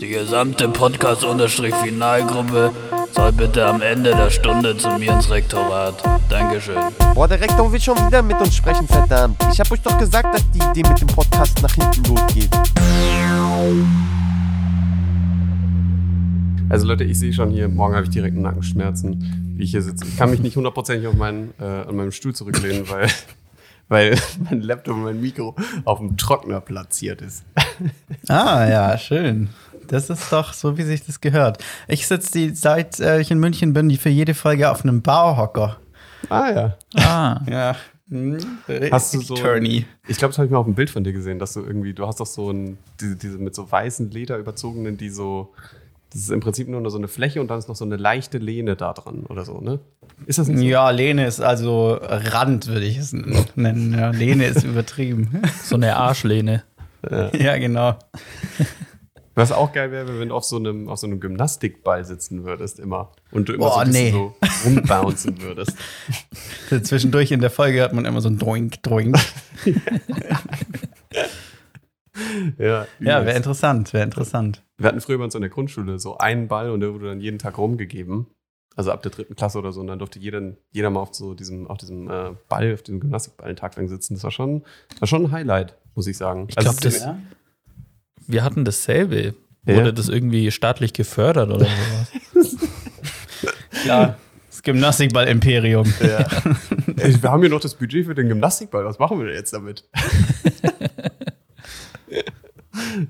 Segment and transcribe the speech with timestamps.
[0.00, 2.72] Die gesamte Podcast-Finalgruppe
[3.12, 5.94] soll bitte am Ende der Stunde zu mir ins Rektorat.
[6.28, 6.76] Dankeschön.
[7.14, 9.36] Boah, der Rektor will schon wieder mit uns sprechen, verdammt.
[9.52, 12.50] Ich hab euch doch gesagt, dass die Idee mit dem Podcast nach hinten losgeht.
[16.70, 20.04] Also Leute, ich sehe schon hier, morgen habe ich direkt Nackenschmerzen, wie ich hier sitze.
[20.06, 23.08] Ich kann mich nicht hundertprozentig auf meinen, äh, an meinem Stuhl zurücklehnen, weil,
[23.88, 24.18] weil
[24.50, 27.44] mein Laptop und mein Mikro auf dem Trockner platziert ist.
[28.28, 29.48] Ah, ja, schön.
[29.86, 31.62] Das ist doch so, wie sich das gehört.
[31.86, 35.00] Ich sitze die, seit äh, ich in München bin, die für jede Folge auf einem
[35.02, 35.78] Bauhocker.
[36.28, 36.76] Ah ja.
[36.96, 37.40] Ah.
[37.48, 37.76] Ja.
[38.10, 38.38] Hm,
[38.90, 39.84] Hast du so- Turny.
[40.08, 41.92] Ich glaube, das habe ich mal auf einem Bild von dir gesehen, dass du irgendwie,
[41.94, 45.52] du hast doch so ein, diese, diese mit so weißen Leder überzogenen, die so,
[46.12, 48.38] das ist im Prinzip nur so eine Fläche und dann ist noch so eine leichte
[48.38, 49.78] Lehne da dran oder so, ne?
[50.26, 50.64] Ist das nicht so?
[50.64, 53.92] Ja, Lehne ist also Rand, würde ich es nennen.
[53.92, 55.42] Ja, Lehne ist übertrieben.
[55.62, 56.64] So eine Arschlehne.
[57.10, 57.96] ja, genau.
[59.38, 62.80] Was auch geil wäre, wenn du auf so einem, auf so einem Gymnastikball sitzen würdest
[62.80, 64.10] immer und du immer Boah, so ein bisschen nee.
[64.10, 65.76] so rumbouncen würdest.
[66.82, 69.16] Zwischendurch in der Folge hat man immer so ein Doink, Doink.
[72.58, 74.64] Ja, Ja, wäre interessant, wäre interessant.
[74.78, 77.20] Wir hatten früher bei uns in der Grundschule so einen Ball und der wurde dann
[77.20, 78.26] jeden Tag rumgegeben.
[78.76, 79.80] Also ab der dritten Klasse oder so.
[79.80, 83.00] Und dann durfte jeder, jeder mal auf so diesem, auf diesem äh, Ball, auf diesem
[83.00, 84.14] Gymnastikball einen Tag lang sitzen.
[84.14, 84.62] Das war schon,
[85.00, 86.46] war schon ein Highlight, muss ich sagen.
[86.48, 87.16] Ich glaub, es ist- das-
[88.28, 89.34] Wir hatten dasselbe.
[89.66, 89.74] Ja.
[89.76, 91.66] Wurde das irgendwie staatlich gefördert oder
[92.34, 92.56] sowas?
[93.82, 94.16] Klar.
[94.48, 95.92] Das Gymnastikball-Imperium.
[96.00, 96.26] Ja.
[96.96, 98.84] Wir haben hier noch das Budget für den Gymnastikball.
[98.84, 99.88] Was machen wir denn jetzt damit?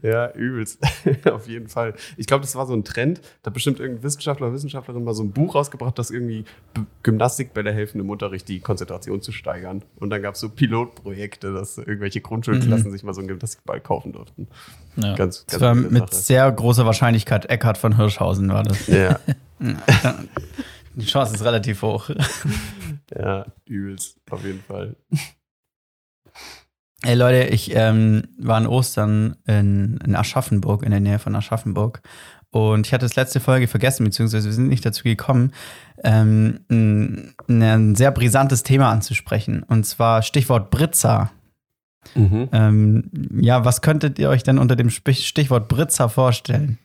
[0.02, 0.80] ja, übelst.
[1.30, 1.94] Auf jeden Fall.
[2.16, 3.20] Ich glaube, das war so ein Trend.
[3.42, 6.44] Da hat bestimmt irgendein Wissenschaftler oder Wissenschaftlerin mal so ein Buch rausgebracht, das irgendwie
[7.02, 9.82] Gymnastikbälle helfen im Unterricht, die Konzentration zu steigern.
[9.96, 14.12] Und dann gab es so Pilotprojekte, dass irgendwelche Grundschulklassen sich mal so einen Gymnastikball kaufen
[14.12, 14.48] durften.
[14.96, 15.14] Ja.
[15.14, 16.22] Ganz, Das war mit Sache.
[16.22, 18.86] sehr großer Wahrscheinlichkeit Eckhard von Hirschhausen war das.
[18.86, 19.18] Ja,
[20.94, 22.10] Die Chance ist relativ hoch.
[23.16, 24.18] ja, übelst.
[24.30, 24.96] Auf jeden Fall.
[27.02, 32.02] Ey Leute, ich ähm, war an Ostern in, in Aschaffenburg, in der Nähe von Aschaffenburg.
[32.50, 35.52] Und ich hatte das letzte Folge vergessen, beziehungsweise wir sind nicht dazu gekommen,
[36.02, 39.62] ähm, ein, ein sehr brisantes Thema anzusprechen.
[39.62, 41.30] Und zwar Stichwort Britzer.
[42.14, 42.48] Mhm.
[42.52, 46.78] Ähm, ja, was könntet ihr euch denn unter dem Stichwort Britzer vorstellen?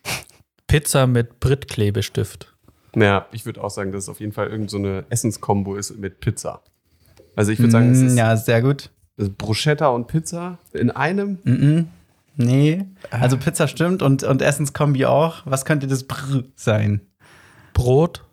[0.68, 2.54] Pizza mit Brittklebestift.
[2.96, 5.98] Ja, ich würde auch sagen, dass es auf jeden Fall irgend so eine Essenskombo ist
[5.98, 6.62] mit Pizza.
[7.36, 8.92] Also ich würde sagen, es Mm, ist, ja, sehr gut.
[9.18, 11.40] Bruschetta und Pizza in einem.
[11.44, 11.88] Mhm.
[12.36, 15.44] Nee, also Pizza stimmt und, und Essenskombi auch.
[15.46, 17.02] Was könnte das Brr sein?
[17.74, 18.24] Brot.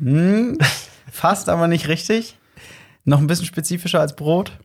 [0.00, 0.58] Hm,
[1.10, 2.36] fast, aber nicht richtig.
[3.04, 4.58] Noch ein bisschen spezifischer als Brot?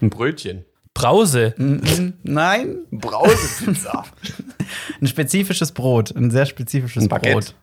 [0.00, 0.64] Ein Brötchen.
[0.94, 1.54] Brause.
[1.58, 2.14] Mhm.
[2.22, 4.04] Nein, Brausepizza.
[5.00, 6.14] ein spezifisches Brot.
[6.16, 7.08] Ein sehr spezifisches Ein.
[7.08, 7.54] Brot.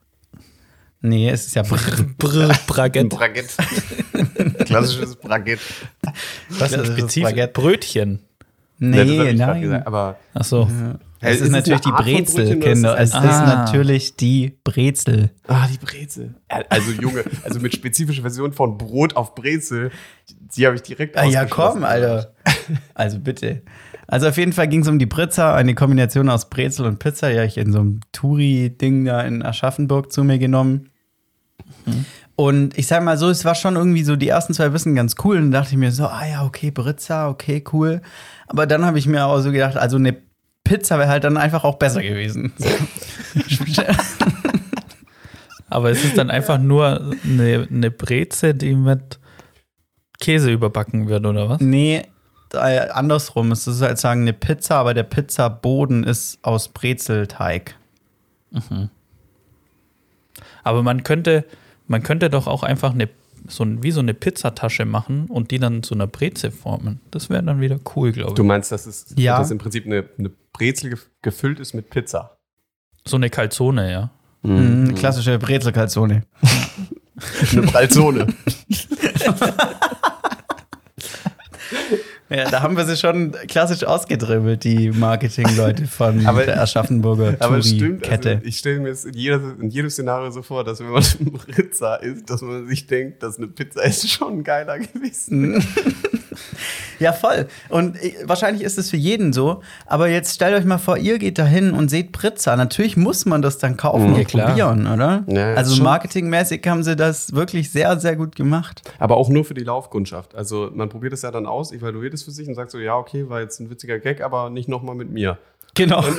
[1.01, 1.77] Nee, es ist ja Brr.
[2.17, 3.09] Brr, Ein Bragett.
[3.09, 3.53] Baguette.
[4.65, 5.61] Klassisches Baguette.
[6.49, 7.23] Was ist das Spezifisch.
[7.29, 7.53] Baguette?
[7.53, 8.19] Brötchen.
[8.79, 9.61] Ja, das hab Nee, grad nein.
[9.61, 10.67] gesagt, aber Ach so.
[11.19, 12.93] Hey, Es ist ist natürlich die Brezel, Brötchen Kinder.
[12.99, 13.45] ist Es ist Ah.
[13.65, 15.31] natürlich die Brezel.
[15.47, 16.35] ah, die Brezel.
[16.51, 19.89] Ja, Also Junge, also mit spezifischer Version von Brot auf Brezel,
[20.55, 22.33] die habe ich direkt Ah, ja, komm, Alter.
[22.93, 23.63] Also bitte.
[24.07, 27.29] Also auf jeden Fall ging es um die Britzer, eine Kombination aus Brezel und Pizza.
[27.29, 30.89] Die habe ich in so einem Touri-Ding da in Aschaffenburg zu mir genommen.
[32.35, 35.15] Und ich sag mal so, es war schon irgendwie so, die ersten zwei Wissen ganz
[35.23, 35.37] cool.
[35.37, 38.01] Und dann dachte ich mir so, ah ja, okay, Britzer, okay, cool.
[38.47, 40.15] Aber dann habe ich mir auch so gedacht, also eine
[40.63, 42.53] Pizza wäre halt dann einfach auch besser gewesen.
[45.69, 49.19] Aber es ist dann einfach nur eine, eine Breze, die mit
[50.19, 51.59] Käse überbacken wird, oder was?
[51.59, 52.03] nee,
[52.57, 53.51] äh, andersrum.
[53.51, 57.75] Es ist halt sagen eine Pizza, aber der Pizzaboden ist aus Brezelteig.
[60.63, 61.45] Aber man könnte,
[61.87, 63.09] man könnte doch auch einfach eine,
[63.47, 66.99] so ein, wie so eine Pizzatasche machen und die dann zu einer Breze formen.
[67.11, 68.47] Das wäre dann wieder cool, glaube Du ich.
[68.47, 69.37] meinst, dass es Ja.
[69.39, 72.37] dass im Prinzip eine, eine Brezel gef- gefüllt ist mit Pizza?
[73.05, 74.09] So eine Calzone, ja.
[74.43, 74.95] Mhm.
[74.95, 76.23] Klassische Brezelkalzone.
[77.51, 78.27] Eine Bralzone.
[82.29, 87.61] Ja, da haben wir sie schon klassisch ausgedribbelt, die Marketingleute von Aber- der Aschaffenburger Aber
[87.61, 88.29] stimmt, Touri-Kette.
[88.35, 91.03] also ich stelle mir es in, jeder, in jedem Szenario so vor, dass wenn man
[91.55, 95.63] Pizza isst, dass man sich denkt, dass eine Pizza ist schon geiler gewesen.
[96.99, 97.47] Ja, voll.
[97.69, 99.61] Und äh, wahrscheinlich ist es für jeden so.
[99.85, 102.55] Aber jetzt stellt euch mal vor, ihr geht da hin und seht Pritza.
[102.55, 104.47] Natürlich muss man das dann kaufen Ja, und klar.
[104.47, 105.23] probieren, oder?
[105.27, 108.81] Ja, also marketingmäßig haben sie das wirklich sehr, sehr gut gemacht.
[108.99, 110.35] Aber auch nur für die Laufkundschaft.
[110.35, 112.95] Also man probiert es ja dann aus, evaluiert es für sich und sagt so, ja,
[112.95, 115.37] okay, war jetzt ein witziger Gag, aber nicht nochmal mit mir.
[115.75, 116.03] Genau.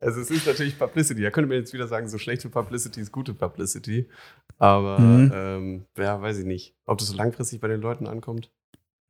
[0.00, 1.22] Also es ist natürlich Publicity.
[1.22, 4.06] Da könnte man jetzt wieder sagen, so schlechte Publicity ist gute Publicity.
[4.58, 5.32] Aber Mhm.
[5.34, 6.74] ähm, ja, weiß ich nicht.
[6.84, 8.50] Ob das so langfristig bei den Leuten ankommt.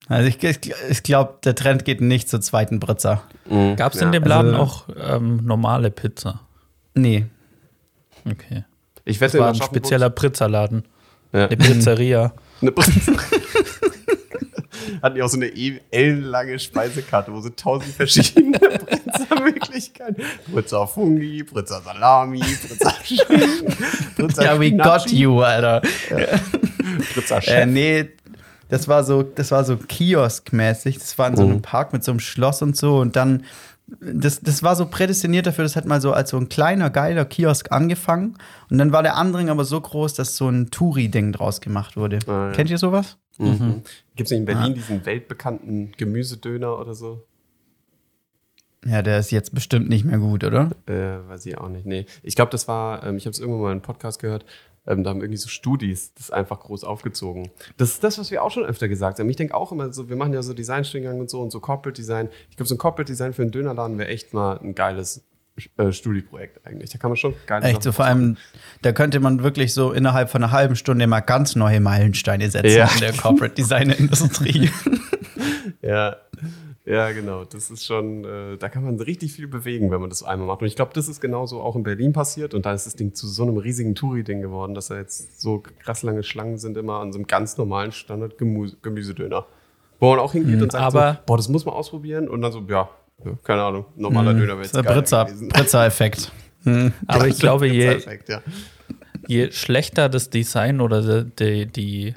[0.09, 0.59] Also ich, ich,
[0.91, 3.23] ich glaube, der Trend geht nicht zur zweiten Pritza.
[3.77, 4.85] Gab es Ja, in dem Laden also- auch
[5.17, 6.41] ähm, normale Pizza?
[6.95, 7.27] Nee.
[8.31, 8.65] Okay.
[9.05, 10.85] Ich Das wette, war in ein spezieller Pizzaladen.
[11.33, 11.47] Ja.
[11.47, 12.33] Eine Pizzeria.
[12.61, 13.13] Eine Pizza.
[15.03, 20.23] Hatten die auch so eine e- ellenlange Speisekarte, wo so tausend verschiedene Pizza-Möglichkeiten.
[20.55, 23.75] Pizza Fungi, Pizza Salami, Pizza Schinken,
[24.17, 25.81] Pizza Ja, we got Spinaci, you, Alter.
[27.15, 27.67] Pizza Äh, Chef.
[27.67, 28.09] nee,
[28.69, 30.99] das war so, das war so kioskmäßig.
[30.99, 31.63] Das war in so einem Mhm.
[31.63, 32.99] Park mit so einem Schloss und so.
[32.99, 33.45] Und dann,
[34.01, 37.25] das, das war so prädestiniert dafür, das hat mal so als so ein kleiner, geiler
[37.25, 38.37] Kiosk angefangen.
[38.71, 42.19] Und dann war der Andring aber so groß, dass so ein Touri-Ding draus gemacht wurde.
[42.27, 42.53] Ah, ja.
[42.53, 43.19] Kennt ihr sowas?
[43.39, 43.83] Mhm.
[44.17, 47.25] Gibt es nicht in Berlin diesen weltbekannten Gemüsedöner oder so?
[48.87, 50.71] Ja, der ist jetzt bestimmt nicht mehr gut, oder?
[50.87, 51.87] Äh, weiß ich auch nicht.
[51.87, 52.05] Nee.
[52.23, 54.45] Ich glaube, das war, ähm, ich habe es irgendwann mal in einem Podcast gehört,
[54.87, 57.51] ähm, da haben irgendwie so Studis das einfach groß aufgezogen.
[57.77, 59.29] Das ist das, was wir auch schon öfter gesagt haben.
[59.31, 61.97] Ich denke auch immer so, wir machen ja so Designstudiengang und so und so Corporate
[62.01, 62.29] Design.
[62.51, 65.25] Ich glaube, so ein Corporate Design für einen Dönerladen wäre echt mal ein geiles
[65.77, 66.91] äh, Studieprojekt eigentlich.
[66.91, 68.37] Da kann man schon geile Echt, so vor allem,
[68.83, 72.77] da könnte man wirklich so innerhalb von einer halben Stunde mal ganz neue Meilensteine setzen
[72.77, 72.91] Ja.
[72.93, 74.71] in der Corporate Design Industrie.
[75.81, 76.17] Ja,
[76.85, 77.45] ja, genau.
[77.45, 80.61] Das ist schon, äh, da kann man richtig viel bewegen, wenn man das einmal macht.
[80.61, 82.53] Und ich glaube, das ist genauso auch in Berlin passiert.
[82.55, 85.63] Und da ist das Ding zu so einem riesigen Touri-Ding geworden, dass da jetzt so
[85.79, 89.47] krass lange Schlangen sind immer an so einem ganz normalen Standard-Gemüsedöner.
[90.01, 92.29] Wo man auch hingeht und sagt aber- so, boah, das muss man ausprobieren.
[92.29, 92.89] Und dann so, ja,
[93.25, 95.49] ja keine Ahnung, normaler Döner wäre Das jetzt ist der geiler Pritzer- gewesen.
[95.49, 96.33] Pritzer-Effekt.
[96.65, 96.93] Hm.
[97.07, 97.99] Aber ich glaube, je,
[98.29, 98.43] ja.
[99.27, 102.15] je schlechter das Design oder die, die, die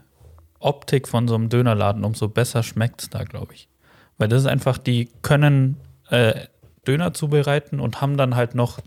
[0.60, 3.70] Optik von so einem Dönerladen, umso besser schmeckt es da, glaube ich.
[4.18, 5.78] Weil das ist einfach, die können
[6.10, 6.46] äh,
[6.88, 8.80] Döner zubereiten und haben dann halt noch,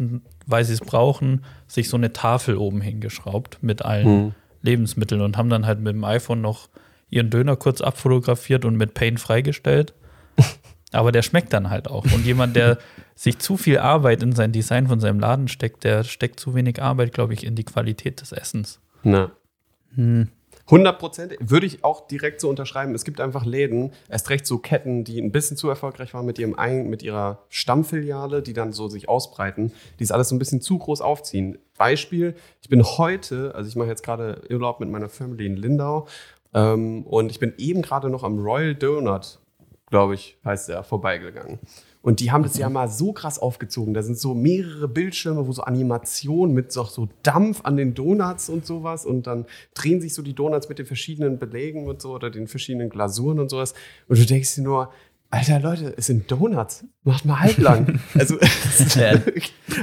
[0.47, 4.35] weil sie es brauchen, sich so eine Tafel oben hingeschraubt mit allen Hm.
[4.62, 6.69] Lebensmitteln und haben dann halt mit dem iPhone noch
[7.09, 9.94] ihren Döner kurz abfotografiert und mit Paint freigestellt.
[10.93, 12.05] Aber der schmeckt dann halt auch.
[12.05, 12.79] Und jemand, der
[13.15, 16.83] sich zu viel Arbeit in sein Design von seinem Laden steckt, der steckt zu wenig
[16.83, 18.81] Arbeit, glaube ich, in die Qualität des Essens.
[19.03, 19.31] Na.
[19.94, 20.29] Hm.
[20.70, 22.94] 100 Prozent würde ich auch direkt so unterschreiben.
[22.94, 26.38] Es gibt einfach Läden, erst recht so Ketten, die ein bisschen zu erfolgreich waren mit,
[26.38, 30.38] ihrem ein, mit ihrer Stammfiliale, die dann so sich ausbreiten, die es alles so ein
[30.38, 31.58] bisschen zu groß aufziehen.
[31.76, 36.06] Beispiel, ich bin heute, also ich mache jetzt gerade Urlaub mit meiner Family in Lindau
[36.55, 39.40] ähm, und ich bin eben gerade noch am Royal Donut,
[39.90, 41.58] glaube ich, heißt der, vorbeigegangen.
[42.02, 43.93] Und die haben das ja mal so krass aufgezogen.
[43.93, 48.49] Da sind so mehrere Bildschirme, wo so Animationen mit so, so Dampf an den Donuts
[48.49, 49.05] und sowas.
[49.05, 49.44] Und dann
[49.75, 53.38] drehen sich so die Donuts mit den verschiedenen Belägen und so oder den verschiedenen Glasuren
[53.38, 53.75] und sowas.
[54.08, 54.91] Und du denkst dir nur,
[55.32, 56.85] Alter Leute, es sind Donuts.
[57.05, 58.00] Macht mal halblang.
[58.14, 58.37] also,
[58.97, 59.12] Ja.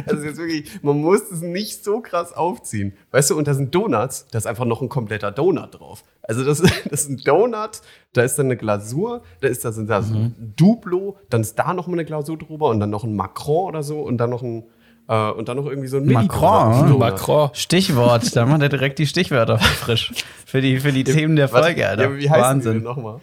[0.06, 2.94] also jetzt wirklich, man muss es nicht so krass aufziehen.
[3.12, 6.04] Weißt du, und da sind Donuts, da ist einfach noch ein kompletter Donut drauf.
[6.28, 7.82] Also das, das ist ein Donut,
[8.14, 10.24] da ist dann eine Glasur, da ist da, sind da so Mhm.
[10.26, 13.70] ein Duplo, dann ist da noch mal eine Glasur drüber und dann noch ein Macron
[13.70, 14.66] oder so und dann noch ein
[15.10, 17.00] äh, und dann noch irgendwie so ein Macron, Mini-Donut.
[17.00, 17.50] Macron.
[17.54, 20.12] Stichwort, da macht er direkt die Stichwörter frisch.
[20.46, 22.04] Für die, für die Themen der Was- Folge, Alter.
[22.12, 22.84] Ja, wie heißen Wahnsinn.
[22.84, 23.22] nochmal?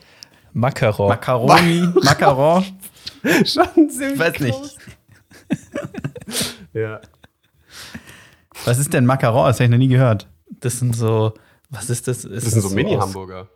[0.54, 1.08] Macaron.
[1.08, 2.64] Macaroni, Macaron.
[3.44, 4.58] Schon ziemlich Weiß nicht.
[4.58, 4.76] groß.
[6.73, 7.00] Ja.
[8.64, 9.46] Was ist denn Macaron?
[9.46, 10.26] Das habe ich noch nie gehört.
[10.61, 11.34] das sind so,
[11.74, 12.24] was ist das?
[12.24, 13.48] Ist Das sind so aus- Mini-Hamburger.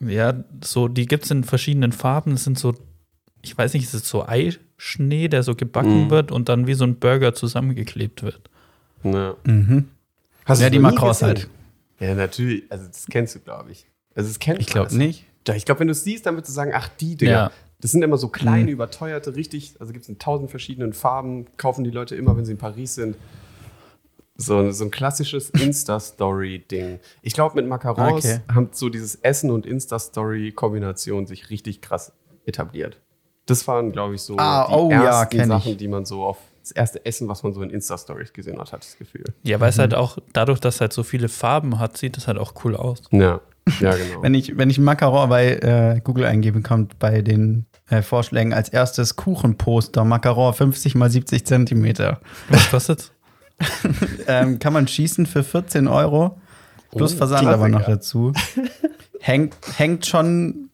[0.00, 2.32] Ja, so, die gibt es in verschiedenen Farben.
[2.32, 2.74] Das sind so,
[3.42, 6.10] ich weiß nicht, ist es so Eischnee, der so gebacken Mhm.
[6.10, 8.40] wird und dann wie so ein Burger zusammengeklebt wird.
[9.04, 9.36] Ja.
[9.44, 9.88] Mhm.
[10.44, 11.26] Hast Ja, du die gesehen?
[11.28, 11.48] halt.
[12.00, 12.64] Ja, natürlich.
[12.70, 13.86] Also, das kennst du, glaube ich.
[14.14, 15.24] Also, das kennt Ich glaube nicht.
[15.46, 17.30] Ja, ich glaube, wenn du es siehst, dann würdest du sagen, ach, die Dinger.
[17.32, 17.50] Ja.
[17.80, 18.68] Das sind immer so kleine, Mhm.
[18.70, 22.52] überteuerte, richtig, also gibt es in tausend verschiedenen Farben, kaufen die Leute immer, wenn sie
[22.52, 23.16] in Paris sind.
[24.36, 27.00] So, so ein klassisches Insta-Story-Ding.
[27.22, 28.40] Ich glaube, mit Macarons Okay.
[28.52, 32.12] haben so dieses Essen- und Insta-Story-Kombination sich richtig krass
[32.46, 32.98] etabliert.
[33.46, 35.46] Das waren, glaube ich, so Ah, die oh ja, ersten ich.
[35.46, 38.72] Sachen, die man so auf das erste Essen, was man so in Insta-Stories gesehen hat,
[38.72, 39.24] hat das Gefühl.
[39.42, 42.28] Ja, weil es halt auch, dadurch, dass es halt so viele Farben hat, sieht es
[42.28, 43.02] halt auch cool aus.
[43.10, 43.40] Ja,
[43.80, 44.22] ja, genau.
[44.22, 48.68] Wenn ich, wenn ich Macaron bei äh, Google eingebe, kommt bei den äh, Vorschlägen als
[48.68, 52.20] erstes Kuchenposter Macaron 50 mal 70 Zentimeter.
[52.48, 53.12] Was kostet's?
[54.26, 56.40] ähm, kann man schießen für 14 Euro.
[56.90, 58.32] Plus Oh, Versand aber noch dazu.
[59.20, 60.68] hängt, hängt schon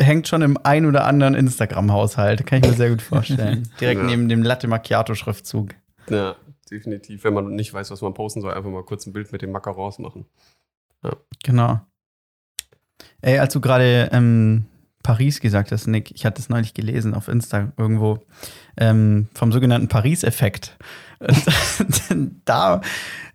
[0.00, 2.46] hängt schon im ein oder anderen Instagram-Haushalt.
[2.46, 3.68] Kann ich mir sehr gut vorstellen.
[3.80, 4.06] Direkt Ja.
[4.06, 5.74] neben dem Latte Macchiato-Schriftzug.
[6.08, 6.36] Ja,
[6.70, 7.24] definitiv.
[7.24, 9.50] Wenn man nicht weiß, was man posten soll, einfach mal kurz ein Bild mit dem
[9.50, 10.24] Macarons machen.
[11.42, 11.80] Genau.
[13.20, 14.66] Ey, als du gerade ähm,
[15.02, 18.26] Paris gesagt hast, Nick, ich hatte es neulich gelesen auf Insta irgendwo,
[18.76, 20.76] ähm, vom sogenannten Paris-Effekt.
[21.20, 22.80] Und da,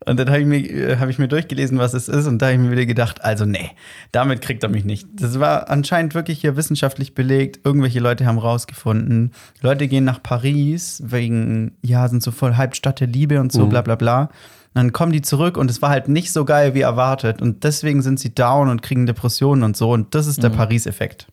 [0.06, 2.48] und dann habe ich, mir, äh, hab ich mir durchgelesen, was es ist, und da
[2.48, 3.72] habe ich mir wieder gedacht, also nee,
[4.12, 5.08] damit kriegt er mich nicht.
[5.16, 7.60] Das war anscheinend wirklich hier wissenschaftlich belegt.
[7.66, 13.00] Irgendwelche Leute haben rausgefunden, Leute gehen nach Paris wegen, ja, sind so voll hyped Stadt
[13.00, 13.70] der Liebe und so, Mhm.
[13.70, 14.30] bla bla bla.
[14.76, 17.42] Dann kommen die zurück und es war halt nicht so geil wie erwartet.
[17.44, 19.92] Und deswegen sind sie down und kriegen Depressionen und so.
[19.92, 21.28] Und das ist der Paris-Effekt.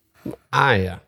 [0.50, 1.00] Ah ja.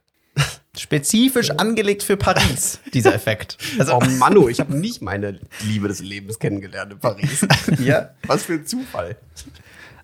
[0.77, 3.59] Spezifisch angelegt für Paris, dieser Effekt.
[3.79, 7.47] Also, Oh Manu, ich habe nicht meine Liebe des Lebens kennengelernt in Paris.
[7.79, 8.11] ja.
[8.27, 9.17] Was für ein Zufall.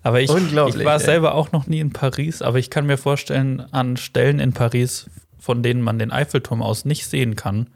[0.03, 1.05] Aber ich, Unglaublich, ich war ey.
[1.05, 5.09] selber auch noch nie in Paris, aber ich kann mir vorstellen, an Stellen in Paris,
[5.39, 7.71] von denen man den Eiffelturm aus nicht sehen kann,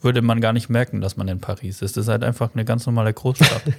[0.00, 1.96] würde man gar nicht merken, dass man in Paris ist.
[1.96, 3.62] Das ist halt einfach eine ganz normale Großstadt.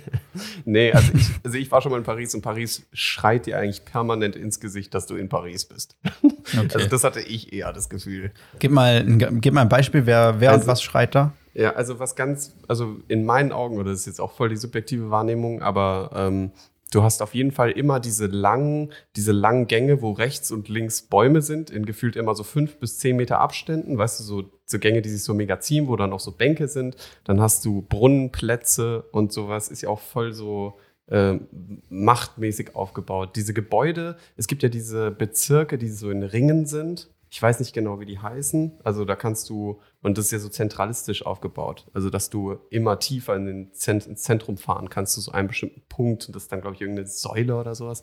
[0.64, 3.84] Nee, also ich, also ich war schon mal in Paris und Paris schreit dir eigentlich
[3.86, 5.98] permanent ins Gesicht, dass du in Paris bist.
[6.24, 6.70] Okay.
[6.76, 8.32] Also das hatte ich eher das Gefühl.
[8.60, 11.34] Gib mal, ein- gib mal ein Beispiel, wer, wer und Also- was schreit da?
[11.56, 14.56] Ja, also was ganz, also in meinen Augen, oder das ist jetzt auch voll die
[14.58, 16.52] subjektive Wahrnehmung, aber ähm,
[16.92, 21.04] du hast auf jeden Fall immer diese langen, diese langen Gänge, wo rechts und links
[21.04, 24.80] Bäume sind, in gefühlt immer so fünf bis zehn Meter Abständen, weißt du, so, so
[24.80, 26.96] Gänge, die sich so mega ziehen, wo dann auch so Bänke sind.
[27.24, 30.78] Dann hast du Brunnenplätze und sowas, ist ja auch voll so
[31.10, 31.48] ähm,
[31.90, 33.36] machtmäßig aufgebaut.
[33.36, 37.10] Diese Gebäude, es gibt ja diese Bezirke, die so in Ringen sind.
[37.32, 38.80] Ich weiß nicht genau, wie die heißen.
[38.84, 41.88] Also da kannst du, und das ist ja so zentralistisch aufgebaut.
[41.94, 45.50] Also, dass du immer tiefer in den Zent ins Zentrum fahren kannst, zu so einem
[45.50, 46.28] bestimmten Punkt.
[46.28, 48.02] Und das ist dann, glaube ich, irgendeine Säule oder sowas.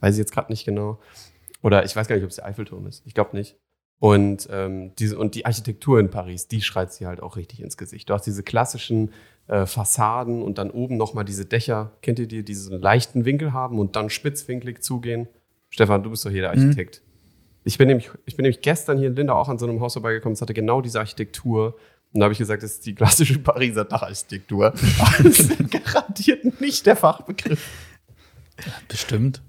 [0.00, 1.00] Weiß ich jetzt gerade nicht genau.
[1.62, 3.02] Oder ich weiß gar nicht, ob es der Eiffelturm ist.
[3.06, 3.56] Ich glaube nicht.
[3.98, 7.76] Und, ähm, diese, und die Architektur in Paris, die schreit sie halt auch richtig ins
[7.76, 8.08] Gesicht.
[8.08, 9.12] Du hast diese klassischen
[9.48, 11.96] äh, Fassaden und dann oben nochmal diese Dächer.
[12.02, 15.26] Kennt ihr die, die so einen leichten Winkel haben und dann spitzwinklig zugehen?
[15.70, 17.02] Stefan, du bist doch hier der Architekt.
[17.64, 19.94] Ich, bin nämlich, ich bin nämlich gestern hier in Lindau auch an so einem Haus
[19.94, 21.76] vorbeigekommen, es hatte genau diese Architektur.
[22.12, 24.72] Und da habe ich gesagt, das ist die klassische Pariser Dacharchitektur.
[25.22, 27.68] Das ist garantiert nicht der Fachbegriff.
[28.88, 29.42] Bestimmt.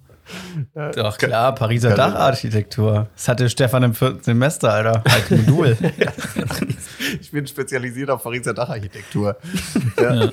[0.74, 3.10] Doch, klar, Pariser Dacharchitektur.
[3.16, 5.04] Das hatte Stefan im vierten Semester, Alter.
[5.06, 5.78] Als Modul.
[7.22, 9.38] Ich bin spezialisiert auf Pariser Dacharchitektur.
[10.00, 10.32] Ja.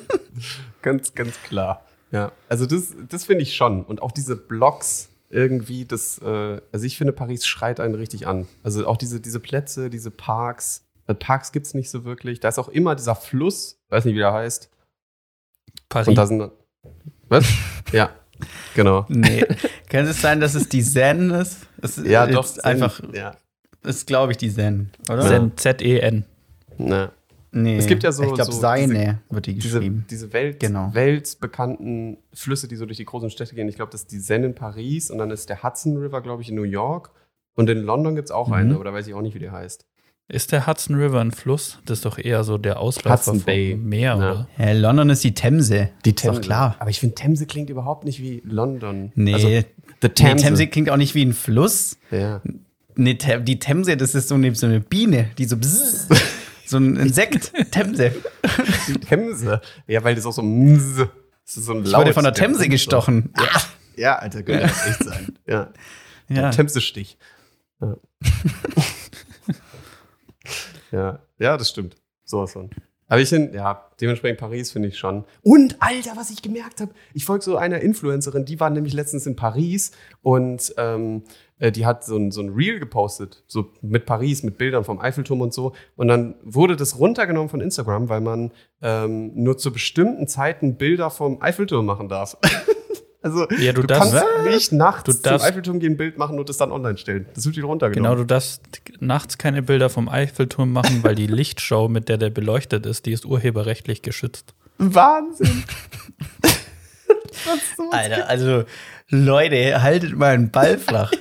[0.82, 1.86] Ganz, ganz klar.
[2.10, 3.82] Ja, also das, das finde ich schon.
[3.82, 8.46] Und auch diese Blocks irgendwie, das, äh, also ich finde, Paris schreit einen richtig an.
[8.62, 10.84] Also auch diese, diese Plätze, diese Parks.
[11.06, 12.40] Äh, Parks gibt es nicht so wirklich.
[12.40, 14.70] Da ist auch immer dieser Fluss, weiß nicht, wie der heißt.
[15.88, 16.08] Paris.
[16.08, 16.50] Und da sind.
[17.28, 17.44] Was?
[17.92, 18.10] ja,
[18.74, 19.04] genau.
[19.08, 19.44] nee.
[19.88, 21.66] Kann es sein, dass es die Zen ist?
[21.82, 22.64] Es ist Ja, jetzt doch.
[22.64, 23.36] Einfach, Ja.
[23.82, 25.22] ist, glaube ich, die Zen, oder?
[25.22, 26.24] Zen, Z-E-N.
[26.78, 27.10] Na.
[27.56, 27.76] Nee.
[27.78, 30.04] Es gibt ja so- Ich glaube, so seine wird die diese, geschrieben.
[30.10, 30.90] diese Welt, Genau.
[30.92, 33.68] weltbekannten Flüsse, die so durch die großen Städte gehen.
[33.68, 36.42] Ich glaube, das ist die Seine in Paris und dann ist der Hudson River, glaube
[36.42, 37.10] ich, in New York.
[37.54, 38.52] Und in London gibt es auch Mhm.
[38.54, 39.86] einen, aber da weiß ich auch nicht, wie der heißt.
[40.28, 41.78] Ist der Hudson River ein Fluss?
[41.86, 43.76] Das ist doch eher so der Ausläufer Hudson vom Bay.
[43.76, 44.16] Meer, Ja.
[44.16, 44.48] oder?
[44.56, 45.90] Hä, London ist die Themse.
[46.04, 46.74] Ist doch klar.
[46.80, 49.12] Aber ich finde, Themse klingt überhaupt nicht wie London.
[49.14, 49.34] Nee.
[49.34, 49.62] Also, The
[50.02, 50.44] Nee, Themse.
[50.44, 51.96] Themse klingt auch nicht wie ein Fluss.
[52.10, 52.42] Ja.
[52.96, 55.56] Nee, die Themse, das ist so eine, so eine Biene, die so
[56.66, 57.52] so ein Insekt.
[57.70, 58.12] Themse.
[58.88, 59.60] Die Themse.
[59.86, 60.42] Ja, weil das auch so.
[60.42, 61.08] mzz.
[61.44, 62.68] Das ist so ein Ich wurde von der Themse so.
[62.68, 63.32] gestochen.
[63.96, 65.38] Ja, Alter, könnte das echt sein.
[65.46, 65.72] Ja.
[66.28, 66.50] Ja.
[66.50, 67.18] Themse-Stich.
[67.80, 67.96] Ja.
[70.92, 71.18] ja.
[71.38, 71.96] ja, das stimmt.
[72.24, 72.70] Sowas von.
[73.08, 75.24] Aber ich finde, ja, dementsprechend Paris finde ich schon.
[75.42, 79.26] Und, Alter, was ich gemerkt habe, ich folge so einer Influencerin, die war nämlich letztens
[79.26, 79.92] in Paris
[80.22, 84.58] und ähm, äh, die hat so ein, so ein Reel gepostet, so mit Paris, mit
[84.58, 85.72] Bildern vom Eiffelturm und so.
[85.96, 91.10] Und dann wurde das runtergenommen von Instagram, weil man ähm, nur zu bestimmten Zeiten Bilder
[91.10, 92.36] vom Eiffelturm machen darf.
[93.22, 96.38] also, Ja, du darfst- kannst nicht nachts Du zum darfst- Eiffelturm gehen, ein Bild machen
[96.38, 97.26] und das dann online stellen.
[97.34, 98.10] Das wird wieder runtergenommen.
[98.10, 98.62] Genau, du darfst
[99.00, 103.12] nachts keine Bilder vom Eiffelturm machen, weil die Lichtshow, mit der der beleuchtet ist, die
[103.12, 104.54] ist urheberrechtlich geschützt.
[104.78, 105.64] Wahnsinn.
[107.92, 108.64] Alter, also
[109.08, 111.12] Leute, haltet mal einen Ball flach.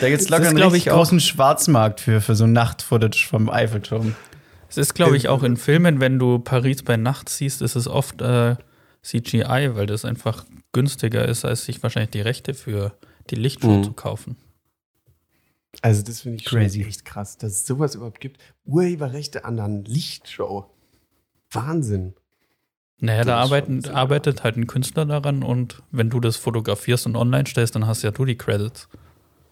[0.00, 0.96] Da gibt es Das locker einen richtig ich auch.
[0.96, 4.14] großen Schwarzmarkt für, für so Nacht-Footage vom Eiffelturm.
[4.68, 7.86] Es ist, glaube ich, auch in Filmen, wenn du Paris bei Nacht siehst, ist es
[7.86, 8.56] oft äh,
[9.02, 12.92] CGI, weil das einfach günstiger ist, als sich wahrscheinlich die Rechte für
[13.30, 13.84] die Lichtshow Mhm.
[13.84, 14.36] zu kaufen.
[15.80, 16.80] Also, das finde ich Crazy.
[16.80, 18.38] schon echt krass, dass es sowas überhaupt gibt.
[18.64, 20.66] Urheberrechte an einer Lichtshow.
[21.50, 22.14] Wahnsinn.
[22.98, 27.46] Naja, da arbeiten, arbeitet halt ein Künstler daran und wenn du das fotografierst und online
[27.46, 28.88] stellst, dann hast ja du die Credits.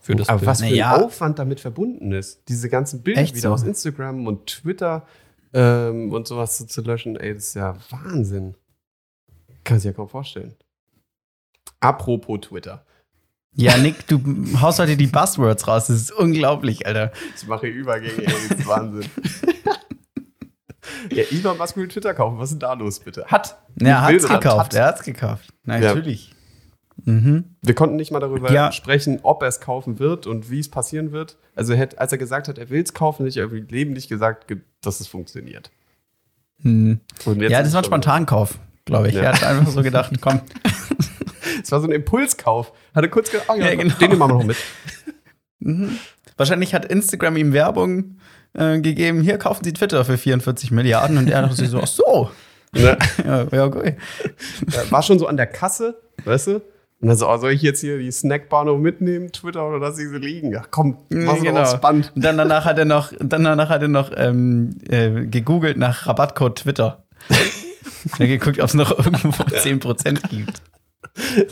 [0.01, 0.47] Für das Aber Bild.
[0.49, 0.95] was für Naja.
[0.97, 3.55] ein Aufwand damit verbunden ist, diese ganzen Bilder Echt wieder so?
[3.55, 5.07] aus Instagram und Twitter
[5.53, 8.55] ähm, und sowas zu, zu löschen, ey, das ist ja Wahnsinn.
[9.65, 10.55] Kann sich ja kaum vorstellen.
[11.81, 12.85] Apropos Twitter.
[13.55, 14.21] Ja, Nick, du
[14.61, 15.89] haust heute die Buzzwords raus.
[15.89, 17.11] Das ist unglaublich, Alter.
[17.37, 19.11] Ich mache Übergänge, ey, das ist Wahnsinn.
[21.11, 22.39] ja, Elon Musk will Twitter kaufen.
[22.39, 23.25] Was ist denn da los, bitte?
[23.27, 23.59] Hat.
[23.81, 24.65] Ja, er hat's hat- gekauft.
[24.67, 24.75] hat.
[24.75, 25.49] Er hat's gekauft.
[25.65, 25.95] Na, Ja.
[25.95, 26.33] Natürlich.
[27.05, 27.45] Mhm.
[27.63, 28.73] Wir konnten nicht mal darüber Ja.
[28.73, 31.37] sprechen, ob er es kaufen wird und wie es passieren wird.
[31.55, 34.09] Also, als er gesagt hat, er will es kaufen, hätte ich irgendwie im Leben nicht
[34.09, 35.71] gesagt, ge- dass es funktioniert.
[36.63, 37.01] Hm.
[37.25, 39.15] Jetzt Ja, das war ein Spontankauf, glaube ich.
[39.15, 39.23] Ja.
[39.23, 40.41] Er hat einfach so gedacht, komm.
[41.63, 42.73] Es war so ein Impulskauf.
[42.95, 43.95] Hatte kurz gedacht, oh ja, Ja, genau.
[43.95, 44.57] den nehmen wir noch mit.
[45.59, 45.99] Mhm.
[46.37, 48.17] Wahrscheinlich hat Instagram ihm Werbung
[48.55, 51.87] äh, gegeben, hier kaufen Sie Twitter für 44 Milliarden und er dachte sich so, ach
[51.87, 52.31] so.
[52.73, 52.97] Ne?
[53.25, 53.97] Ja, ja, okay.
[54.91, 56.63] War schon so an der Kasse, weißt du?
[57.01, 59.99] Und dann so, oh, soll ich jetzt hier die Snackbar noch mitnehmen, Twitter, oder lass
[59.99, 60.53] ich sie liegen?
[60.53, 61.63] Ja, komm, mach sie genau.
[61.63, 62.13] aufs Band.
[62.15, 66.07] Und dann danach hat er noch, dann danach hat er noch ähm, äh, gegoogelt nach
[66.07, 67.05] Rabattcode Twitter.
[67.29, 67.39] er
[68.13, 70.61] hat geguckt, ob es noch irgendwo 10% gibt.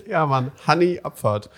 [0.07, 1.49] Ja, Mann, Honey, Abfahrt.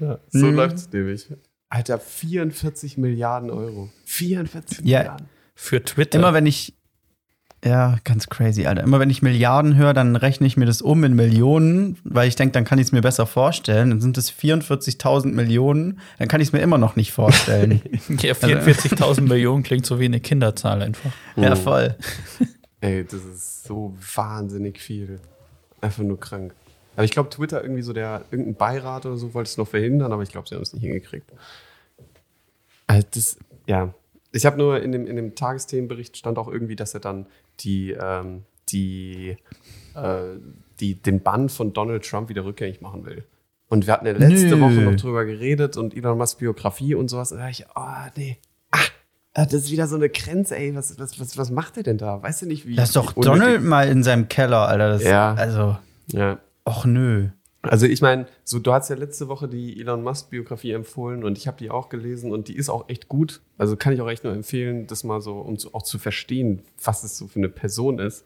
[0.00, 0.54] Ja, so Mhm.
[0.56, 1.28] läuft's nämlich.
[1.70, 3.90] Alter, 44 Milliarden Euro.
[4.04, 4.98] 44 Ja.
[5.00, 5.28] Milliarden.
[5.54, 6.18] Für Twitter.
[6.18, 6.77] Immer wenn ich,
[7.64, 8.84] ja, ganz crazy, Alter.
[8.84, 12.36] Immer wenn ich Milliarden höre, dann rechne ich mir das um in Millionen, weil ich
[12.36, 13.90] denke, dann kann ich es mir besser vorstellen.
[13.90, 17.82] Dann sind es 44.000 Millionen, dann kann ich es mir immer noch nicht vorstellen.
[18.20, 21.10] ja, 44.000 Millionen klingt so wie eine Kinderzahl einfach.
[21.36, 21.96] ja, voll.
[22.80, 25.20] Ey, das ist so wahnsinnig viel.
[25.80, 26.54] Einfach nur krank.
[26.94, 30.12] Aber ich glaube, Twitter irgendwie so der, irgendein Beirat oder so wollte es noch verhindern,
[30.12, 31.32] aber ich glaube, sie haben es nicht hingekriegt.
[32.86, 33.94] Also das, ja.
[34.32, 37.26] Ich habe nur in dem, in dem Tagesthemenbericht stand auch irgendwie, dass er dann
[37.60, 39.36] die, ähm, die,
[39.94, 40.20] äh,
[40.80, 43.24] die, den Bann von Donald Trump wieder rückgängig machen will.
[43.68, 44.60] Und wir hatten ja letzte Nö.
[44.60, 47.32] Woche noch drüber geredet und Elon Musk Biografie und sowas.
[47.32, 48.38] Und da dachte ich, oh, nee.
[48.70, 50.74] Ah, das ist wieder so eine Grenze, ey.
[50.74, 52.22] Was, was, was, was macht er denn da?
[52.22, 52.74] Weißt du nicht, wie.
[52.74, 54.88] Lass doch Donald mal in seinem Keller, Alter.
[54.88, 55.34] Das, Ja.
[55.34, 56.38] Also, Ja.
[56.64, 57.28] och nö.
[57.62, 61.36] Also ich meine, so du hast ja letzte Woche die Elon Musk Biografie empfohlen und
[61.38, 63.40] ich habe die auch gelesen und die ist auch echt gut.
[63.56, 66.62] Also kann ich auch echt nur empfehlen, das mal so, um zu, auch zu verstehen,
[66.82, 68.24] was es so für eine Person ist.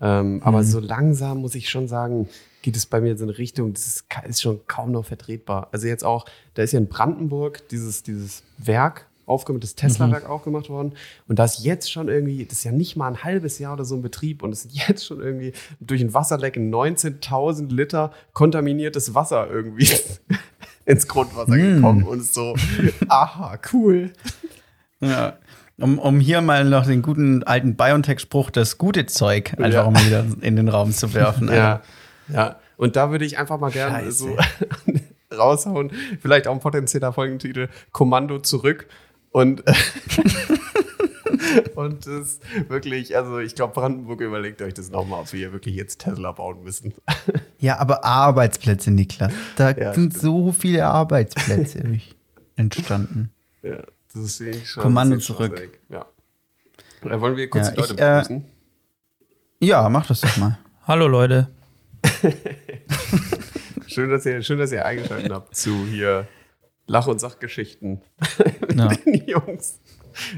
[0.00, 2.28] Ähm, Aber so langsam muss ich schon sagen,
[2.62, 5.68] geht es bei mir in so eine Richtung, das ist, ist schon kaum noch vertretbar.
[5.70, 10.68] Also jetzt auch, da ist ja in Brandenburg dieses, dieses Werk aufgemacht, das Tesla-Werk aufgemacht
[10.68, 10.92] worden.
[11.26, 13.84] Und da ist jetzt schon irgendwie, das ist ja nicht mal ein halbes Jahr oder
[13.84, 19.14] so in Betrieb und es ist jetzt schon irgendwie durch ein Wasserleck 19.000 Liter kontaminiertes
[19.14, 19.88] Wasser irgendwie
[20.84, 22.54] ins Grundwasser gekommen und ist so,
[23.08, 24.12] aha, cool.
[25.00, 25.38] Ja.
[25.78, 29.82] Um, um hier mal noch den guten alten BioNTech-Spruch, das gute Zeug, einfach Ja.
[29.84, 31.48] um wieder in den Raum zu werfen.
[31.48, 31.80] Ja,
[32.32, 32.56] ja.
[32.76, 34.10] Und da würde ich einfach mal gerne Scheiße.
[34.12, 34.36] so
[35.36, 35.90] raushauen.
[36.20, 38.86] Vielleicht auch ein potenzieller Folgentitel: Kommando zurück.
[39.32, 39.62] Und,
[41.74, 45.74] und das wirklich, also ich glaube, Brandenburg überlegt euch das nochmal, ob wir hier wirklich
[45.74, 46.94] jetzt Tesla bauen müssen.
[47.58, 49.32] Ja, aber Arbeitsplätze, Niklas.
[49.56, 50.22] Da Ja, sind stimmt.
[50.22, 51.82] so viele Arbeitsplätze
[52.56, 53.30] entstanden.
[53.62, 53.78] Ja,
[54.12, 54.82] das sehe ich schon.
[54.82, 55.56] Kommando zurück.
[55.56, 56.06] schon Ja.
[57.10, 58.44] Äh, Wollen wir kurz Ja, die Leute ich, äh, begrüßen?
[59.60, 60.58] Ja, mach das doch mal.
[60.86, 61.48] Hallo Leute.
[63.86, 66.26] Schön, dass ihr, schön, dass ihr eingeschaltet habt zu hier
[66.92, 68.00] Lach- und Sachgeschichten.
[68.76, 68.88] Ja.
[69.06, 69.80] Den Jungs.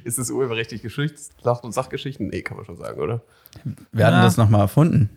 [0.05, 1.35] Ist es urheberrechtlich geschützt?
[1.43, 2.29] Lach- und Sachgeschichten?
[2.29, 3.23] Nee, kann man schon sagen, oder?
[3.93, 4.23] Wir hatten Ja.
[4.23, 5.11] das nochmal erfunden.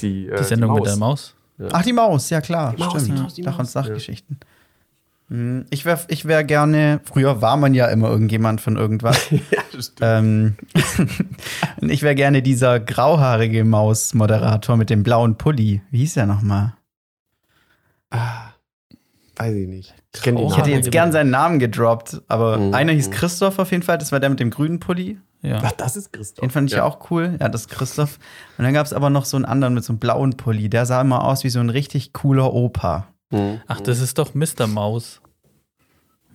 [0.00, 1.34] Die, äh, Die Sendung mit der Maus.
[1.72, 2.74] Ach, die Maus, ja klar.
[2.76, 3.18] Die Maus, stimmt.
[3.18, 3.72] die Maus, die Lach- und Maus.
[3.72, 4.38] Sachgeschichten.
[5.28, 9.28] Hm, Ich wäre ich wär gerne, früher war man ja immer irgendjemand von irgendwas.
[9.30, 10.00] Ja, das stimmt.
[10.02, 10.56] ähm,
[11.80, 15.82] und ich wäre gerne dieser grauhaarige Maus-Moderator mit dem blauen Pulli.
[15.90, 16.74] Wie hieß der nochmal?
[18.10, 18.45] Ah,
[19.36, 19.94] weiß ich nicht.
[20.14, 22.74] Ich Ich hätte Ah, jetzt gern seinen Namen gedroppt, aber Mhm.
[22.74, 23.98] einer hieß Christoph auf jeden Fall.
[23.98, 25.18] Das war der mit dem grünen Pulli.
[25.42, 25.60] Ja.
[25.62, 26.40] Ach, das ist Christoph.
[26.42, 26.84] Den fand ich ja.
[26.84, 27.36] auch cool.
[27.40, 28.18] Ja, das ist Christoph.
[28.58, 30.68] Und dann gab es aber noch so einen anderen mit so einem blauen Pulli.
[30.70, 33.06] Der sah immer aus wie so ein richtig cooler Opa.
[33.30, 33.60] Mhm.
[33.68, 34.66] Ach, das ist doch Mr.
[34.66, 35.20] Maus.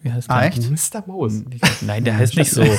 [0.04, 0.36] Wie heißt der?
[0.36, 0.70] Ah, echt?
[0.70, 1.04] Mr.
[1.08, 1.34] Maus.
[1.82, 2.64] Nein, der heißt nicht so.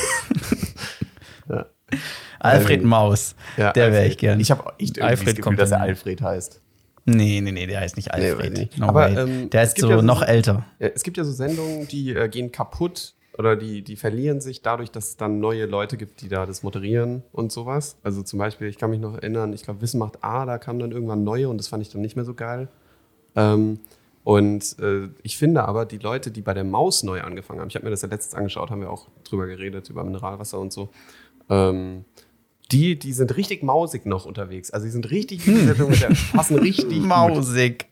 [2.38, 3.34] Alfred Ähm, Maus.
[3.56, 4.12] Ja, Der wär Alfred.
[4.12, 4.40] ich gern.
[4.40, 5.80] Ich habe echt irgendwie Alfred das Gefühl, dass er.
[5.80, 6.60] Alfred heißt.
[7.04, 8.52] Nee, nee, nee, der heißt nicht Nee, Alfred.
[8.58, 8.78] nicht.
[8.78, 10.64] no Aber, ähm, der ist so ja so- noch älter.
[10.78, 14.90] Es gibt ja so Sendungen, die äh, gehen kaputt oder die, die verlieren sich dadurch,
[14.90, 17.96] dass es dann neue Leute gibt, die da das moderieren und sowas.
[18.02, 20.78] Also zum Beispiel, ich kann mich noch erinnern, ich glaube, Wissen macht A, da kamen
[20.78, 22.68] dann irgendwann neue und das fand ich dann nicht mehr so geil.
[23.34, 23.80] Ähm,
[24.24, 27.74] und äh, ich finde aber, die Leute, die bei der Maus neu angefangen haben, ich
[27.74, 30.90] habe mir das ja letztens angeschaut, haben wir auch drüber geredet, über Mineralwasser und so,
[31.48, 32.04] ähm,
[32.70, 34.70] Die, die sind richtig mausig noch unterwegs.
[34.70, 35.74] Also die sind richtig, der,
[36.32, 37.06] passen richtig gut.
[37.06, 37.86] Mausig.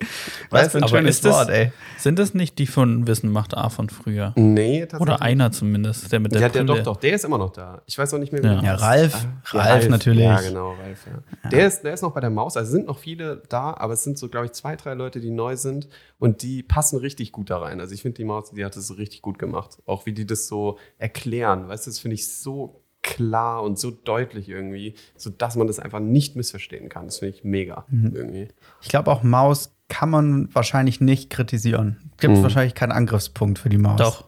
[0.49, 1.71] Was für ein schönes ist das- Wort, ey.
[1.99, 4.33] Sind das nicht die von Wissen macht A von früher?
[4.37, 5.01] Nee, tatsächlich.
[5.03, 6.79] Oder einer zumindest, der mit der Ja, der Brille.
[6.83, 7.83] doch, doch, der ist immer noch da.
[7.85, 8.55] Ich weiß auch nicht mehr, wie Ja.
[8.55, 8.75] der Ja.
[8.77, 9.27] Ralf.
[9.53, 10.25] Ja, Ralf natürlich.
[10.25, 11.51] Ja, genau, Ralf, ja.
[11.51, 12.57] Der, ist, der ist noch bei der Maus.
[12.57, 15.31] Also sind noch viele da, aber es sind so, glaube ich, zwei, drei Leute, die
[15.31, 17.81] neu sind und die passen richtig gut da rein.
[17.81, 19.77] Also ich finde, die Maus, die hat es so richtig gut gemacht.
[19.85, 21.69] Auch wie die das so erklären.
[21.69, 25.79] Weißt du, das finde ich so klar und so deutlich irgendwie, so dass man das
[25.79, 27.07] einfach nicht missverstehen kann.
[27.07, 28.15] Das finde ich mega Mhm.
[28.15, 28.49] irgendwie.
[28.83, 31.97] Ich glaube, auch Maus kann man wahrscheinlich nicht kritisieren.
[32.19, 32.43] Gibt Mhm.
[32.43, 33.99] wahrscheinlich keinen Angriffspunkt für die Maus.
[33.99, 34.25] Doch.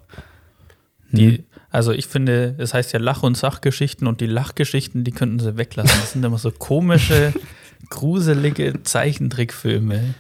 [1.13, 5.39] Die, also ich finde, es heißt ja Lach- und Sachgeschichten und die Lachgeschichten, die könnten
[5.41, 6.01] sie weglassen.
[6.01, 7.35] Das sind immer so komische,
[7.91, 10.15] gruselige Zeichentrickfilme.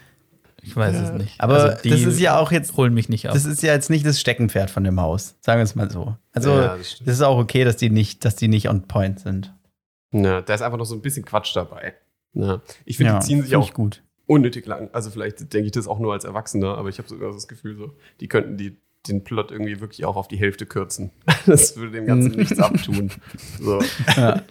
[0.64, 1.40] Ich weiß es nicht.
[1.40, 3.34] Aber Also die das ist ja auch jetzt, holen mich nicht ab.
[3.34, 5.36] das ist ja jetzt nicht das Steckenpferd von der Maus.
[5.40, 6.16] Sagen wir es mal so.
[6.32, 9.18] Also, Ja, das das, ist auch okay, dass die nicht, dass die nicht on point
[9.20, 9.52] sind.
[10.12, 11.94] Ja, da ist einfach noch so ein bisschen Quatsch dabei.
[12.34, 12.62] Ja.
[12.84, 14.02] Ich finde, die ziehen sich auch gut.
[14.26, 14.88] unnötig lang.
[14.92, 17.76] Also vielleicht denke ich das auch nur als Erwachsener, aber ich habe sogar das Gefühl
[17.76, 18.76] so, die könnten die,
[19.08, 21.10] den Plot irgendwie wirklich auch auf die Hälfte kürzen.
[21.46, 23.10] Das würde dem Ganzen nichts abtun.
[23.60, 23.80] So.
[24.16, 24.42] Ja.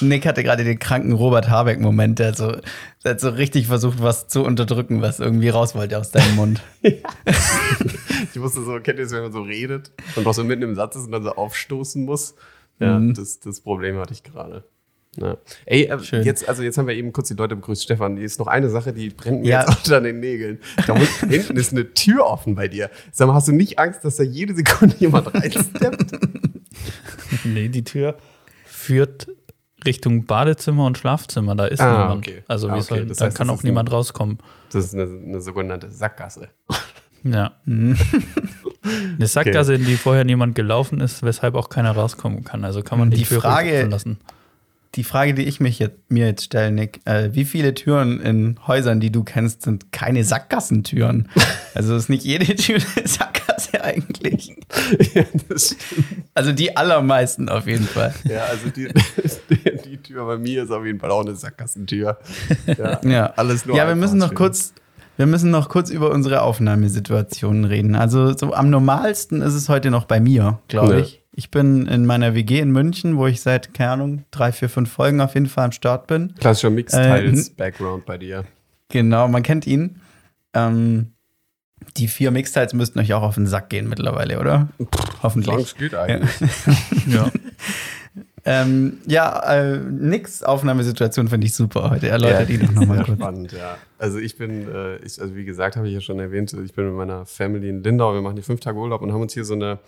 [0.00, 2.56] Nick hatte gerade den kranken Robert Habeck-Moment, der, hat so,
[3.04, 6.62] der hat so richtig versucht, was zu unterdrücken, was irgendwie raus wollte aus deinem Mund.
[8.34, 10.74] Ich wusste so, kennt ihr es, wenn man so redet und noch so mitten im
[10.74, 12.34] Satz ist und dann so aufstoßen muss?
[12.78, 13.14] Ja, Mhm.
[13.14, 14.64] das, das Problem hatte ich gerade.
[15.16, 15.36] Ja.
[15.66, 17.82] Ey, äh, jetzt, also jetzt haben wir eben kurz die Leute begrüßt.
[17.82, 19.60] Stefan, die ist noch eine Sache, die brennt mir Ja.
[19.68, 20.58] jetzt unter den Nägeln.
[20.86, 22.88] Da muss, hinten ist eine Tür offen bei dir.
[23.12, 26.12] Sag mal, hast du nicht Angst, dass da jede Sekunde jemand reinsteppt?
[27.44, 28.16] nee, die Tür
[28.64, 29.28] führt
[29.84, 31.56] Richtung Badezimmer und Schlafzimmer.
[31.56, 32.26] Da ist Ah, niemand.
[32.28, 32.42] okay.
[32.48, 32.82] Also Ah, okay.
[32.82, 34.38] soll, Das da heißt, kann das auch niemand rauskommen.
[34.72, 36.48] Das ist eine, eine sogenannte Sackgasse.
[37.24, 37.52] Ja.
[38.84, 42.64] Eine Sackgasse, in die vorher niemand gelaufen ist, weshalb auch keiner rauskommen kann.
[42.64, 44.18] Also kann man die, Die Frage- lassen.
[44.94, 48.58] Die Frage, die ich mich jetzt, mir jetzt stelle, Nick, äh, wie viele Türen in
[48.66, 51.28] Häusern, die du kennst, sind keine Sackgassentüren?
[51.74, 54.54] Also ist nicht jede Tür eine Sackgasse eigentlich.
[55.14, 55.24] ja.
[56.34, 58.14] Also die allermeisten auf jeden Fall.
[58.24, 58.88] Ja, also die,
[59.48, 62.18] die, die Tür bei mir ist auf jeden Fall auch eine Sackgassentür.
[62.66, 64.36] Ja, Ja, alles nur Ja, wir müssen noch schön.
[64.36, 64.74] kurz,
[65.16, 67.94] wir müssen noch kurz über unsere Aufnahmesituationen reden.
[67.94, 71.21] Also so am normalsten ist es heute noch bei mir, glaube ich.
[71.34, 74.92] Ich bin in meiner WG in München, wo ich seit, keine Ahnung, drei, vier, fünf
[74.92, 76.34] Folgen auf jeden Fall am Start bin.
[76.38, 78.44] Klassischer Äh, Mixtiles-Background bei dir.
[78.90, 80.00] Genau, man kennt ihn.
[80.52, 81.12] Ähm,
[81.96, 84.68] die vier Mixtiles müssten euch auch auf den Sack gehen mittlerweile, oder?
[85.22, 85.54] Hoffentlich.
[85.54, 86.30] Songs geht eigentlich.
[87.06, 87.30] Ja.
[88.44, 92.08] Ähm, ja, äh, nix Aufnahmesituation finde ich super heute.
[92.08, 93.16] Erläutert Ja, die doch nochmal kurz.
[93.16, 93.76] spannend, ja.
[93.98, 96.86] Also ich bin, äh, ich, also wie gesagt, habe ich ja schon erwähnt, ich bin
[96.86, 99.44] mit meiner Family in Lindau, wir machen hier fünf Tage Urlaub und haben uns hier
[99.44, 99.78] so eine,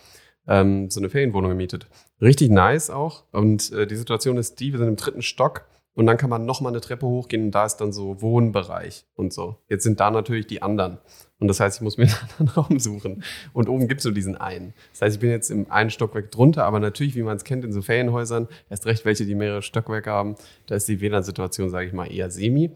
[0.47, 1.87] ähm, so eine Ferienwohnung gemietet.
[2.21, 3.25] Richtig nice auch.
[3.33, 6.45] Und äh, die Situation ist die, wir sind im dritten Stock und dann kann man
[6.45, 9.57] nochmal eine Treppe hochgehen und da ist dann so Wohnbereich und so.
[9.69, 10.99] Jetzt sind da natürlich die anderen.
[11.39, 13.23] Und das heißt, ich muss mir einen anderen Raum suchen.
[13.53, 14.75] Und oben gibt es nur diesen einen.
[14.93, 17.65] Das heißt, ich bin jetzt im einen Stockwerk drunter, aber natürlich, wie man es kennt
[17.65, 21.87] in so Ferienhäusern, erst recht welche, die mehrere Stockwerke haben, da ist die WLAN-Situation, sage
[21.87, 22.71] ich mal, eher semi.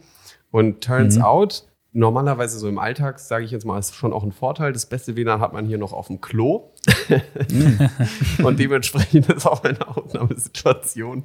[0.51, 1.23] Und turns Mhm.
[1.23, 4.73] out, normalerweise so im Alltag, sage ich jetzt mal, ist schon auch ein Vorteil.
[4.73, 6.71] Das beste WLAN hat man hier noch auf dem Klo.
[8.45, 11.25] und dementsprechend ist auch eine Aufnahmesituation.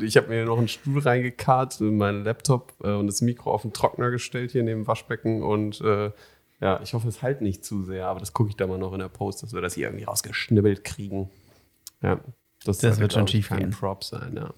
[0.00, 3.72] Ich habe mir noch einen Stuhl reingekarrt, meinen Laptop äh, und das Mikro auf den
[3.72, 6.10] Trockner gestellt hier neben dem Waschbecken und äh,
[6.60, 8.92] ja, ich hoffe, es halt nicht zu sehr, aber das gucke ich da mal noch
[8.92, 11.30] in der Post, dass wir das hier irgendwie rausgeschnibbelt kriegen.
[12.02, 12.20] Ja,
[12.64, 13.70] das, Das wird schon schief kein gehen.
[13.70, 14.52] Prop sein, ja.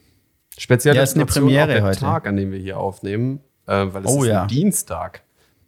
[0.57, 2.01] Speziell Ja, ist eine Premiere heute.
[2.01, 3.41] Tag, an dem wir hier aufnehmen,
[3.71, 4.43] äh, weil es Oh ist ja.
[4.43, 5.23] ein Dienstag.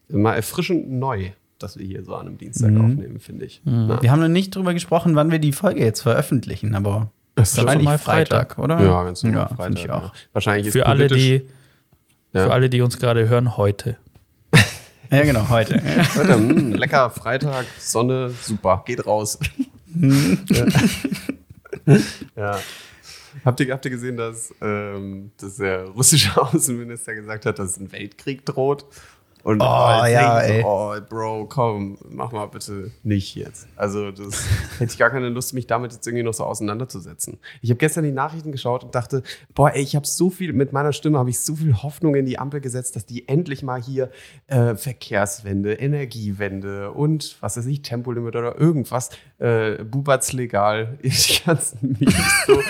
[0.09, 2.81] Mal erfrischend neu, dass wir hier so an einem Dienstag Mhm.
[2.85, 3.63] aufnehmen, finde ich.
[3.65, 4.03] Ja.
[4.03, 7.59] Wir haben noch nicht drüber gesprochen, wann wir die Folge jetzt veröffentlichen, aber Das ist
[7.59, 8.81] wahrscheinlich normal Freitag, oder?
[8.83, 9.79] Ja, ganz normal Ja, Freitag.
[9.79, 10.03] ich auch.
[10.03, 10.13] Ja.
[10.35, 11.43] Wahrscheinlich ist Für alle, die,
[12.35, 12.45] Ja.
[12.45, 13.97] für alle, die uns gerade hören, heute.
[15.11, 15.75] Ja, genau, heute.
[16.17, 19.39] Leute, mh, lecker Freitag, Sonne, super, geht raus.
[22.37, 22.59] ja.
[23.45, 27.93] Habt ihr, habt ihr gesehen, dass, ähm, dass der russische Außenminister gesagt hat, dass ein
[27.93, 28.87] Weltkrieg droht?
[29.45, 30.63] Und Oh, ja, denke ich ey.
[30.63, 33.67] so, oh, Bro, komm, mach mal bitte nicht jetzt.
[33.75, 34.45] Also, das
[34.79, 37.39] hätte ich gar keine Lust, mich damit jetzt irgendwie noch so auseinanderzusetzen.
[37.61, 40.73] Ich habe gestern die Nachrichten geschaut und dachte, boah, ey, ich habe so viel, mit
[40.73, 43.83] meiner Stimme habe ich so viel Hoffnung in die Ampel gesetzt, dass die endlich mal
[43.83, 44.11] hier
[44.47, 49.11] äh, Verkehrswende, Energiewende und was weiß ich, Tempolimit oder irgendwas,
[49.43, 51.11] äh, Bubatz legal, die
[51.45, 52.61] ganzen Memes so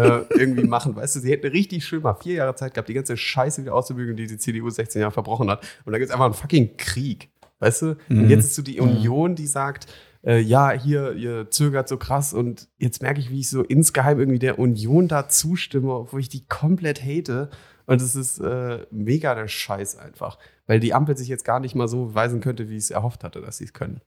[0.00, 0.96] äh, irgendwie machen.
[0.96, 3.74] Weißt du, sie hätten richtig schön mal vier Jahre Zeit gehabt, die ganze Scheiße wieder
[3.74, 5.62] auszubügeln, die die CDU 16 Jahre verbrochen hat.
[5.84, 7.28] Und da gibt es einfach einen fucking Krieg.
[7.58, 7.96] Weißt du?
[8.08, 9.86] Und jetzt ist so die Union, die sagt,
[10.24, 14.18] äh, ja, hier, ihr zögert so krass und jetzt merke ich, wie ich so insgeheim
[14.18, 17.50] irgendwie der Union da zustimme, obwohl ich die komplett hate.
[17.86, 21.74] Und es ist äh, mega der Scheiß einfach, weil die Ampel sich jetzt gar nicht
[21.74, 24.00] mal so beweisen könnte, wie ich es erhofft hatte, dass sie es können.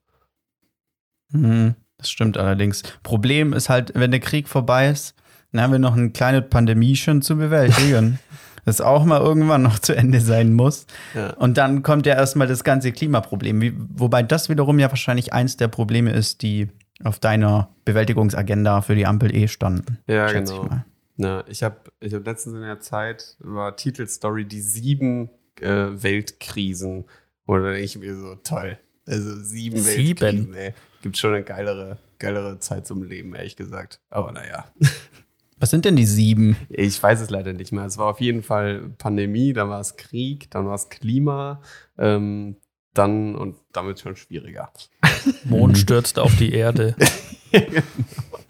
[1.29, 2.83] Mhm, das stimmt allerdings.
[3.03, 5.15] Problem ist halt, wenn der Krieg vorbei ist,
[5.51, 8.19] dann haben wir noch eine kleine Pandemie schon zu bewältigen.
[8.67, 10.87] das auch mal irgendwann noch zu Ende sein muss.
[11.15, 11.31] Ja.
[11.35, 13.61] Und dann kommt ja erstmal das ganze Klimaproblem.
[13.61, 16.67] Wie, wobei das wiederum ja wahrscheinlich eins der Probleme ist, die
[17.01, 19.99] auf deiner Bewältigungsagenda für die Ampel eh standen.
[20.07, 20.63] Ja, genau.
[20.63, 20.85] Ich mal.
[21.15, 25.29] Na, ich habe ich hab letztens in der Zeit war Titelstory die sieben
[25.61, 27.05] äh, Weltkrisen.
[27.47, 28.77] Oder ich mir so toll.
[29.07, 30.19] Also sieben, Sieben?
[30.19, 30.73] Weltkrisen, ey.
[31.07, 34.01] Gibt schon eine geilere, geilere Zeit zum Leben, ehrlich gesagt.
[34.09, 34.65] Aber naja.
[35.57, 36.57] Was sind denn die sieben?
[36.67, 37.85] Ich weiß es leider nicht mehr.
[37.85, 41.61] Es war auf jeden Fall Pandemie, dann war es Krieg, dann war es Klima,
[41.97, 42.57] ähm,
[42.93, 44.69] dann und damit schon schwieriger.
[45.45, 46.93] Mond stürzt auf die Erde.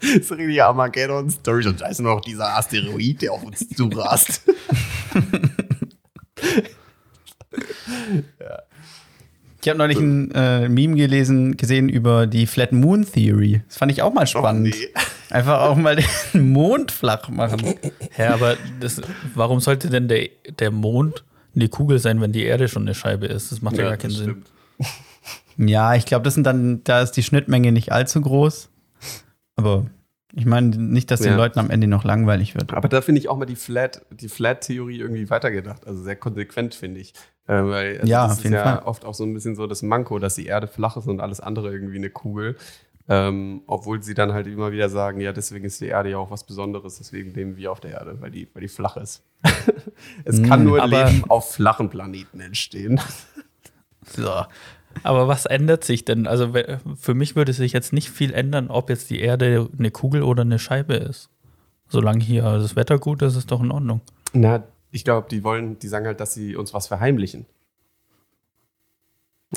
[0.00, 1.68] Das ist richtig Armageddon-Story.
[1.68, 4.42] Und da ist noch dieser Asteroid, der auf uns zurast.
[9.68, 13.60] Ich habe neulich ein äh, Meme gelesen, gesehen über die Flat Moon Theory.
[13.68, 14.74] Das fand ich auch mal spannend.
[14.74, 14.88] nee.
[15.28, 17.74] Einfach auch mal den Mond flach machen.
[18.16, 19.02] Ja, aber das,
[19.34, 21.22] warum sollte denn der, der Mond
[21.54, 23.52] eine Kugel sein, wenn die Erde schon eine Scheibe ist?
[23.52, 24.42] Das macht ja, gar keinen Sinn.
[24.78, 25.68] stimmt.
[25.68, 28.70] Ja, ich glaube, das sind dann, da ist die Schnittmenge nicht allzu groß.
[29.56, 29.84] Aber
[30.34, 31.36] ich meine nicht, dass den Ja.
[31.36, 32.72] Leuten am Ende noch langweilig wird.
[32.74, 35.86] Aber da finde ich auch mal die Flat, die Flat-Theorie irgendwie weitergedacht.
[35.86, 37.14] Also sehr konsequent, finde ich.
[37.46, 38.78] Äh, weil also Ja, das auf ist ja Fall.
[38.84, 41.40] oft auch so ein bisschen so das Manko, dass die Erde flach ist und alles
[41.40, 42.56] andere irgendwie eine Kugel.
[43.10, 46.30] Ähm, obwohl sie dann halt immer wieder sagen, ja, deswegen ist die Erde ja auch
[46.30, 49.22] was Besonderes, deswegen leben wir auf der Erde, weil die, weil die flach ist.
[50.24, 53.00] es kann Mm, nur Leben auf flachen Planeten entstehen.
[54.16, 54.30] So.
[55.02, 56.26] Aber was ändert sich denn?
[56.26, 56.52] Also
[56.96, 60.42] für mich würde sich jetzt nicht viel ändern, ob jetzt die Erde eine Kugel oder
[60.42, 61.30] eine Scheibe ist.
[61.88, 64.00] Solange hier das Wetter gut ist, ist doch in Ordnung.
[64.32, 67.46] Na, ich glaube, die wollen, die sagen halt, dass sie uns was verheimlichen.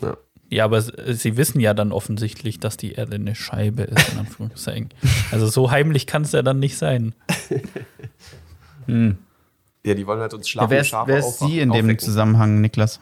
[0.01, 0.17] Ja.
[0.49, 4.89] Ja, aber sie wissen ja dann offensichtlich, dass die Erde eine Scheibe ist, in Anführungszeichen.
[5.31, 7.15] Also so heimlich kann es ja dann nicht sein.
[8.87, 9.17] Hm.
[9.85, 11.99] ja, die wollen halt uns Ja, schlafen wer ist, wer ist sie in dem aufwecken.
[11.99, 12.99] Zusammenhang, Niklas?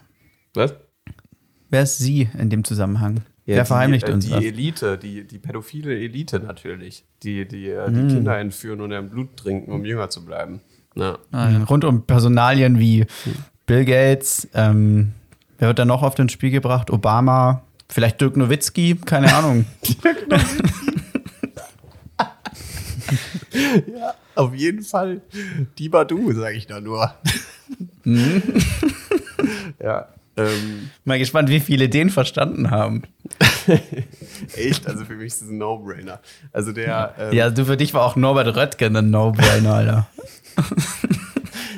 [0.53, 0.75] Was?
[1.69, 3.21] Wer ist sie in dem Zusammenhang?
[3.45, 4.43] Ja, wer verheimlicht die, äh, uns Die was?
[4.43, 7.03] Elite, die, die pädophile Elite natürlich.
[7.23, 8.07] Die, die, äh, Hm.
[8.07, 10.61] die Kinder entführen und deren Blut trinken, um jünger zu bleiben.
[10.95, 11.17] Ja.
[11.31, 11.63] Mhm.
[11.63, 13.05] Rund um Personalien wie
[13.65, 15.13] Bill Gates, ähm,
[15.59, 16.89] wer wird da noch auf den Spiel gebracht?
[16.91, 19.65] Obama, vielleicht Dirk Nowitzki, keine Ahnung.
[23.87, 25.21] ja, auf jeden Fall
[25.77, 27.13] die Badu, sage ich da nur.
[28.03, 28.41] Mhm.
[29.81, 30.07] ja,
[30.39, 33.03] ähm, Mal gespannt, wie viele den verstanden haben.
[34.55, 36.19] echt, also für mich ist es ein No-Brainer.
[36.51, 40.07] Also der, ähm, Ja, du für dich war auch Norbert Röttgen ein No-Brainer, Alter.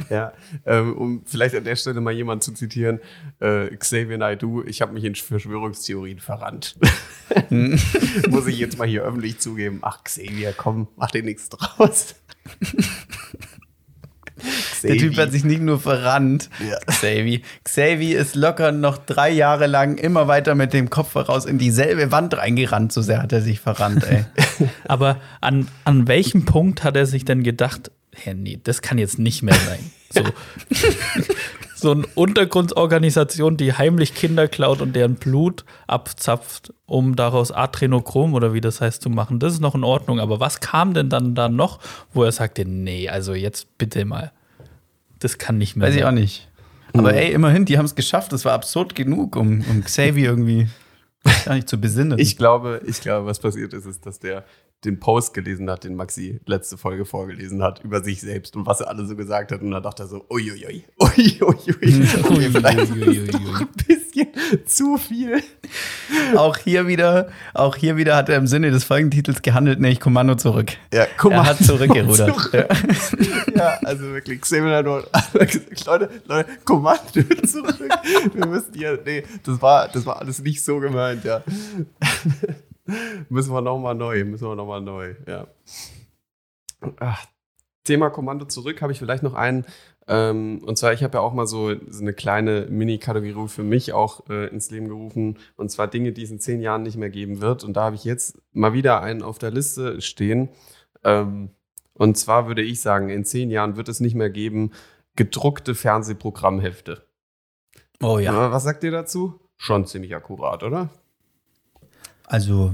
[0.09, 0.33] Ja,
[0.65, 2.99] ähm, um vielleicht an der Stelle mal jemanden zu zitieren,
[3.39, 6.77] äh, Xavier Naidoo, ich habe mich in Verschwörungstheorien verrannt.
[7.49, 9.79] Muss ich jetzt mal hier öffentlich zugeben.
[9.83, 12.15] Ach, Xavier, komm, mach dir nichts draus.
[14.83, 16.49] Der Typ hat sich nicht nur verrannt.
[16.59, 16.77] Ja.
[16.87, 17.43] Xavi.
[17.63, 22.11] Xavi ist locker noch drei Jahre lang immer weiter mit dem Kopf voraus in dieselbe
[22.11, 22.91] Wand reingerannt.
[22.91, 24.25] So sehr hat er sich verrannt, ey.
[24.87, 29.19] Aber an, an welchem Punkt hat er sich denn gedacht, hä, nee, das kann jetzt
[29.19, 29.79] nicht mehr sein?
[30.13, 30.23] So,
[31.81, 38.53] so eine Untergrundorganisation, die heimlich Kinder klaut und deren Blut abzapft, um daraus Adrenochrom oder
[38.53, 39.39] wie das heißt zu machen.
[39.39, 40.19] Das ist noch in Ordnung.
[40.19, 41.79] Aber was kam denn dann da noch,
[42.13, 44.31] wo er sagte, nee, also jetzt bitte mal.
[45.19, 46.09] Das kann nicht mehr Weiß ich sein.
[46.09, 46.47] auch nicht.
[46.93, 48.33] Aber ey, immerhin, die haben es geschafft.
[48.33, 50.67] Das war absurd genug, um, um Xavi irgendwie
[51.45, 52.19] gar nicht zu besinnen.
[52.19, 54.43] Ich glaube, ich glaube, was passiert ist, ist, dass der
[54.83, 58.81] den Post gelesen hat, den Maxi letzte Folge vorgelesen hat, über sich selbst und was
[58.81, 59.61] er alle so gesagt hat.
[59.61, 65.43] Und da dachte er so, uiuiui, uiuiui, okay, vielleicht doch ein bisschen zu viel.
[66.35, 70.35] auch hier wieder, auch hier wieder hat er im Sinne des Folgentitels gehandelt, nämlich Kommando
[70.35, 70.71] zurück.
[70.91, 72.35] Ja, guck Er hat zurückgerudert.
[72.35, 72.67] Zurück.
[73.55, 77.01] Ja, also wirklich, Xavier hat nur gesagt, Leute, Leute, Kommando
[77.45, 77.89] zurück.
[78.33, 81.43] Wir müssen hier, nee, das war, das war alles nicht so gemeint, ja.
[83.29, 85.47] Müssen wir nochmal neu, müssen wir nochmal neu, ja.
[86.99, 87.25] Ach,
[87.83, 89.65] Thema Kommando zurück habe ich vielleicht noch einen.
[90.07, 93.93] Ähm, und zwar, ich habe ja auch mal so, so eine kleine Mini-Kategorie für mich
[93.93, 95.37] auch äh, ins Leben gerufen.
[95.55, 97.63] Und zwar Dinge, die es in zehn Jahren nicht mehr geben wird.
[97.63, 100.49] Und da habe ich jetzt mal wieder einen auf der Liste stehen.
[101.03, 101.51] Ähm,
[101.93, 104.71] und zwar würde ich sagen, in zehn Jahren wird es nicht mehr geben
[105.15, 107.05] gedruckte Fernsehprogrammhefte.
[108.01, 108.33] Oh ja.
[108.33, 109.39] Ja, was sagt ihr dazu?
[109.57, 110.89] Schon ziemlich akkurat, oder?
[112.31, 112.73] Also,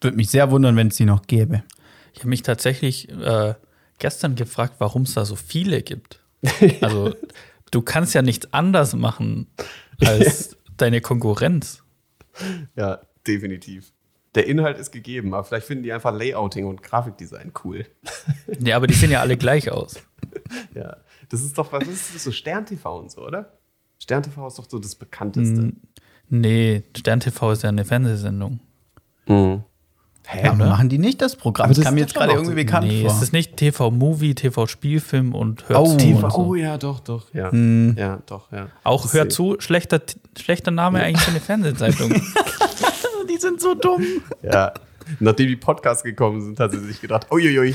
[0.00, 1.64] Würde mich sehr wundern, wenn es die noch gäbe.
[2.12, 3.54] Ich habe mich tatsächlich äh,
[3.98, 6.20] gestern gefragt, warum es da so viele gibt.
[6.80, 7.16] Also,
[7.72, 9.48] du kannst ja nichts anders machen
[10.00, 11.82] als deine Konkurrenz.
[12.76, 13.92] Ja, definitiv.
[14.36, 17.86] Der Inhalt ist gegeben, aber vielleicht finden die einfach Layouting und Grafikdesign cool.
[18.60, 19.96] Ja, aber die sehen ja alle gleich aus.
[20.74, 23.58] Ja, das ist doch, was ist das, so Stern TV und so, oder?
[23.98, 25.72] Stern TV ist doch so das bekannteste.
[26.30, 28.60] Nee, Stern TV ist ja eine Fernsehsendung.
[29.26, 29.62] Mhm.
[30.26, 30.70] Hä, Ja, aber oder?
[30.70, 31.64] machen die nicht das Programm?
[31.64, 33.10] Aber das das kam mir ist jetzt gerade irgendwie bekannt Nee, vor.
[33.10, 35.96] ist es nicht TV-Movie, TV-Spielfilm und Hör Oh, zu?
[35.96, 36.38] TV, und so.
[36.38, 37.34] oh ja, doch, doch.
[37.34, 37.96] Ja, Hm.
[37.98, 38.68] ja doch, ja.
[38.84, 40.00] Auch Das Hör zu, schlechter,
[40.38, 42.10] schlechter Name eigentlich für eine Fernsehzeitung.
[43.28, 44.02] die sind so dumm.
[44.42, 44.72] Ja.
[45.18, 47.74] Nachdem die Podcasts gekommen sind, hat sie sich gedacht, uiuiui,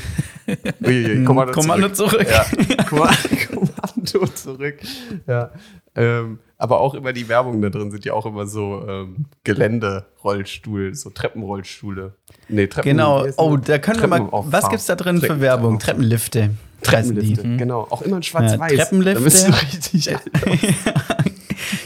[0.84, 2.26] uiuiui, Kommando, Kommando zurück.
[2.26, 2.28] zurück.
[2.70, 4.78] Ja, Kommando, zurück.
[5.26, 5.50] Ja.
[5.94, 10.94] Ähm, aber auch immer die Werbungen da drin sind ja auch immer so ähm, Gelände-Rollstuhl,
[10.94, 12.14] so Treppenrollstühle.
[12.48, 12.90] Nee, Treppen.
[12.90, 13.26] Genau.
[13.36, 14.18] Oh, da können wir mal.
[14.18, 14.52] Treppenauffahren.
[14.52, 15.78] Was gibt's da drin für Treppen- Werbung?
[15.78, 16.50] Treppenlifte.
[16.82, 17.86] Treppenlifte, heißen genau.
[17.90, 18.72] Auch immer in schwarz-weiß.
[18.72, 19.18] Ja, Treppenlifte.
[19.20, 20.04] Da bist du richtig.
[20.64, 20.74] die.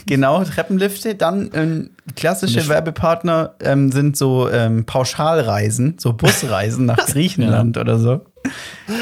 [0.05, 1.15] Genau, Treppenlifte.
[1.15, 8.21] Dann ähm, klassische Werbepartner ähm, sind so ähm, Pauschalreisen, so Busreisen nach Griechenland oder so.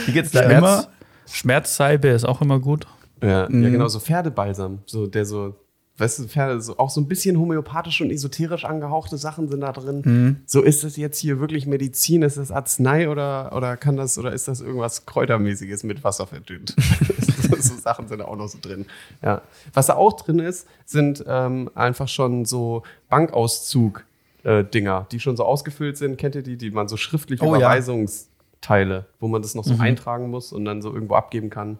[0.08, 0.88] Die gibt's da Schmerz, immer.
[1.32, 2.88] Schmerzsalbe ist auch immer gut.
[3.22, 3.64] Ja, Mhm.
[3.64, 4.80] ja, genau, so Pferdebalsam.
[4.86, 5.56] So, der so,
[5.98, 9.72] weißt du, Pferde, so, auch so ein bisschen homöopathisch und esoterisch angehauchte Sachen sind da
[9.74, 10.02] drin.
[10.06, 10.36] Mhm.
[10.46, 12.22] So, ist das jetzt hier wirklich Medizin?
[12.22, 16.76] Ist das Arznei oder, oder kann das, oder ist das irgendwas Kräutermäßiges mit Wasser verdünnt?
[17.60, 18.86] so, Sachen sind da auch noch so drin.
[19.22, 19.42] Ja.
[19.74, 24.06] Was da auch drin ist, sind ähm, einfach schon so Bankauszug.
[24.44, 27.58] Äh, die schon so ausgefüllt sind, kennt ihr die, die man so schriftlich Oh, ja.
[27.58, 29.82] Überweisungsteile, wo man das noch so Mhm.
[29.82, 31.78] eintragen muss und dann so irgendwo abgeben kann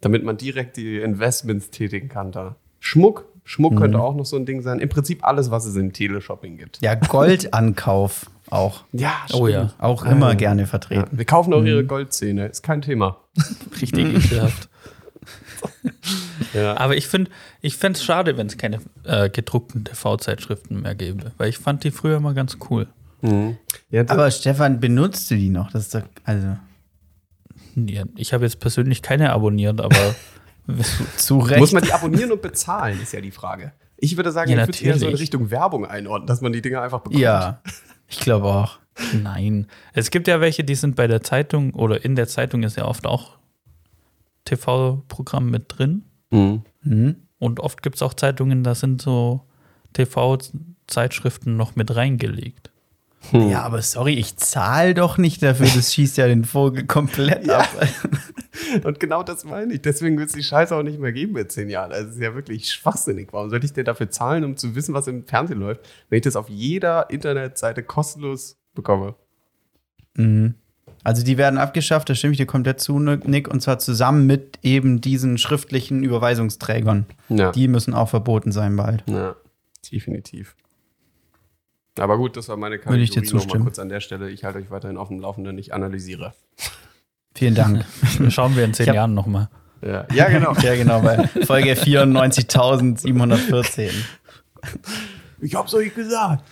[0.00, 2.56] damit man direkt die Investments tätigen kann da.
[2.78, 3.78] Schmuck, Schmuck Mhm.
[3.78, 4.78] könnte auch noch so ein Ding sein.
[4.78, 6.78] Im Prinzip alles, was es im Teleshopping gibt.
[6.82, 8.84] Ja, Goldankauf auch.
[8.92, 9.72] Ja, Oh ja.
[9.78, 10.34] Auch immer Ah.
[10.34, 11.06] gerne Ja, vertreten.
[11.10, 11.66] wir kaufen auch Mhm.
[11.68, 13.16] ihre Goldzähne, ist kein Thema.
[13.80, 14.68] Richtig ekelhaft.
[16.52, 16.76] Ja.
[16.76, 17.30] Aber ich finde
[17.62, 21.32] ich es schade, wenn es keine äh, gedruckten TV-Zeitschriften mehr gäbe.
[21.36, 22.86] Weil ich fand die früher mal ganz cool.
[23.22, 23.56] Mhm.
[23.90, 25.70] Ja, Aber Stefan, benutzt du die noch?
[25.72, 26.56] Das ist doch, also
[27.74, 30.14] Ja, ich habe jetzt persönlich keine abonniert, aber
[31.16, 31.60] zu Recht.
[31.60, 33.72] muss man die abonnieren und bezahlen, ist ja die Frage.
[33.96, 35.14] Ich würde sagen, Ja, ich würde eher so in.
[35.14, 37.20] Richtung Werbung einordnen, dass man die Dinger einfach bekommt.
[37.20, 37.60] ja,
[38.08, 38.78] ich glaube auch.
[39.12, 39.66] nein.
[39.92, 42.84] Es gibt ja welche, die sind bei der Zeitung oder in der Zeitung ist ja
[42.84, 43.38] oft auch
[44.44, 46.04] TV-Programm mit drin.
[46.30, 46.62] Mhm.
[46.82, 47.16] Mhm.
[47.38, 49.42] Und oft gibt es auch Zeitungen, da sind so
[49.92, 52.70] TV-Zeitschriften noch mit reingelegt.
[53.32, 55.66] Ja, aber sorry, ich zahle doch nicht dafür.
[55.74, 57.68] Das schießt ja den Vogel komplett ab.
[58.84, 59.82] Und genau das meine ich.
[59.82, 61.92] Deswegen wird es die Scheiße auch nicht mehr geben in zehn Jahren.
[61.92, 63.28] Also es ist ja wirklich schwachsinnig.
[63.32, 66.24] Warum sollte ich denn dafür zahlen, um zu wissen, was im Fernsehen läuft, wenn ich
[66.24, 69.14] das auf jeder Internetseite kostenlos bekomme?
[70.16, 70.54] Mhm.
[71.04, 74.58] Also die werden abgeschafft, da stimme ich dir komplett zu, Nick, und zwar zusammen mit
[74.62, 77.04] eben diesen schriftlichen Überweisungsträgern.
[77.28, 77.52] Ja.
[77.52, 79.04] Die müssen auch verboten sein bald.
[79.06, 79.36] ja,
[79.92, 80.56] definitiv.
[81.98, 83.64] Aber gut, das war meine Würde ich dir Kategorie zustimmen.
[83.64, 84.28] kurz an der Stelle.
[84.30, 86.34] Ich halte euch weiterhin auf dem Laufenden, ich analysiere.
[87.34, 87.84] Vielen Dank.
[88.30, 89.48] Schauen wir in zehn Jahren nochmal.
[89.82, 90.54] Ja, ja genau.
[90.62, 93.90] ja, genau, bei Folge 94.714.
[95.40, 96.42] Ich hab's euch gesagt.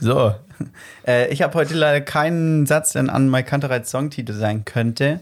[0.00, 0.34] So.
[1.04, 5.18] Äh, ich habe heute leider keinen Satz, der an Mike Kantereits Songtitel sein könnte.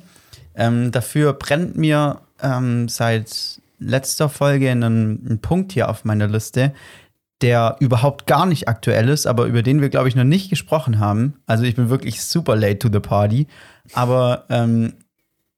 [0.54, 6.74] Ähm, dafür brennt mir ähm, seit letzter Folge ein, ein Punkt hier auf meiner Liste,
[7.40, 10.98] der überhaupt gar nicht aktuell ist, aber über den wir, glaube ich, noch nicht gesprochen
[10.98, 11.40] haben.
[11.46, 13.46] Also ich bin wirklich super late to the party.
[13.94, 14.92] Aber ähm,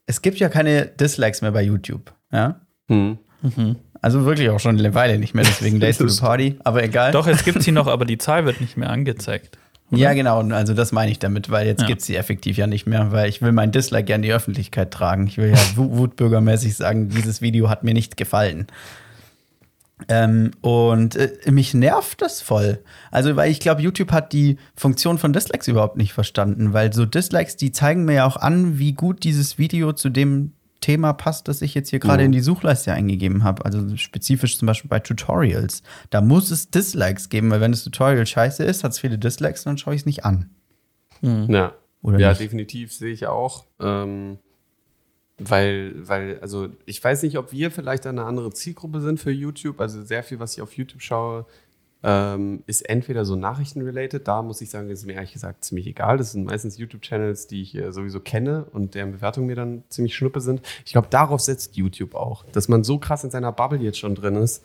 [0.06, 2.12] es gibt ja keine Dislikes mehr bei YouTube.
[2.30, 2.60] Ja?
[2.88, 3.18] Hm.
[4.00, 6.58] Also wirklich auch schon eine Weile nicht mehr, deswegen late to the party.
[6.62, 7.12] Aber egal.
[7.12, 9.58] Doch, es gibt sie noch, aber die Zahl wird nicht mehr angezeigt.
[9.94, 10.40] Ja, genau.
[10.52, 11.87] Also das meine ich damit, weil jetzt Ja.
[11.87, 14.90] gibt's sie effektiv ja nicht mehr, weil ich will mein Dislike gerne in die Öffentlichkeit
[14.90, 15.26] tragen.
[15.26, 18.66] Ich will ja wu- wutbürgermäßig sagen, dieses Video hat mir nicht gefallen.
[20.09, 22.81] Ähm, und äh, mich nervt das voll.
[23.12, 27.05] Also, weil ich glaube, YouTube hat die Funktion von Dislikes überhaupt nicht verstanden, weil so
[27.07, 31.48] Dislikes, die zeigen mir ja auch an, wie gut dieses Video zu dem Thema passt,
[31.48, 32.26] das ich jetzt hier gerade Mhm.
[32.26, 33.64] in die Suchleiste eingegeben habe.
[33.64, 35.82] Also spezifisch zum Beispiel bei Tutorials.
[36.10, 39.64] Da muss es Dislikes geben, weil wenn das Tutorial scheiße ist, hat es viele Dislikes,
[39.64, 40.50] dann schaue ich es nicht an.
[41.22, 41.72] Ja.
[42.02, 42.40] Oder ja, nicht?
[42.42, 43.64] definitiv sehe ich auch.
[43.80, 44.38] Ähm,
[45.38, 49.80] weil, weil, also ich weiß nicht, ob wir vielleicht eine andere Zielgruppe sind für YouTube.
[49.80, 51.46] Also sehr viel, was ich auf YouTube schaue,
[52.03, 54.27] ähm, ist entweder so Nachrichten-related.
[54.27, 56.19] Da muss ich sagen, ist mir ehrlich gesagt ziemlich egal.
[56.19, 60.15] Das sind meistens YouTube-Channels, die ich äh, sowieso kenne und deren Bewertungen mir dann ziemlich
[60.15, 60.63] schnuppe sind.
[60.85, 62.44] Ich glaube, darauf setzt YouTube auch.
[62.53, 64.65] Dass man so krass in seiner Bubble jetzt schon drin ist,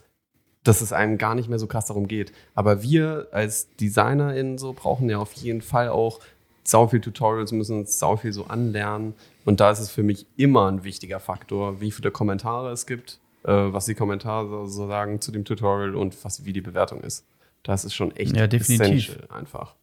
[0.64, 2.34] dass es einem gar nicht mehr so krass darum geht.
[2.56, 6.20] Aber wir als DesignerInnen so brauchen ja auf jeden Fall auch
[6.64, 9.14] sau viel Tutorials, müssen uns sau viel so anlernen.
[9.46, 13.20] Und da ist es für mich immer ein wichtiger Faktor, wie viele Kommentare es gibt,
[13.52, 17.26] was die Kommentare so sagen zu dem Tutorial und was, wie die Bewertung ist.
[17.64, 19.10] Das ist schon echt Ja, definitiv.
[19.10, 19.76] essential einfach.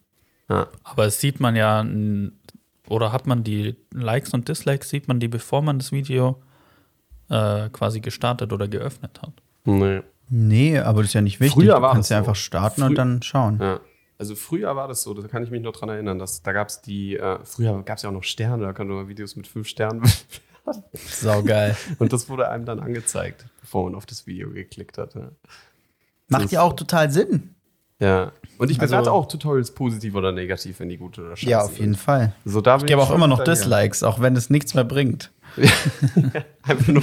[0.49, 0.69] Ja.
[0.85, 1.85] Aber es sieht man ja,
[2.89, 6.43] oder hat man die Likes und Dislikes, sieht man die, bevor man das Video
[7.31, 9.33] äh, quasi gestartet oder geöffnet hat.
[9.65, 10.03] Nee.
[10.29, 11.55] Nee, aber das ist ja nicht wichtig.
[11.65, 12.29] Früher du war kannst das ja so.
[12.31, 13.59] einfach starten Frü- und dann schauen.
[13.61, 13.81] Ja.
[14.17, 16.69] Also früher war das so, da kann ich mich noch dran erinnern, dass da gab
[16.69, 19.47] es die, äh, früher gab es ja auch noch Sterne, da konnte man Videos mit
[19.47, 20.03] fünf Sternen
[20.93, 21.77] Sau geil.
[21.99, 25.15] und das wurde einem dann angezeigt, bevor man auf das Video geklickt hat.
[25.15, 25.31] Ja.
[26.29, 27.55] Macht ja auch total Sinn.
[27.99, 28.33] ja.
[28.57, 31.63] Und ich Also- bewerte auch Tutorials positiv oder negativ, wenn die gut oder scheiße Ja,
[31.63, 31.97] auf jeden sind.
[32.01, 32.35] Fall.
[32.45, 33.43] So, da Ich gebe auch immer noch.
[33.43, 35.33] Dislikes, auch wenn es nichts mehr bringt.
[36.63, 37.03] einfach, nur,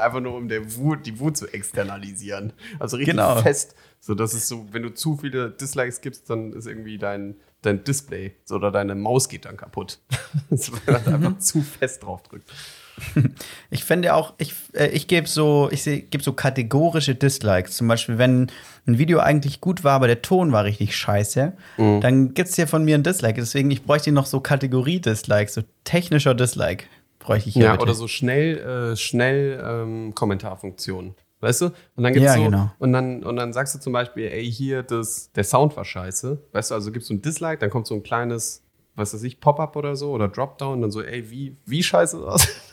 [0.00, 2.52] einfach nur, um der Wut, die Wut zu externalisieren.
[2.78, 3.36] Also richtig Genau.
[3.36, 3.74] fest.
[4.00, 7.84] So, das ist so, wenn du zu viele Dislikes gibst, dann ist irgendwie dein, dein
[7.84, 9.98] Display oder deine Maus geht dann kaputt.
[10.50, 12.50] so, weil du einfach zu fest drauf drückst.
[13.70, 17.76] Ich finde auch, ich, äh, ich gebe so, ich gebe so kategorische Dislikes.
[17.76, 18.50] Zum Beispiel, wenn
[18.86, 22.00] ein Video eigentlich gut war, aber der Ton war richtig scheiße, Mhm.
[22.00, 23.40] dann gibt es hier von mir ein Dislike.
[23.40, 26.84] Deswegen, ich bräuchte noch so Kategorie-Dislikes, so technischer Dislike
[27.18, 27.64] bräuchte ich hier.
[27.64, 27.82] Ja, bitte.
[27.84, 31.14] oder so schnell, äh, schnell ähm, Kommentarfunktion.
[31.40, 31.66] Weißt du?
[31.96, 32.70] Und dann gibt's Ja, so, genau.
[32.78, 36.38] und dann, und dann sagst du zum Beispiel, ey, hier, das, der Sound war scheiße.
[36.52, 38.62] Weißt du, also gibst du ein Dislike, dann kommt so ein kleines,
[38.94, 42.48] was weiß ich, Pop-up oder so oder Dropdown, dann so, ey, wie, wie scheiße das?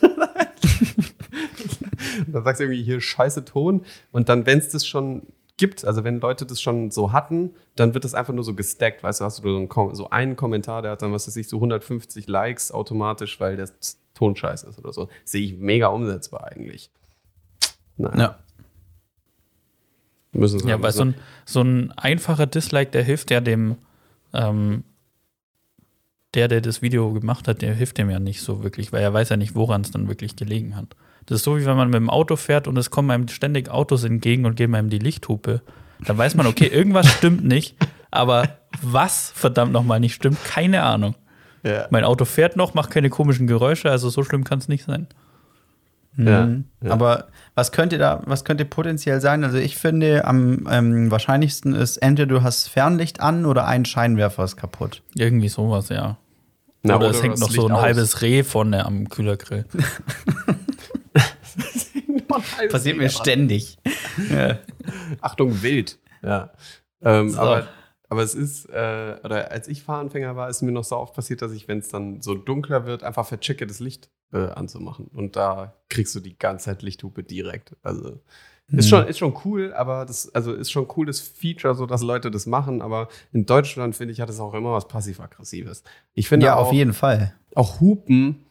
[2.26, 3.84] und dann sagst du irgendwie hier scheiße Ton.
[4.12, 5.22] Und dann, wenn es das schon
[5.56, 9.02] gibt, also wenn Leute das schon so hatten, dann wird das einfach nur so gestackt,
[9.02, 11.48] weißt du, hast du so einen, so einen Kommentar, der hat dann, was weiß ich,
[11.48, 13.68] so 150 Likes automatisch, weil der
[14.14, 15.08] Ton scheiße ist oder so.
[15.24, 16.90] Sehe ich mega umsetzbar eigentlich.
[17.96, 18.38] Nein, Ja.
[20.32, 23.76] müssen sie Ja, weil so ein, so ein einfacher Dislike, der hilft ja dem,
[24.32, 24.82] ähm,
[26.34, 29.12] der, der das Video gemacht hat, der hilft dem ja nicht so wirklich, weil er
[29.12, 30.96] weiß ja nicht, woran es dann wirklich gelegen hat.
[31.26, 33.70] Das ist so, wie wenn man mit dem Auto fährt und es kommen einem ständig
[33.70, 35.62] Autos entgegen und geben einem die Lichthupe.
[36.06, 37.76] Dann weiß man, okay, irgendwas stimmt nicht,
[38.10, 38.48] aber
[38.82, 41.14] was verdammt nochmal nicht stimmt, keine Ahnung.
[41.62, 41.86] ja.
[41.90, 45.06] Mein Auto fährt noch, macht keine komischen Geräusche, also so schlimm kann es nicht sein.
[46.16, 46.64] Ja, Mhm.
[46.80, 46.92] ja.
[46.92, 49.42] Aber was könnte da, was könnte potenziell sein?
[49.42, 54.44] Also ich finde, am ähm, wahrscheinlichsten ist entweder du hast Fernlicht an oder ein Scheinwerfer
[54.44, 55.02] ist kaputt.
[55.16, 56.18] Irgendwie sowas, ja.
[56.84, 57.82] Na, oder, es hängt noch so ein aus.
[57.82, 59.64] halbes Reh vorne am Kühlergrill.
[62.70, 63.78] Passiert mir ständig.
[64.30, 64.58] ja.
[65.20, 65.98] Achtung, wild.
[66.22, 66.52] Ja.
[67.02, 67.38] Ähm, So.
[67.40, 67.68] aber,
[68.08, 71.42] aber es ist, äh, oder als ich Fahranfänger war, ist mir noch so oft passiert,
[71.42, 75.06] dass ich, wenn es dann so dunkler wird, einfach verchecke, das Licht äh, anzumachen.
[75.08, 77.76] Und da kriegst du die ganze Zeit Lichthupe direkt.
[77.82, 78.20] Also
[78.68, 78.88] ist, Mhm.
[78.88, 82.30] schon, ist schon cool, aber das, also ist schon ein cooles Feature, so dass Leute
[82.30, 82.80] das machen.
[82.80, 85.82] Aber in Deutschland, finde ich, hat es auch immer was passiv-aggressives.
[86.14, 87.34] Ich finde Ja, auch, auf jeden Fall.
[87.54, 88.46] auch Hupen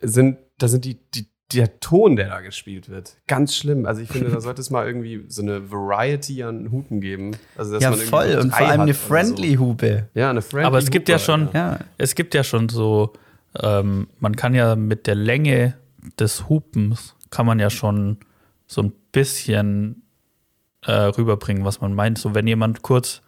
[0.00, 3.86] sind, da sind die, die, der Ton, der da gespielt wird, ganz schlimm.
[3.86, 7.36] Also ich finde, da sollte es mal irgendwie so eine Variety an Hupen geben.
[7.56, 8.36] Also, dass Ja, voll.
[8.40, 9.08] Und vor allem eine oder so.
[9.08, 10.08] Friendly-Hupe.
[10.14, 11.48] Ja, eine Friendly Aber es gibt ja schon-.
[11.52, 11.78] Ja.
[11.98, 13.12] Es gibt ja schon so,
[13.60, 15.74] ähm, man kann ja mit der Länge
[16.18, 18.18] des Hupens, kann man ja schon
[18.66, 20.02] so ein bisschen
[20.86, 22.18] äh, rüberbringen, was man meint.
[22.18, 23.22] So, wenn jemand kurz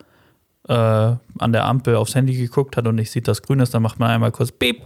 [0.68, 3.82] äh, an der Ampel aufs Handy geguckt hat und nicht sieht, dass grün ist, dann
[3.82, 4.82] macht man einmal kurz Piep.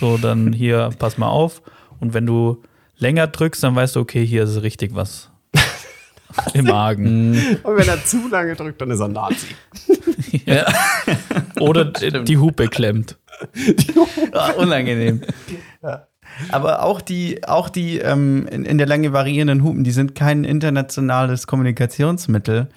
[0.00, 1.62] So, dann hier, pass mal auf.
[2.00, 2.62] Und wenn du
[2.98, 5.30] länger drückst, dann weißt du, okay, hier ist richtig was
[6.54, 7.58] im Magen.
[7.62, 9.46] Und wenn er zu lange drückt, dann ist er Nazi.
[10.44, 10.64] Ja.
[11.58, 11.84] Oder
[12.24, 13.16] die Hupe klemmt.
[14.32, 15.22] Ah, unangenehm.
[16.50, 20.44] Aber auch die, auch die ähm, in, in der Länge variierenden Hupen, die sind kein
[20.44, 22.68] internationales Kommunikationsmittel.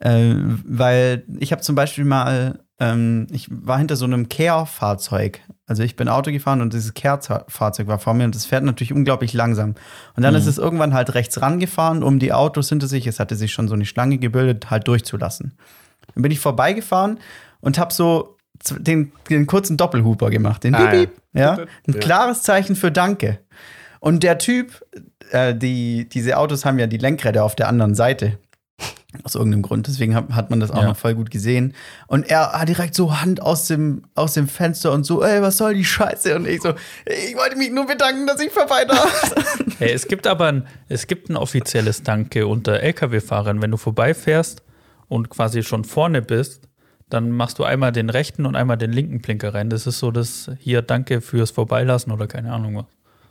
[0.00, 0.34] Äh,
[0.66, 5.40] weil ich habe zum Beispiel mal, ähm, ich war hinter so einem Care-Fahrzeug.
[5.66, 8.92] Also ich bin Auto gefahren und dieses Care-Fahrzeug war vor mir und das fährt natürlich
[8.92, 9.74] unglaublich langsam.
[10.14, 13.34] Und dann ist es irgendwann halt rechts rangefahren, um die Autos hinter sich, es hatte
[13.34, 15.54] sich schon so eine Schlange gebildet, halt durchzulassen.
[16.14, 17.18] Dann bin ich vorbeigefahren
[17.60, 18.36] und habe so
[18.78, 21.58] den, den kurzen Doppelhuper gemacht, den Ah, Piep, ja.
[21.58, 21.64] Ja.
[21.88, 23.40] Ein klares Zeichen für Danke.
[23.98, 24.84] Und der Typ,
[25.32, 28.38] äh, die, diese Autos haben ja die Lenkräder auf der anderen Seite.
[29.22, 29.86] Aus irgendeinem Grund.
[29.86, 30.88] Deswegen hat, hat man das auch Ja.
[30.88, 31.74] noch voll gut gesehen.
[32.06, 35.56] Und er hat direkt so Hand aus dem, aus dem Fenster und so, ey, was
[35.56, 36.36] soll die Scheiße?
[36.36, 36.74] Und ich so,
[37.06, 39.34] ich wollte mich nur bedanken, dass ich vorbei darf.
[39.78, 43.60] Hey, es gibt aber ein, es gibt ein offizielles Danke unter Lkw-Fahrern.
[43.60, 44.62] Wenn du vorbeifährst
[45.08, 46.66] und quasi schon vorne bist,
[47.10, 49.68] dann machst du einmal den rechten und einmal den linken Blinker rein.
[49.68, 52.84] Das ist so das hier Danke fürs Vorbeilassen oder keine Ahnung was.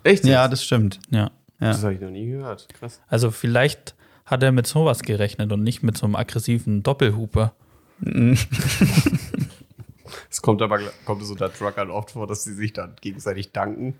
[0.04, 0.24] Echt?
[0.26, 1.00] ja, das stimmt.
[1.10, 1.32] Ja.
[1.60, 2.68] das habe ich noch nie gehört.
[2.78, 3.02] Krass.
[3.08, 3.96] Also vielleicht
[4.26, 7.54] hat er mit sowas gerechnet und nicht mit so einem aggressiven Doppelhuper.
[10.30, 13.96] Es kommt aber kommt es unter Truckern oft vor, dass sie sich dann gegenseitig danken.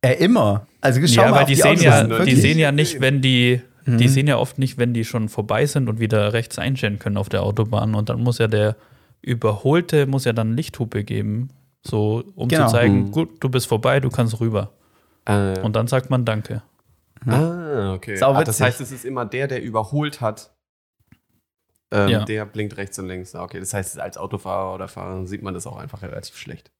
[0.00, 0.66] Äh, immer.
[0.80, 3.20] Also schau ja, mal weil auf die, die, sehen ja, die sehen ja nicht, wenn
[3.22, 3.98] die, Mhm.
[3.98, 7.16] die sehen ja oft nicht, wenn die schon vorbei sind und wieder rechts einstellen können
[7.16, 7.94] auf der Autobahn.
[7.96, 8.76] Und dann muss ja der
[9.22, 11.48] Überholte, muss ja dann Lichthupe geben,
[11.84, 12.66] so um Genau.
[12.66, 13.10] zu zeigen, Mhm.
[13.10, 14.70] gut, du bist vorbei, du kannst rüber.
[15.24, 16.62] Äh, Und dann sagt man Danke.
[17.26, 18.20] Ah, okay.
[18.22, 20.52] Ah, das heißt, es ist immer der, der überholt hat.
[21.90, 22.24] Ähm, Ja.
[22.24, 23.34] Der blinkt rechts und links.
[23.34, 26.70] Ah, Okay, das heißt, als Autofahrer oder Fahrer sieht man das auch einfach relativ schlecht.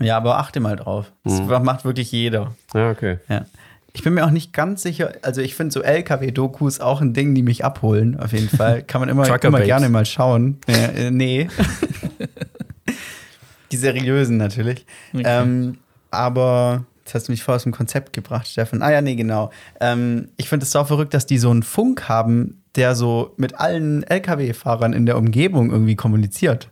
[0.00, 1.12] Ja, aber achte mal drauf.
[1.24, 1.64] Das Mhm.
[1.64, 2.54] macht wirklich jeder.
[2.74, 3.18] Ja, okay.
[3.28, 3.46] Ja.
[3.92, 7.32] Ich bin mir auch nicht ganz sicher, also ich finde so LKW-Dokus auch ein Ding,
[7.36, 8.82] die mich abholen, auf jeden Fall.
[8.82, 10.58] Kann man immer, immer gerne mal schauen.
[10.66, 11.48] Ja, äh, nee.
[13.70, 14.84] die seriösen natürlich.
[15.14, 15.78] Ähm,
[16.10, 18.82] aber jetzt hast du mich voll aus dem Konzept gebracht, Stefan.
[18.82, 19.50] Ah ja, nee, genau.
[19.80, 23.54] Ähm, ich finde es sau verrückt, dass die so einen Funk haben, der so mit
[23.60, 26.70] allen LKW-Fahrern in der Umgebung irgendwie kommuniziert.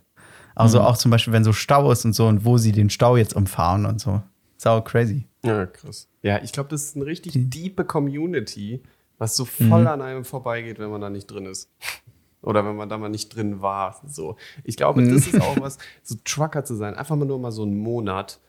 [0.55, 3.17] Also auch zum Beispiel, wenn so Stau ist und so und wo sie den Stau
[3.17, 4.21] jetzt umfahren und so.
[4.57, 5.27] Sau crazy.
[5.43, 6.07] Ja, krass.
[6.21, 8.83] Ja, ich glaube, das ist eine richtig diepe Community,
[9.17, 9.87] was so voll Mhm.
[9.87, 11.69] an einem vorbeigeht, wenn man da nicht drin ist.
[12.43, 13.99] Oder wenn man da mal nicht drin war.
[14.07, 14.35] So.
[14.63, 15.13] Ich glaube, Mhm.
[15.15, 18.39] das ist auch was, so Trucker zu sein, einfach mal nur mal so einen Monat,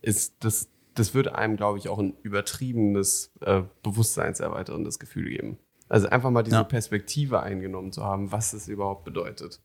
[0.00, 5.58] ist das, das würde einem, glaube ich, auch ein übertriebenes, äh, bewusstseinserweiterndes Gefühl geben.
[5.88, 6.64] Also einfach mal diese Ja.
[6.64, 9.60] Perspektive eingenommen zu haben, was es überhaupt bedeutet.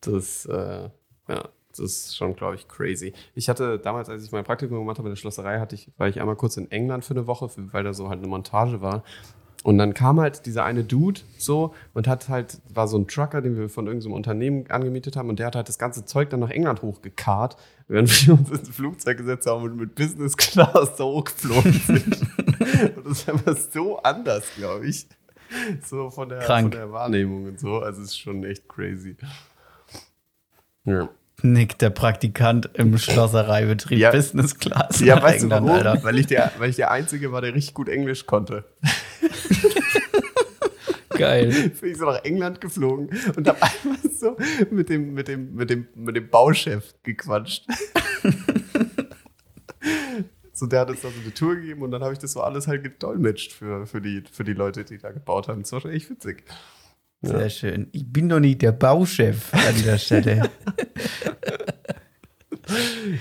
[0.00, 0.90] Das, äh,
[1.28, 3.14] ja, das ist schon, glaube ich, crazy.
[3.34, 6.08] Ich hatte damals, als ich mein Praktikum gemacht habe in der Schlosserei, hatte ich, war
[6.08, 9.02] ich einmal kurz in England für eine Woche, weil da so halt eine Montage war.
[9.64, 13.40] Und dann kam halt dieser eine Dude so und hat halt, war so ein Trucker,
[13.40, 16.40] den wir von irgendeinem Unternehmen angemietet haben und der hat halt das ganze Zeug dann
[16.40, 17.56] nach England hochgekarrt,
[17.88, 22.20] während wir uns ins Flugzeug gesetzt haben und mit Business Class da hochgeflogen sind.
[22.96, 25.08] und das ist einfach so anders, glaube ich.
[25.82, 26.74] So von der, Krank.
[26.74, 27.78] von der Wahrnehmung und so.
[27.78, 29.16] Also es ist schon echt crazy.
[30.84, 31.08] Ja.
[31.40, 34.10] Nick, der Praktikant im Schlossereibetrieb Ja.
[34.10, 35.00] Business Class.
[35.00, 35.86] Ja, weißt du England, warum?
[35.86, 36.04] Alter.
[36.04, 38.64] Weil ich, der, weil ich der Einzige war, der richtig gut Englisch konnte.
[41.10, 41.70] Geil.
[41.80, 44.36] Bin ich so nach England geflogen und habe einfach so
[44.70, 47.66] mit dem, mit dem, mit dem, mit dem Bauchef gequatscht.
[50.52, 52.40] so, der hat uns da so eine Tour gegeben und dann habe ich das so
[52.40, 55.62] alles halt gedolmetscht für, für, die, für die Leute, die da gebaut haben.
[55.62, 56.44] Das war schon echt witzig.
[57.22, 57.88] Sehr schön.
[57.92, 60.50] Ich bin doch nicht der Bauchef an der Stelle.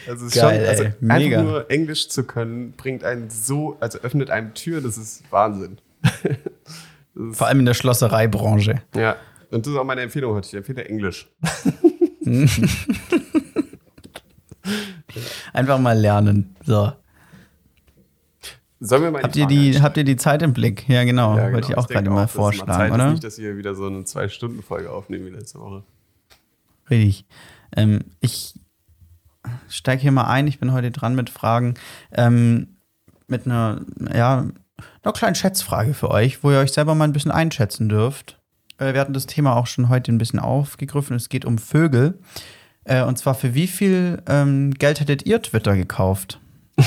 [0.08, 0.94] Also, es ist Geil, schon, also ey.
[1.02, 1.40] Mega.
[1.40, 5.80] einfach nur Englisch zu können, bringt einen so, also öffnet einem Türen, das ist Wahnsinn.
[7.32, 8.82] Vor allem in der Schlossereibranche.
[8.96, 9.16] ja,
[9.52, 10.48] und das ist auch meine Empfehlung heute.
[10.48, 11.30] Ich empfehle Englisch.
[15.54, 16.56] Einfach mal lernen.
[16.66, 16.92] So.
[18.80, 20.90] Sollen wir mal Habt ihr, die, habt ihr die Zeit im Blick?
[20.90, 21.38] Ja, genau.
[21.38, 21.70] Ja, Wollte genau.
[21.70, 23.12] ich auch denke gerade mal dass es Zeit vorschlagen, ist oder?
[23.12, 25.84] Nicht, dass wir wieder so eine Zwei-Stunden-Folge aufnehmen wie letzte Woche.
[26.90, 27.26] Richtig.
[27.76, 28.56] Ähm, ich
[29.70, 30.48] steige hier mal ein.
[30.48, 31.76] Ich bin heute dran mit Fragen.
[32.12, 32.76] Ähm,
[33.28, 33.82] mit einer,
[34.14, 34.48] ja,
[35.04, 38.40] einer kleinen Schätzfrage für euch, wo ihr euch selber mal ein bisschen einschätzen dürft.
[38.78, 41.16] Äh, wir hatten das Thema auch schon heute ein bisschen aufgegriffen.
[41.16, 42.20] Es geht um Vögel.
[42.86, 46.40] Äh, und zwar für wie viel ähm, Geld hättet ihr Twitter gekauft?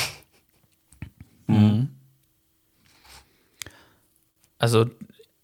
[4.59, 4.87] Also,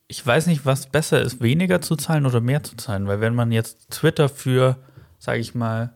[0.09, 3.35] ich weiß nicht, was besser ist, weniger zu zahlen oder mehr zu zahlen, weil wenn
[3.35, 4.79] man jetzt Twitter für,
[5.19, 5.93] sage ich mal,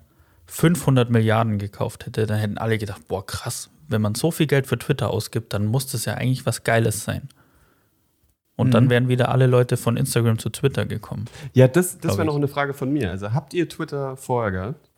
[0.47, 4.67] 500 Milliarden gekauft hätte, dann hätten alle gedacht, boah, krass, wenn man so viel Geld
[4.67, 7.29] für Twitter ausgibt, dann muss das ja eigentlich was Geiles sein.
[8.59, 11.27] Und dann wären wieder alle Leute von Instagram zu Twitter gekommen.
[11.53, 13.11] Ja, das, das wäre noch eine Frage von mir.
[13.11, 14.89] Also habt ihr Twitter vorher gehabt?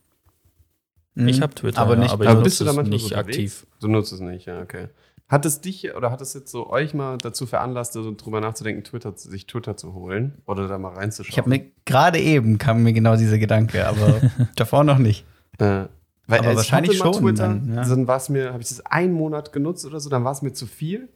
[1.16, 1.42] Ich Mhm.
[1.42, 3.66] habe Twitter, aber ja, nicht- aber ich Aber nutze bist du da manchmal nicht aktiv.
[3.80, 4.88] Du nutzt es nicht, ja, okay.
[5.28, 8.84] Hat es dich oder hat es jetzt so euch mal dazu veranlasst, so drüber nachzudenken,
[8.84, 11.32] Twitter, sich Twitter zu holen oder da mal reinzuschauen?
[11.32, 14.20] Ich habe mir gerade eben kam mir genau dieser Gedanke, aber
[14.56, 15.26] davor noch nicht.
[15.58, 15.86] Äh,
[16.28, 17.88] weil Aber ich wahrscheinlich hatte schon Twitter, dann, ja.
[17.88, 20.42] dann war es mir, habe ich das einen Monat genutzt oder so, dann war es
[20.42, 21.08] mir zu viel.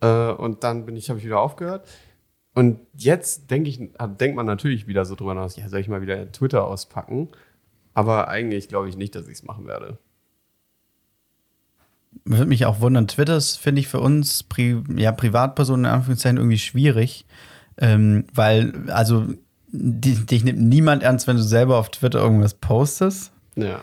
[0.00, 1.86] Äh, und dann bin ich, habe ich wieder aufgehört.
[2.54, 3.78] Und jetzt denke ich,
[4.18, 7.28] denkt man natürlich wieder so drüber nach, ja, soll ich mal wieder Twitter auspacken?
[7.92, 9.98] Aber eigentlich glaube ich nicht, dass ich es machen werde.
[12.24, 13.06] Würde mich auch wundern.
[13.06, 17.26] Twitter ist, finde ich, für uns Pri ja, Privatpersonen in Anführungszeichen irgendwie schwierig.
[17.76, 19.26] Ähm, weil, also,
[19.70, 23.30] dich nimmt niemand ernst, wenn du selber auf Twitter irgendwas postest.
[23.56, 23.82] Ja.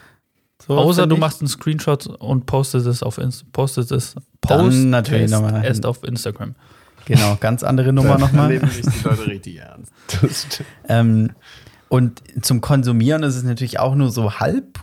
[0.68, 4.78] So, Außer du machst einen Screenshot und postest es auf Inst postest es Dann post
[4.86, 5.63] natürlich es nochmal.
[5.63, 6.55] erst auf Instagram.
[7.05, 8.49] Genau, ganz andere Nummer nochmal.
[8.49, 10.63] nehmen sich die Leute richtig ernst.
[10.88, 11.32] Ähm,
[11.89, 14.80] und zum Konsumieren ist es natürlich auch nur so halb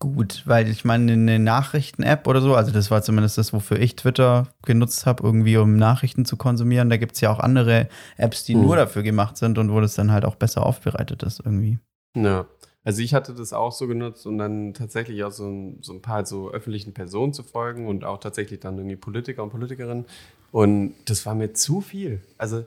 [0.00, 3.96] gut, weil ich meine, eine Nachrichten-App oder so, also das war zumindest das, wofür ich
[3.96, 6.88] Twitter genutzt habe, irgendwie um Nachrichten zu konsumieren.
[6.88, 8.62] Da gibt es ja auch andere Apps, die Mhm.
[8.62, 11.78] nur dafür gemacht sind und wo das dann halt auch besser aufbereitet ist irgendwie.
[12.14, 12.46] Ja.
[12.84, 16.00] Also ich hatte das auch so genutzt, um dann tatsächlich auch so ein, so ein
[16.00, 20.04] paar so öffentlichen Personen zu folgen und auch tatsächlich dann irgendwie Politiker und Politikerinnen.
[20.52, 22.22] Und das war mir zu viel.
[22.38, 22.64] Also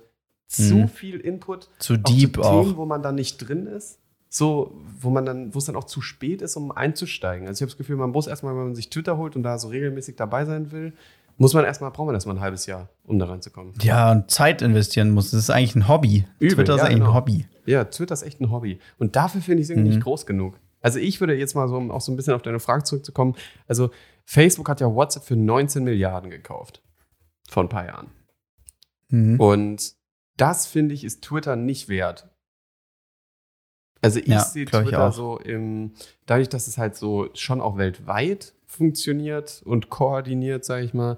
[0.47, 0.87] zu Mhm.
[0.89, 1.69] viel Input.
[1.79, 2.63] Zu auch deep auch.
[2.63, 3.97] Themen, wo man dann nicht drin ist.
[4.33, 7.47] So, wo man dann, wo es dann auch zu spät ist, um einzusteigen.
[7.47, 9.57] Also ich habe das Gefühl, man muss erstmal, wenn man sich Twitter holt und da
[9.57, 10.93] so regelmäßig dabei sein will,
[11.41, 13.73] muss man erstmal, braucht man erstmal ein halbes Jahr, um da reinzukommen.
[13.81, 15.31] Ja, und Zeit investieren muss.
[15.31, 16.25] Das ist eigentlich ein Hobby.
[16.39, 17.09] Übel, Twitter ist ja, eigentlich genau.
[17.09, 17.47] ein Hobby.
[17.65, 18.79] Ja, Twitter ist echt ein Hobby.
[18.99, 19.95] Und dafür finde ich es irgendwie Mhm.
[19.95, 20.59] nicht groß genug.
[20.81, 23.35] Also ich würde jetzt mal so, um auch so ein bisschen auf deine Frage zurückzukommen,
[23.67, 23.89] also
[24.25, 26.81] Facebook hat ja WhatsApp für 19 Milliarden gekauft.
[27.49, 28.11] Vor ein paar Jahren.
[29.09, 29.39] Mhm.
[29.39, 29.93] Und
[30.37, 32.29] das finde ich ist Twitter nicht wert.
[34.01, 35.13] Also ich Ja, sehe Twitter auch.
[35.13, 35.93] so im,
[36.25, 41.17] dadurch, dass es halt so schon auch weltweit funktioniert und koordiniert, sage ich mal,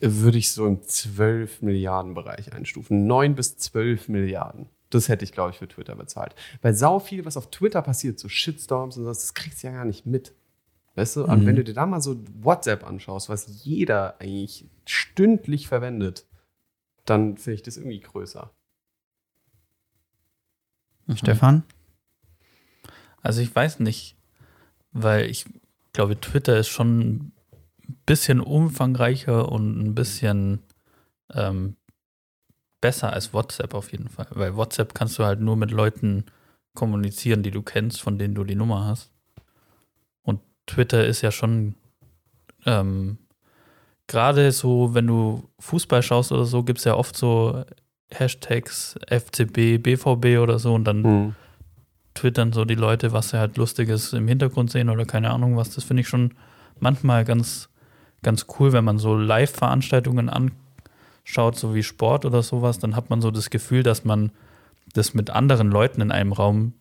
[0.00, 3.06] würde ich so im 12 Milliarden Bereich einstufen.
[3.06, 4.66] 9 bis 12 Milliarden.
[4.90, 6.34] Das hätte ich, glaube ich, für Twitter bezahlt.
[6.60, 9.72] Weil sau viel, was auf Twitter passiert, so Shitstorms und sowas, das kriegst du ja
[9.72, 10.34] gar nicht mit.
[10.96, 11.24] Weißt du?
[11.24, 11.46] Und Mhm.
[11.46, 16.26] wenn du dir da mal so WhatsApp anschaust, was jeder eigentlich stündlich verwendet,
[17.06, 18.50] dann finde ich das irgendwie größer.
[21.14, 21.62] Stefan?
[23.22, 24.16] Also ich weiß nicht,
[24.92, 25.30] weil
[25.92, 27.32] ich glaube, Twitter ist schon ein
[28.06, 30.60] bisschen umfangreicher und ein bisschen
[31.34, 31.76] ähm,
[32.80, 34.26] besser als WhatsApp auf jeden Fall.
[34.30, 36.24] Weil WhatsApp kannst du halt nur mit Leuten
[36.72, 39.12] kommunizieren, die du kennst, von denen du die Nummer hast.
[40.22, 41.74] Und Twitter ist ja schon
[42.64, 43.18] ähm,
[44.06, 47.66] gerade so, wenn du Fußball schaust oder so, gibt es ja oft so
[48.10, 51.34] Hashtags FCB, BVB oder so und dann Mhm.
[52.14, 55.74] Twittern so die Leute, was sie halt Lustiges im Hintergrund sehen oder keine Ahnung was.
[55.74, 56.34] Das finde ich schon
[56.80, 57.68] manchmal ganz,
[58.22, 63.20] ganz cool, wenn man so Live-Veranstaltungen anschaut, so wie Sport oder sowas, dann hat man
[63.20, 64.32] so das Gefühl, dass man
[64.94, 66.74] das mit anderen Leuten in einem Raum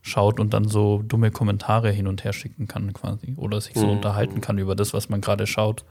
[0.00, 3.86] schaut und dann so dumme Kommentare hin und her schicken kann quasi oder sich so
[3.86, 3.92] Mhm.
[3.92, 5.84] unterhalten kann über das, was man gerade schaut.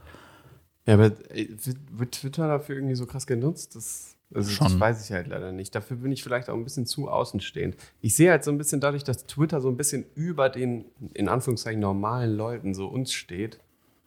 [0.86, 3.76] Ja, aber äh, wird, wird Twitter dafür irgendwie so krass genutzt?
[3.76, 4.80] Das, also das Schon.
[4.80, 5.74] weiß ich halt leider nicht.
[5.74, 7.76] Dafür bin ich vielleicht auch ein bisschen zu außenstehend.
[8.00, 11.28] Ich sehe halt so ein bisschen dadurch, dass Twitter so ein bisschen über den, in
[11.28, 13.58] Anführungszeichen, normalen Leuten so uns steht,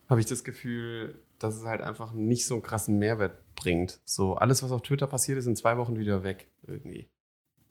[0.09, 3.99] habe ich das Gefühl, dass es halt einfach nicht so einen krassen Mehrwert bringt.
[4.05, 7.09] So, alles, was auf Twitter passiert, ist in zwei Wochen wieder weg irgendwie.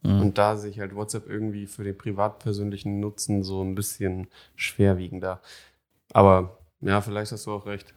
[0.03, 0.21] Mhm.
[0.21, 5.41] Und da sehe ich halt WhatsApp irgendwie für den privatpersönlichen Nutzen so ein bisschen schwerwiegender.
[6.13, 7.95] Aber ja, vielleicht hast du auch recht.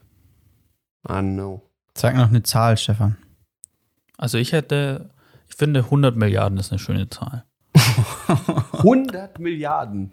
[1.08, 1.62] I don't know.
[1.96, 3.18] Sag noch eine Zahl, Stefan.
[4.18, 5.10] Also ich hätte,
[5.50, 7.44] ich finde 100 Milliarden ist eine schöne Zahl.
[8.74, 10.12] 100 Milliarden.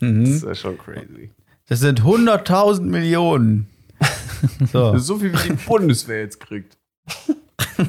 [0.00, 0.24] Das Mhm.
[0.24, 1.30] ist ja schon crazy.
[1.68, 3.68] Das sind 100.000 Millionen.
[4.72, 4.98] So.
[4.98, 6.76] So viel wie die Bundeswehr jetzt kriegt.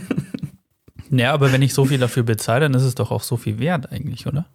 [1.09, 3.59] Ja, aber wenn ich so viel dafür bezahle, dann ist es doch auch so viel
[3.59, 4.47] wert eigentlich, oder?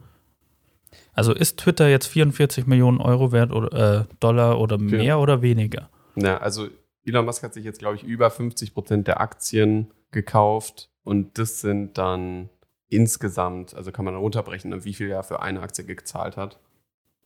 [1.13, 5.89] Also ist Twitter jetzt 44 Millionen Euro wert oder äh, Dollar oder mehr oder weniger?
[6.17, 6.69] Na, also
[7.09, 11.61] Elon Musk hat sich jetzt, glaube ich, über 50 Prozent der Aktien gekauft und das
[11.61, 12.49] sind dann
[12.89, 16.59] insgesamt, also kann man runterbrechen, wie viel er für eine Aktie gezahlt hat,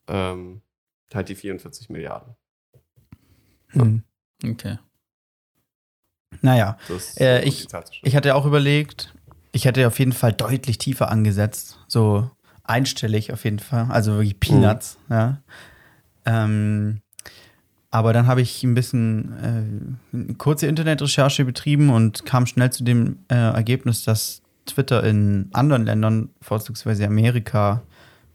[0.09, 0.63] ähm,
[1.15, 2.35] halt die 44 Milliarden.
[3.69, 4.03] Hm.
[4.45, 4.79] Okay.
[6.41, 6.77] Naja,
[7.21, 7.67] Äh, ich-
[8.03, 9.15] ich hatte auch überlegt,
[9.53, 11.79] ich hätte auf jeden Fall deutlich tiefer angesetzt.
[11.87, 12.31] So
[12.65, 13.87] einstellig auf jeden Fall.
[13.91, 15.43] Also wirklich Peanuts, ja.
[16.25, 17.03] Ähm,
[17.93, 19.33] aber dann habe ich ein bisschen
[20.13, 25.51] äh, eine kurze Internetrecherche betrieben und kam schnell zu dem äh, Ergebnis, dass Twitter in
[25.53, 27.83] anderen Ländern, vorzugsweise Amerika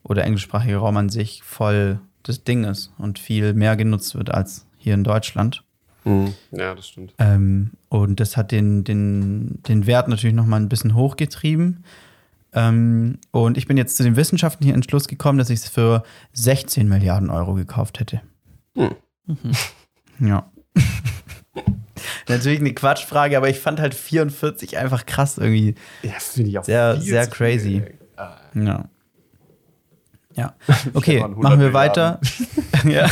[0.03, 4.67] oder englischsprachiger Raum an sich, voll das Ding ist und viel mehr genutzt wird als
[4.77, 5.63] hier in Deutschland.
[6.03, 6.35] Mhm.
[6.51, 7.15] Ja, das stimmt.
[7.17, 11.83] Ähm, und das hat den, den, den Wert natürlich noch mal ein bisschen hochgetrieben.
[12.53, 16.03] Ähm, und ich bin jetzt zu dem wissenschaftlichen Entschluss gekommen, dass ich es für
[16.33, 18.21] 16 Milliarden Euro gekauft hätte.
[19.27, 20.27] Hm.
[20.27, 20.51] Ja.
[22.27, 25.75] Natürlich eine Quatschfrage, aber ich fand halt 44 einfach krass irgendwie.
[26.03, 27.83] Ja, finde ich auch Sehr- viel sehr zu viel, crazy.
[28.15, 28.89] Ah, Ja.
[30.35, 30.55] Ja.
[30.93, 32.19] Okay, waren 100 machen wir weiter.
[32.85, 33.09] ja.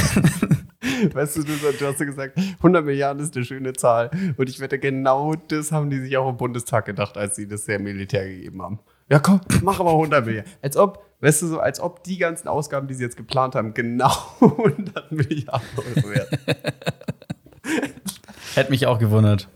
[1.14, 4.12] Weißt du, du, du hast ja gesagt, 100 Milliarden ist eine schöne Zahl.
[4.38, 7.66] Und ich wette, genau das haben die sich auch im Bundestag gedacht, als sie das
[7.66, 8.80] der Militär gegeben haben.
[9.10, 10.52] Ja, komm, mach aber 100 Milliarden.
[10.62, 13.74] Als ob, weißt du, so, als ob die ganzen Ausgaben, die sie jetzt geplant haben,
[13.74, 14.12] genau
[14.42, 16.30] 100 Milliarden Euro wert.
[18.56, 19.50] Hätte mich auch gewundert.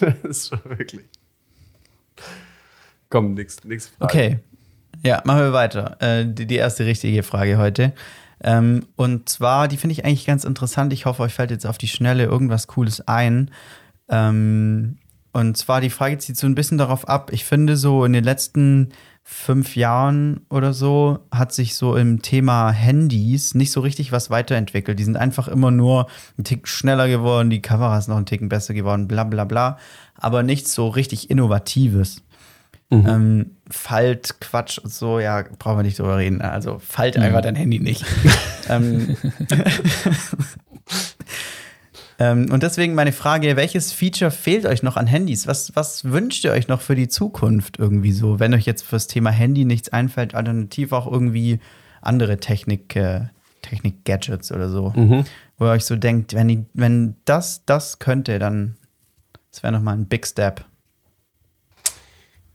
[0.00, 1.02] Das ist schon wirklich.
[3.10, 3.88] Komm, nix, nix.
[3.88, 4.04] Frage.
[4.04, 4.38] Okay.
[5.04, 5.96] Ja, machen wir weiter.
[6.00, 7.92] Äh, die, die erste richtige Frage heute.
[8.42, 10.92] Ähm, und zwar, die finde ich eigentlich ganz interessant.
[10.92, 13.50] Ich hoffe, euch fällt jetzt auf die Schnelle irgendwas Cooles ein.
[14.08, 14.98] Ähm,
[15.32, 17.30] und zwar die Frage zieht so ein bisschen darauf ab.
[17.32, 18.90] Ich finde so in den letzten
[19.28, 25.00] fünf Jahren oder so hat sich so im Thema Handys nicht so richtig was weiterentwickelt.
[25.00, 26.06] Die sind einfach immer nur
[26.38, 29.78] ein Tick schneller geworden, die Kamera ist noch ein Ticken besser geworden, bla bla bla.
[30.14, 32.22] Aber nichts so richtig Innovatives.
[32.88, 33.06] Mhm.
[33.08, 36.40] Ähm, Falt, Quatsch und so, ja, brauchen wir nicht drüber reden.
[36.40, 37.24] Also falt mhm.
[37.24, 38.04] einfach dein Handy nicht.
[38.68, 39.16] ähm,
[42.18, 45.46] ähm, und deswegen meine Frage, welches Feature fehlt euch noch an Handys?
[45.46, 48.38] Was, was wünscht ihr euch noch für die Zukunft irgendwie so?
[48.40, 51.60] Wenn euch jetzt fürs Thema Handy nichts einfällt, alternativ auch irgendwie
[52.00, 53.26] andere Technik, äh,
[53.62, 54.92] Technik-Gadgets oder so.
[54.94, 55.24] Mhm.
[55.58, 58.76] Wo ihr euch so denkt, wenn, die, wenn das, das könnte, dann
[59.56, 60.66] das wäre nochmal ein Big Step.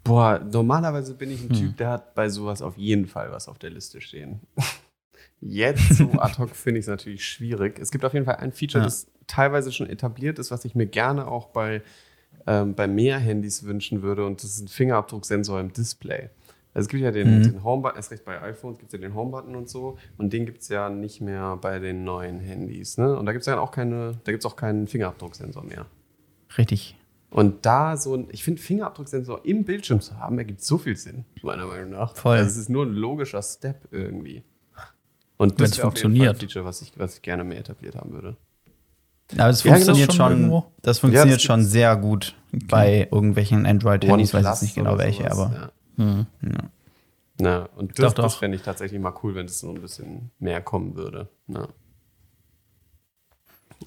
[0.03, 1.55] Boah, normalerweise bin ich ein hm.
[1.55, 4.39] Typ, der hat bei sowas auf jeden Fall was auf der Liste stehen.
[5.41, 7.79] Jetzt so ad hoc finde ich es natürlich schwierig.
[7.79, 8.85] Es gibt auf jeden Fall ein Feature, ja.
[8.85, 11.81] das teilweise schon etabliert ist, was ich mir gerne auch bei,
[12.47, 14.25] ähm, bei mehr Handys wünschen würde.
[14.25, 16.29] Und das ist ein Fingerabdrucksensor im Display.
[16.73, 17.43] Also es gibt ja den, mhm.
[17.43, 19.97] den Home-Button, erst recht bei iPhones gibt es ja den Home-Button und so.
[20.17, 22.97] Und den gibt es ja nicht mehr bei den neuen Handys.
[22.97, 23.17] Ne?
[23.17, 25.85] Und da gibt es ja auch keine, da gibt es auch keinen Fingerabdrucksensor mehr.
[26.57, 26.95] Richtig.
[27.29, 31.25] Und da so ein, ich finde, Fingerabdrucksensor im Bildschirm zu haben, ergibt so viel Sinn,
[31.41, 32.15] meiner Meinung nach.
[32.15, 32.37] Voll.
[32.37, 34.43] Also es ist nur ein logischer Step irgendwie.
[35.37, 36.35] Und das wäre funktioniert.
[36.35, 38.37] ein Feature, was ich, was ich gerne mehr etabliert haben würde.
[39.37, 42.65] Aber es ja, funktioniert genau, schon, schon das funktioniert ja, das schon sehr gut okay.
[42.67, 45.71] bei irgendwelchen Android-Handys, weiß jetzt nicht genau welche, sowas, aber.
[45.97, 46.25] Ja.
[46.41, 46.69] Ja.
[47.39, 50.61] Na, und das, das fände ich tatsächlich mal cool, wenn es so ein bisschen mehr
[50.61, 51.27] kommen würde.
[51.47, 51.67] Na.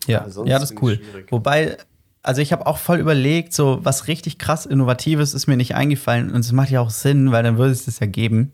[0.07, 1.01] Ja, ja, das ist cool.
[1.31, 1.77] Wobei,
[2.23, 6.33] also ich habe auch voll überlegt, so was richtig krass Innovatives ist mir nicht eingefallen
[6.33, 8.53] und es macht ja auch Sinn, weil dann würde es das ja geben.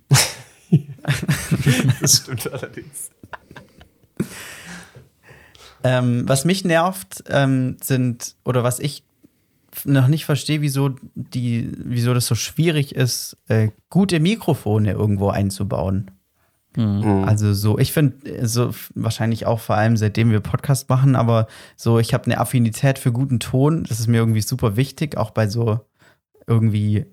[2.01, 3.11] das stimmt allerdings.
[5.85, 9.05] ähm, was mich nervt, ähm, sind, oder was ich
[9.85, 16.11] noch nicht verstehe, wieso, die, wieso das so schwierig ist, äh, gute Mikrofone irgendwo einzubauen.
[16.76, 17.24] Mhm.
[17.24, 21.99] Also so, ich finde, so wahrscheinlich auch vor allem seitdem wir Podcast machen, aber so,
[21.99, 23.85] ich habe eine Affinität für guten Ton.
[23.85, 25.81] Das ist mir irgendwie super wichtig, auch bei so
[26.47, 27.07] irgendwie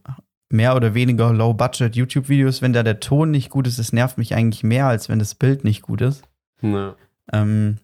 [0.50, 2.62] mehr oder weniger Low-Budget YouTube-Videos.
[2.62, 5.36] Wenn da der Ton nicht gut ist, das nervt mich eigentlich mehr, als wenn das
[5.36, 6.24] Bild nicht gut ist.
[6.62, 6.96] Ja.
[7.34, 7.78] Ähm,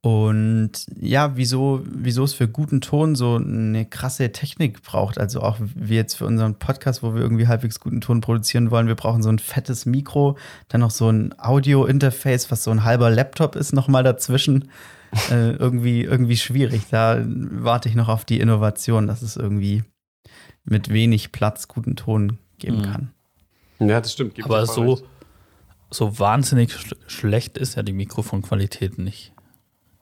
[0.00, 5.18] und ja, wieso, wieso es für guten Ton so eine krasse Technik braucht.
[5.18, 8.86] Also auch wie jetzt für unseren Podcast, wo wir irgendwie halbwegs guten Ton produzieren wollen.
[8.86, 10.38] Wir brauchen so ein fettes Mikro,
[10.68, 14.70] dann noch so ein Audio-Interface, was so ein halber Laptop ist, nochmal dazwischen.
[15.30, 16.82] äh, irgendwie, irgendwie schwierig.
[16.90, 19.82] Da warte ich noch auf die Innovation, dass es irgendwie
[20.64, 22.82] mit wenig Platz guten Ton geben mhm.
[22.82, 23.10] kann.
[23.80, 24.42] Ja, das stimmt.
[24.44, 25.00] Aber so,
[25.90, 29.32] so wahnsinnig sch schlecht ist ja die Mikrofonqualität nicht.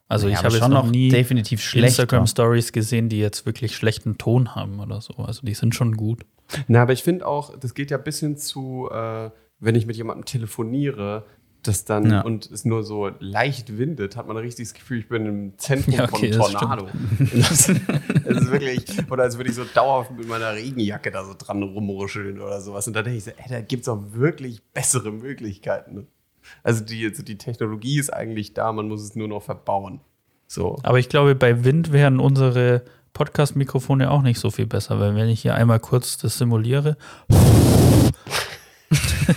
[0.08, 4.18] Also ja, ich habe jetzt noch nie definitiv Instagram Stories gesehen, die jetzt wirklich schlechten
[4.18, 5.14] Ton haben oder so.
[5.14, 6.24] Also die sind schon gut.
[6.68, 9.96] Na, aber ich finde auch, das geht ja bis hin zu, äh, wenn ich mit
[9.96, 11.24] jemandem telefoniere,
[11.66, 12.20] das dann ja.
[12.20, 15.94] und es nur so leicht windet, hat man ein richtiges Gefühl, ich bin im Zentrum
[15.94, 16.88] ja, okay, von Tornado.
[17.18, 17.66] Das,
[18.24, 21.62] das, ist wirklich, oder als würde ich so dauerhaft mit meiner Regenjacke da so dran
[21.62, 22.86] rumruscheln oder sowas.
[22.86, 25.94] Und da denke ich so, ey, da gibt es auch wirklich bessere Möglichkeiten.
[25.94, 26.06] Ne?
[26.62, 30.00] Also die, also die Technologie ist eigentlich da, man muss es nur noch verbauen.
[30.46, 30.78] So.
[30.82, 32.82] Aber ich glaube, bei Wind wären unsere
[33.12, 36.96] Podcast-Mikrofone auch nicht so viel besser, weil wenn ich hier einmal kurz das simuliere,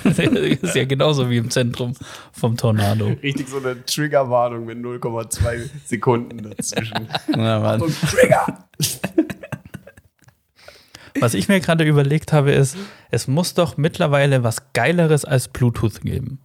[0.03, 1.93] das ist ja genauso wie im Zentrum
[2.31, 3.07] vom Tornado.
[3.23, 7.07] Richtig so eine Triggerwarnung mit 0,2 Sekunden dazwischen.
[7.35, 8.67] Ja, Und Trigger!
[11.19, 12.77] Was ich mir gerade überlegt habe, ist,
[13.11, 16.39] es muss doch mittlerweile was Geileres als Bluetooth geben.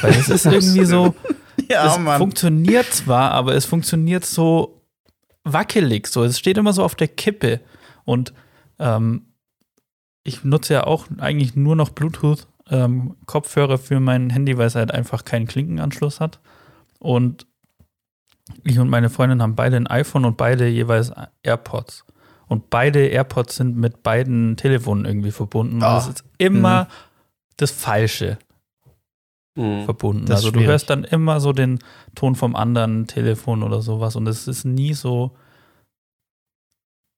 [0.00, 1.14] Weil es ist irgendwie so,
[1.70, 2.18] ja, es Mann.
[2.18, 4.82] funktioniert zwar, aber es funktioniert so
[5.44, 6.24] wackelig, so.
[6.24, 7.60] Es steht immer so auf der Kippe.
[8.04, 8.32] Und
[8.78, 9.32] ähm,
[10.24, 14.92] ich nutze ja auch eigentlich nur noch Bluetooth-Kopfhörer ähm, für mein Handy, weil es halt
[14.92, 16.40] einfach keinen Klinkenanschluss hat.
[16.98, 17.46] Und
[18.64, 21.12] ich und meine Freundin haben beide ein iPhone und beide jeweils
[21.42, 22.04] AirPods.
[22.46, 25.78] Und beide AirPods sind mit beiden Telefonen irgendwie verbunden.
[25.78, 25.80] Oh.
[25.80, 26.88] das ist immer mhm.
[27.58, 28.38] das Falsche
[29.58, 29.84] mhm.
[29.84, 30.30] verbunden.
[30.32, 31.78] also du hörst dann immer so den
[32.14, 35.32] Ton vom anderen Telefon oder sowas und es ist nie so,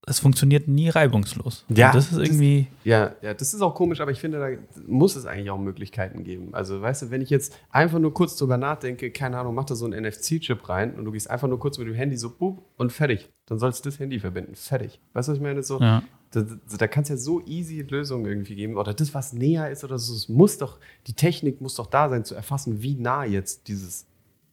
[0.06, 1.64] es funktioniert nie reibungslos.
[1.68, 2.66] Ja, Und das ist das- irgendwie.
[2.84, 6.24] Ja, ja, das ist auch komisch, aber ich finde, da muss es eigentlich auch Möglichkeiten
[6.24, 6.54] geben.
[6.54, 9.74] Also, weißt du, wenn ich jetzt einfach nur kurz drüber nachdenke, keine Ahnung, mach da
[9.74, 12.64] so einen NFC-Chip rein und du gehst einfach nur kurz mit dem Handy so, boop,
[12.76, 13.28] und fertig.
[13.46, 14.54] Dann sollst du das Handy verbinden.
[14.54, 15.00] Fertig.
[15.12, 15.62] Weißt du, was ich meine?
[15.62, 16.02] So, Ja.
[16.30, 18.78] da, da, da kann es ja so easy Lösungen irgendwie geben.
[18.78, 20.14] Oder das, was näher ist oder so.
[20.14, 20.78] Es muss doch,
[21.08, 24.06] die Technik muss doch da sein, zu erfassen, wie nah jetzt dieses,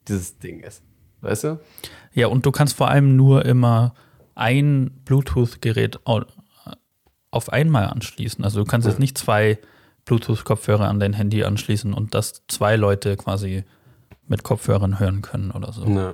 [0.08, 0.82] dieses Ding ist.
[1.22, 1.60] Weißt du?
[2.14, 3.94] Ja, und du kannst vor allem nur immer
[4.38, 6.26] ein Bluetooth-Gerät au-
[7.32, 8.44] auf einmal anschließen.
[8.44, 9.58] Also du kannst jetzt nicht zwei
[10.06, 13.64] Bluetooth-Kopfhörer an dein Handy anschließen und dass zwei Leute quasi
[14.28, 15.86] mit Kopfhörern hören können oder so.
[15.86, 16.14] Ja.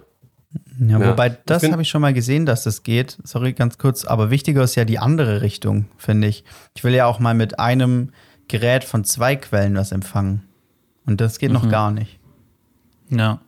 [0.80, 1.10] Ja, Ja.
[1.12, 3.18] wobei, das find- habe ich schon mal gesehen, dass das geht.
[3.24, 4.06] Sorry, ganz kurz.
[4.06, 6.44] Aber wichtiger ist ja die andere Richtung, finde ich.
[6.76, 8.12] Ich will ja auch mal mit einem
[8.48, 10.44] Gerät von zwei Quellen was empfangen.
[11.06, 12.20] Und das geht noch gar nicht.
[13.10, 13.42] Ja.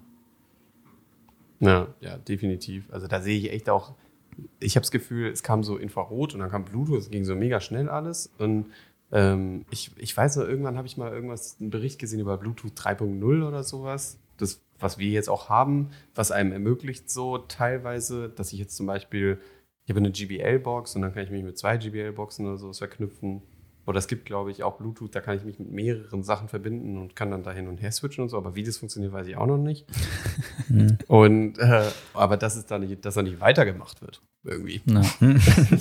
[1.60, 2.90] Ja, ja, definitiv.
[2.92, 3.94] Also da sehe ich echt auch,
[4.60, 7.36] ich habe das Gefühl, es kam so Infrarot und dann kam Bluetooth, es ging so
[7.36, 8.32] mega schnell alles.
[8.38, 8.68] Und
[9.12, 12.74] ähm, ich, ich weiß noch, irgendwann habe ich mal irgendwas, einen Bericht gesehen über Bluetooth
[12.74, 14.20] 3.0 oder sowas.
[14.38, 18.86] Das, was wir jetzt auch haben, was einem ermöglicht, so teilweise, dass ich jetzt zum
[18.86, 19.40] Beispiel,
[19.86, 23.42] ich habe eine GBL-Box und dann kann ich mich mit zwei GBL-Boxen oder sowas verknüpfen.
[23.88, 26.98] Oder es gibt, glaube ich, auch Bluetooth, da kann ich mich mit mehreren Sachen verbinden
[26.98, 28.38] und kann dann da hin und her switchen und so.
[28.38, 29.86] Aber wie das funktioniert, weiß ich auch noch nicht.
[31.08, 31.84] Und äh,
[32.14, 34.82] aber dass es da nicht, dass da nicht weitergemacht wird, irgendwie.
[34.86, 35.02] ja.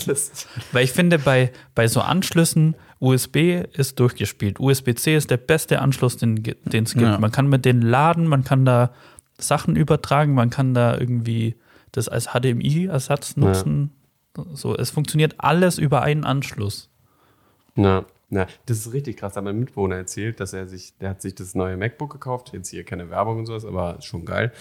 [0.06, 4.60] das, Weil ich finde, bei, bei so Anschlüssen, USB ist durchgespielt.
[4.60, 7.00] USB-C ist der beste Anschluss, den es gibt.
[7.00, 7.18] Ja.
[7.18, 8.92] Man kann mit denen laden, man kann da
[9.38, 11.56] Sachen übertragen, man kann da irgendwie
[11.92, 13.44] das als HDMI-Ersatz Ja.
[13.44, 13.92] nutzen.
[14.52, 16.90] So, es funktioniert alles über einen Anschluss.
[17.74, 19.34] Na, na, das ist richtig krass.
[19.34, 22.50] Da hat mein Mitbewohner erzählt, dass er sich, der hat sich das neue MacBook gekauft.
[22.52, 24.52] Jetzt hier keine Werbung und sowas, aber schon geil.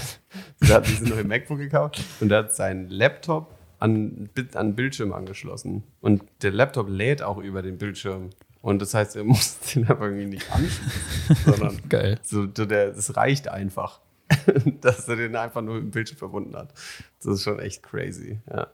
[0.60, 4.74] der hat sich das neue MacBook gekauft und der hat seinen Laptop an, an den
[4.76, 5.82] Bildschirm angeschlossen.
[6.00, 8.30] Und der Laptop lädt auch über den Bildschirm.
[8.60, 12.18] Und das heißt, er muss den aber irgendwie nicht anschließen, sondern Geil.
[12.22, 14.00] So, der, das reicht einfach,
[14.80, 16.72] dass er den einfach nur im Bildschirm verbunden hat.
[17.18, 18.38] Das ist schon echt crazy.
[18.48, 18.68] Ja,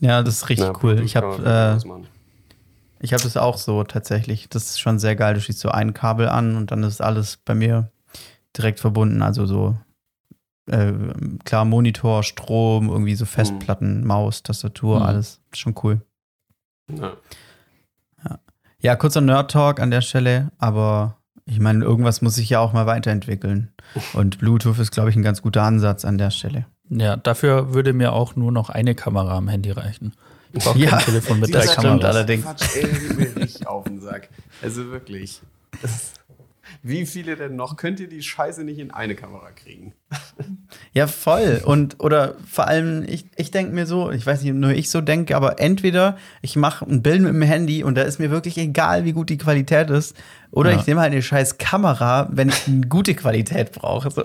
[0.00, 1.00] Ja, das ist richtig Ja, cool.
[1.00, 1.86] Ich habe äh,
[3.02, 4.48] ich hab das auch so tatsächlich.
[4.48, 5.34] Das ist schon sehr geil.
[5.34, 7.90] Du schließt so ein Kabel an und dann ist alles bei mir
[8.56, 9.22] direkt verbunden.
[9.22, 9.76] Also so
[10.66, 10.92] äh,
[11.44, 15.06] klar, Monitor, Strom, irgendwie so Festplatten, Maus, Tastatur, Mhm.
[15.06, 15.40] alles.
[15.52, 16.00] Schon cool.
[16.90, 17.16] ja.
[18.82, 22.86] Ja, kurzer Nerd-Talk an der Stelle, aber ich meine, irgendwas muss sich ja auch mal
[22.86, 23.72] weiterentwickeln.
[24.14, 26.64] Und Bluetooth ist, glaube ich, ein ganz guter Ansatz an der Stelle.
[26.90, 30.12] Ja, dafür würde mir auch nur noch eine Kamera am Handy reichen.
[30.52, 32.04] Ich brauche Ja, kein Telefon mit drei Kameras.
[32.04, 32.44] allerdings.
[32.44, 34.28] Quatsch, ey, mir richtig auf den Sack.
[34.62, 35.40] Also wirklich.
[35.80, 36.14] Das,
[36.82, 37.76] wie viele denn noch?
[37.76, 39.92] Könnt ihr die Scheiße nicht in eine Kamera kriegen?
[40.92, 41.60] Ja, voll.
[41.64, 44.90] Und oder vor allem, ich, ich denke mir so, ich weiß nicht, ob nur ich
[44.90, 48.30] so denke, aber entweder ich mache ein Bild mit dem Handy und da ist mir
[48.30, 50.16] wirklich egal, wie gut die Qualität ist,
[50.50, 50.80] oder Ja.
[50.80, 54.10] ich nehme halt eine scheiß Kamera, wenn ich eine gute Qualität brauche.
[54.10, 54.24] So.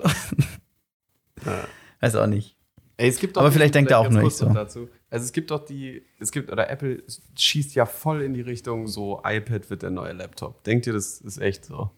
[2.00, 2.55] Weiß auch nicht.
[2.98, 4.48] Ey, es gibt doch Aber die- vielleicht denkt er auch nur ich so.
[4.48, 4.88] Dazu.
[5.10, 7.02] Also es gibt doch die, es gibt, oder Apple
[7.38, 10.64] schießt ja voll in die Richtung, so iPad wird der neue Laptop.
[10.64, 11.90] Denkt ihr, das ist echt so?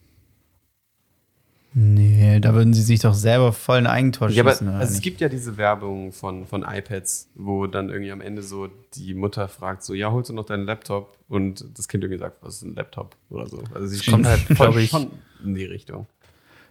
[1.75, 4.69] Nee, da würden sie sich doch selber voll ein Eigentor Ja, aber schießen.
[4.69, 8.43] oder also es gibt ja diese Werbung von, von iPads, wo dann irgendwie am Ende
[8.43, 11.17] so die Mutter fragt so, ja, holst du noch deinen Laptop?
[11.29, 13.17] Und das Kind irgendwie sagt, was ist ein Laptop?
[13.29, 13.63] Oder so.
[13.75, 15.11] Also sie kommt halt, voll ich- schon
[15.45, 16.07] in die Richtung.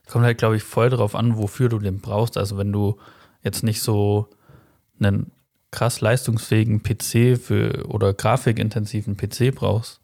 [0.09, 2.35] Kommt halt, glaube ich, voll darauf an, wofür du den brauchst.
[2.37, 2.97] Also wenn du
[3.43, 4.27] jetzt nicht so
[4.99, 5.31] einen
[5.71, 10.01] krass leistungsfähigen PC für oder grafikintensiven PC brauchst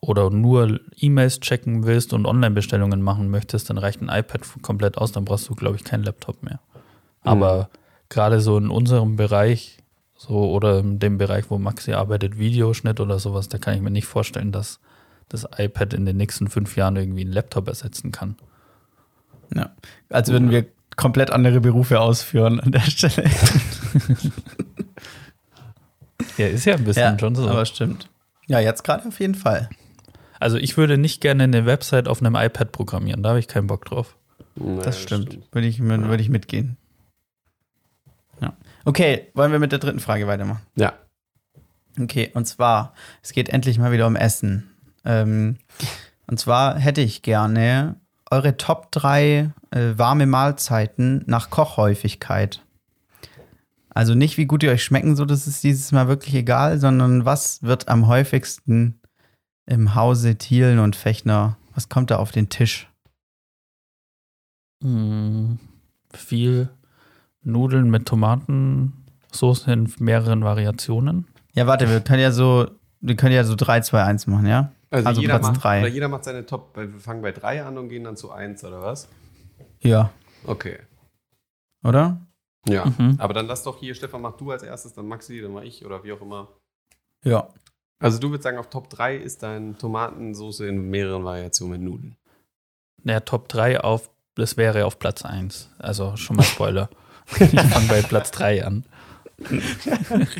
[0.00, 5.12] oder nur E-Mails checken willst und Online-Bestellungen machen möchtest, dann reicht ein iPad komplett aus,
[5.12, 6.60] dann brauchst du, glaube ich, keinen Laptop mehr.
[7.22, 7.70] Aber
[8.08, 9.78] gerade so in unserem Bereich,
[10.16, 13.90] so oder in dem Bereich, wo Maxi arbeitet, Videoschnitt oder sowas, da kann ich mir
[13.90, 14.80] nicht vorstellen, dass
[15.28, 18.36] das iPad in den nächsten fünf Jahren irgendwie einen Laptop ersetzen kann.
[19.54, 19.70] Ja.
[20.08, 20.66] Als würden wir
[20.96, 23.28] komplett andere Berufe ausführen an der Stelle.
[26.36, 27.48] Ja, ist ja ein bisschen schon so.
[27.48, 28.08] aber stimmt.
[28.46, 29.68] Ja, jetzt gerade auf jeden Fall.
[30.40, 33.66] Also ich würde nicht gerne eine Website auf einem iPad programmieren, da habe ich keinen
[33.66, 34.16] Bock drauf.
[34.56, 35.38] Naja, Das stimmt.
[35.52, 36.76] Würde ich, würde ich mitgehen.
[38.40, 38.54] Ja.
[38.84, 40.62] Okay, wollen wir mit der dritten Frage weitermachen?
[40.74, 40.94] Ja.
[42.00, 44.70] Okay, und zwar, es geht endlich mal wieder um Essen.
[45.04, 45.58] Ähm,
[46.26, 47.96] und zwar hätte ich gerne
[48.30, 52.62] eure Top 3 äh, warme Mahlzeiten nach Kochhäufigkeit.
[53.90, 57.24] Also nicht, wie gut die euch schmecken, so das ist dieses Mal wirklich egal, sondern
[57.24, 59.00] was wird am häufigsten
[59.66, 62.88] im Hause Thielen und Fechner, was kommt da auf den Tisch?
[64.82, 65.58] Hm,
[66.12, 66.70] viel
[67.42, 68.92] Nudeln mit Tomaten
[69.32, 71.26] Soße in mehreren Variationen.
[71.54, 72.66] Ja, warte, wir können ja so,
[73.00, 74.72] wir können ja so 3, 2, 1 machen, ja?
[74.90, 75.80] Also jeder Platz macht, drei.
[75.80, 78.62] Oder jeder macht seine Top, wir fangen bei 3 an und gehen dann zu 1,
[78.64, 79.08] oder was?
[79.82, 80.10] Ja,
[80.46, 80.78] Okay.
[81.84, 82.20] oder?
[82.68, 82.86] Ja.
[82.86, 83.16] Mhm.
[83.18, 85.84] Aber dann lass doch hier, Stefan, mach du als erstes, dann Maxi, dann mach ich
[85.84, 86.48] oder wie auch immer.
[87.24, 87.48] Ja.
[87.98, 92.16] Also du würdest sagen, auf Top 3 ist dein Tomatensoße in mehreren Variationen mit Nudeln.
[92.98, 95.70] Der Top 3 auf, das wäre auf Platz 1.
[95.78, 96.88] Also schon mal Spoiler.
[97.38, 98.84] ich fange bei Platz 3 an.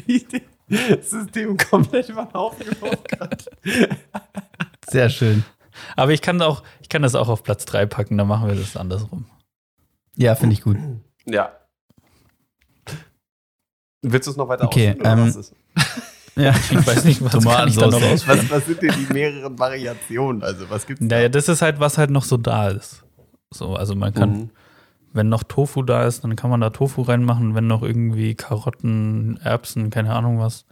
[0.09, 0.45] Richtig.
[0.69, 2.65] Das System komplett über den Haufen.
[4.89, 5.45] Sehr schön.
[5.97, 8.55] Aber ich kann auch, ich kann das auch auf Platz 3 packen, dann machen wir
[8.55, 9.27] das andersrum.
[10.17, 10.77] Ja, finde ich gut.
[11.27, 11.53] Ja.
[14.03, 15.35] Willst du es noch weiter Okay, ähm?
[16.35, 16.55] Ja.
[16.71, 18.01] Ich weiß nicht, was kann ich da noch.
[18.01, 20.43] Was, was sind denn die mehreren Variationen?
[20.43, 23.05] Also, was gibt's Naja, das ist halt, was halt noch so da ist.
[23.53, 24.51] So, also man kann, Mhm.
[25.13, 27.55] wenn noch Tofu da ist, dann kann man da Tofu reinmachen.
[27.55, 30.65] Wenn noch irgendwie Karotten, Erbsen, keine Ahnung was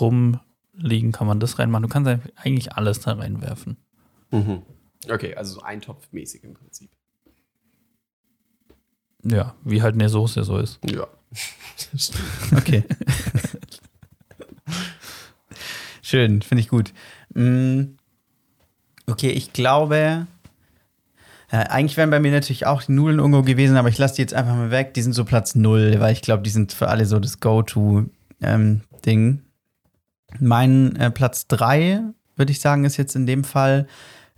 [0.00, 1.82] rumliegen, kann man das reinmachen.
[1.82, 3.76] Du kannst eigentlich alles da reinwerfen.
[4.32, 4.62] Mhm.
[5.08, 6.90] Okay, also so eintopfmäßig im Prinzip.
[9.24, 10.78] Ja, wie halt eine Soße so ist.
[10.84, 11.06] Ja.
[12.56, 12.84] Okay.
[16.02, 16.92] Schön, finde ich gut.
[17.34, 17.94] Mm,
[19.06, 20.26] Okay, ich glaube,
[21.50, 24.22] ja, eigentlich wären bei mir natürlich auch die Nudeln irgendwo gewesen, aber ich lasse die
[24.22, 24.94] jetzt einfach mal weg.
[24.94, 29.42] Die sind so Platz null, weil ich glaube, die sind für alle so das Go-To-Ding.
[30.38, 32.00] mein äh, Platz drei,
[32.36, 33.86] würde ich sagen, ist jetzt in dem Fall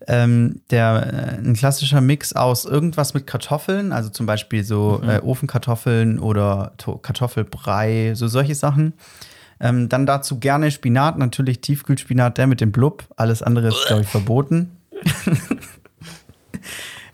[0.07, 5.09] ähm, der, äh, ein klassischer Mix aus irgendwas mit Kartoffeln, also zum Beispiel so Mhm.
[5.09, 8.95] äh, Ofenkartoffeln oder To Kartoffelbrei, so solche Sachen.
[9.61, 13.05] Ähm, dann dazu gerne Spinat, natürlich Tiefkühlspinat, der mit dem Blub.
[13.17, 14.77] Alles andere ist, glaube ich, verboten.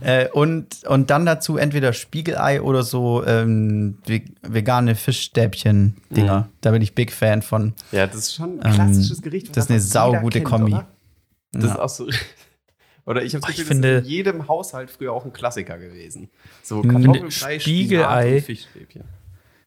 [0.00, 6.40] äh, und, und dann dazu entweder Spiegelei oder so ähm, ve- vegane Fischstäbchen-Dinger.
[6.40, 6.44] Mhm.
[6.62, 7.74] Da bin ich Big Fan von.
[7.92, 9.48] Ja, das ist schon ein klassisches Gericht.
[9.48, 10.72] Ähm, das ist eine saugute kennt, Kombi.
[10.72, 10.86] Oder?
[11.52, 11.70] Das Ja.
[11.72, 12.06] ist auch so.
[13.06, 15.78] Oder ich habe das Gefühl, finde- das ist in jedem Haushalt früher auch ein Klassiker
[15.78, 16.28] gewesen.
[16.62, 16.82] So.
[16.82, 18.40] Kartoffelbrei, Spiegelei.
[18.40, 19.06] Spinat.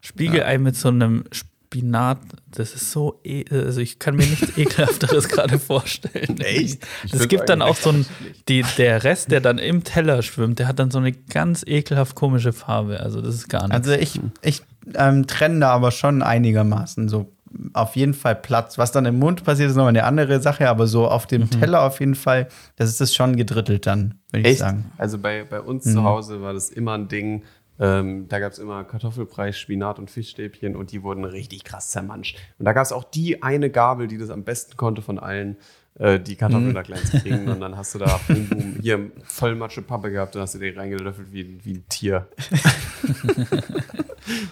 [0.01, 2.19] Spiegelei mit so einem Spinat,
[2.51, 6.39] das ist so, e also ich kann mir nichts ekelhafteres gerade vorstellen.
[6.39, 6.85] Echt?
[7.11, 8.05] Es gibt dann auch so ein,
[8.47, 12.15] die, der Rest, der dann im Teller schwimmt, der hat dann so eine ganz ekelhaft
[12.15, 12.99] komische Farbe.
[12.99, 13.87] Also das ist gar nichts.
[13.87, 14.61] Also ich, ich
[14.93, 17.32] ähm, trenne da aber schon einigermaßen so
[17.73, 18.77] auf jeden Fall Platz.
[18.77, 21.83] Was dann im Mund passiert, ist nochmal eine andere Sache, aber so auf dem Teller
[21.83, 24.91] auf jeden Fall, das ist das schon gedrittelt dann, würde ich sagen.
[24.97, 25.91] Also bei, bei uns Mhm.
[25.93, 27.43] zu Hause war das immer ein Ding.
[27.79, 32.37] Ähm, da gab es immer Kartoffelbrei, Spinat und Fischstäbchen und die wurden richtig krass zermanscht.
[32.59, 35.57] Und da gab es auch die eine Gabel, die das am besten konnte von allen,
[35.99, 36.73] äh, die Kartoffeln Mhm.
[36.75, 37.47] da klein zu kriegen.
[37.49, 40.59] Und dann hast du da boom, boom, hier voll Matsche Pappe gehabt und hast du
[40.59, 42.27] den reingelöffelt wie, wie ein Tier.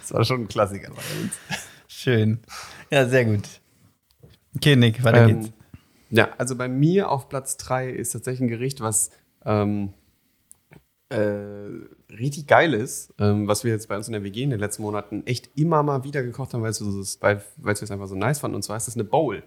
[0.02, 1.34] das war schon ein Klassiker bei uns.
[1.88, 2.40] Schön.
[2.92, 3.48] Ja, sehr gut.
[4.56, 5.48] Okay, Nick, weiter geht's.
[5.48, 5.54] Ähm,
[6.10, 9.12] ja, also bei mir auf Platz 3 ist tatsächlich ein Gericht, was
[9.46, 9.94] ähm,
[11.08, 11.70] äh,
[12.14, 14.84] richtig geil ist, ähm, was wir jetzt bei uns in der WG in den letzten
[14.84, 18.56] Monaten echt immer mal wieder gekocht haben, weil wir es einfach so nice fanden.
[18.56, 19.44] Und zwar ist das eine Bowl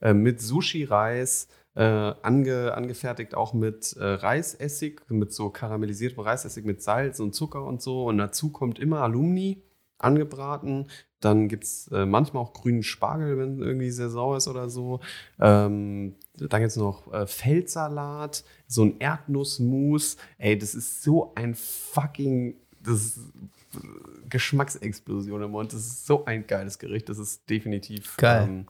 [0.00, 6.82] äh, mit Sushi-Reis, äh, ange, angefertigt auch mit äh, Reisessig, mit so karamellisiertem Reisessig mit
[6.82, 8.06] Salz und Zucker und so.
[8.06, 9.62] Und dazu kommt immer Alumni
[9.98, 10.86] angebraten.
[11.20, 15.00] Dann gibt es äh, manchmal auch grünen Spargel, wenn irgendwie sehr sauer ist oder so.
[15.40, 20.16] Ähm, dann gibt es noch äh, Feldsalat, so ein Erdnussmus.
[20.38, 22.54] Ey, das ist so ein fucking.
[22.80, 23.18] Das
[23.74, 23.78] äh,
[24.28, 25.72] Geschmacksexplosion im Mund.
[25.72, 27.08] Das ist so ein geiles Gericht.
[27.08, 28.46] Das ist definitiv Geil.
[28.46, 28.66] Ähm,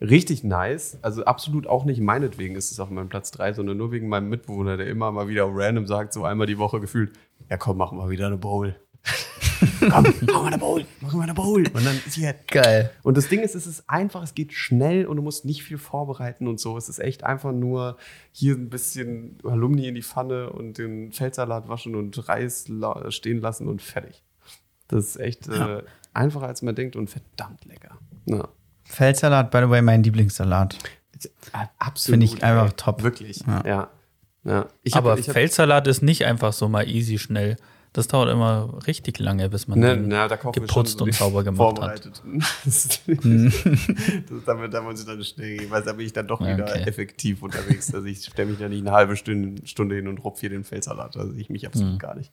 [0.00, 0.98] richtig nice.
[1.02, 4.30] Also absolut auch nicht meinetwegen ist es auf meinem Platz 3, sondern nur wegen meinem
[4.30, 7.12] Mitbewohner, der immer mal wieder random sagt, so einmal die Woche gefühlt,
[7.50, 8.76] ja komm, machen wir wieder eine Bowl.
[9.90, 11.66] komm, machen wir eine Bowl, machen wir eine Bowl.
[11.72, 12.90] Und dann ist hier Geil.
[13.02, 15.78] und das Ding ist, es ist einfach, es geht schnell und du musst nicht viel
[15.78, 16.76] vorbereiten und so.
[16.76, 17.96] Es ist echt einfach nur
[18.32, 22.66] hier ein bisschen Alumni in die Pfanne und den Feldsalat waschen und Reis
[23.08, 24.22] stehen lassen und fertig.
[24.88, 27.98] Das ist echt äh, einfacher, als man denkt und verdammt lecker.
[28.26, 28.48] Ja.
[28.84, 30.76] Feldsalat, by the way, mein Lieblingssalat.
[31.78, 32.14] Absolut.
[32.20, 32.76] Finde ich einfach ey.
[32.76, 33.02] top.
[33.02, 33.40] Wirklich.
[33.46, 33.62] Ja.
[33.66, 33.90] Ja.
[34.44, 34.66] ja.
[34.82, 37.56] Ich hab- Aber ich hab- Feldsalat ist nicht einfach so mal easy schnell.
[37.94, 41.44] Das dauert immer richtig lange, bis man Ne, den na, da geputzt schon und sauber
[41.44, 42.22] gemacht hat.
[42.64, 42.98] Das,
[44.46, 46.64] damit, da muss ich dann schnell gehen, weil da bin ich dann doch Ja, wieder
[46.64, 46.84] okay.
[46.86, 47.94] effektiv unterwegs.
[47.94, 50.64] Also ich stelle mich da nicht eine halbe Stunde, Stunde hin und rupf hier den
[50.64, 51.16] Feldsalat.
[51.18, 51.98] Also ich mich absolut Mhm.
[51.98, 52.30] gar nicht.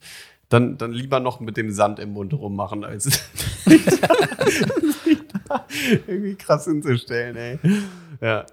[0.48, 3.04] Dann, dann lieber noch mit dem Sand im Mund rummachen, als
[3.66, 5.66] sich da
[6.08, 7.60] irgendwie krass hinzustellen, ey.
[8.22, 8.46] Ja.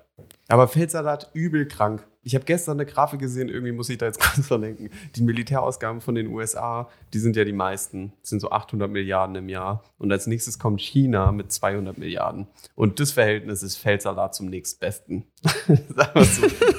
[0.48, 2.06] Aber Feldsalat übel krank.
[2.26, 4.90] Ich habe gestern eine Grafik gesehen, irgendwie muss ich da jetzt kurz verlinken.
[5.14, 8.12] Die Militärausgaben von den USA, die sind ja die meisten.
[8.20, 9.84] Das sind so 800 Milliarden im Jahr.
[9.98, 12.48] Und als nächstes kommt China mit 200 Milliarden.
[12.74, 15.22] Und das Verhältnis ist Feldsalat zum nächstbesten.
[15.44, 16.24] das ist einfach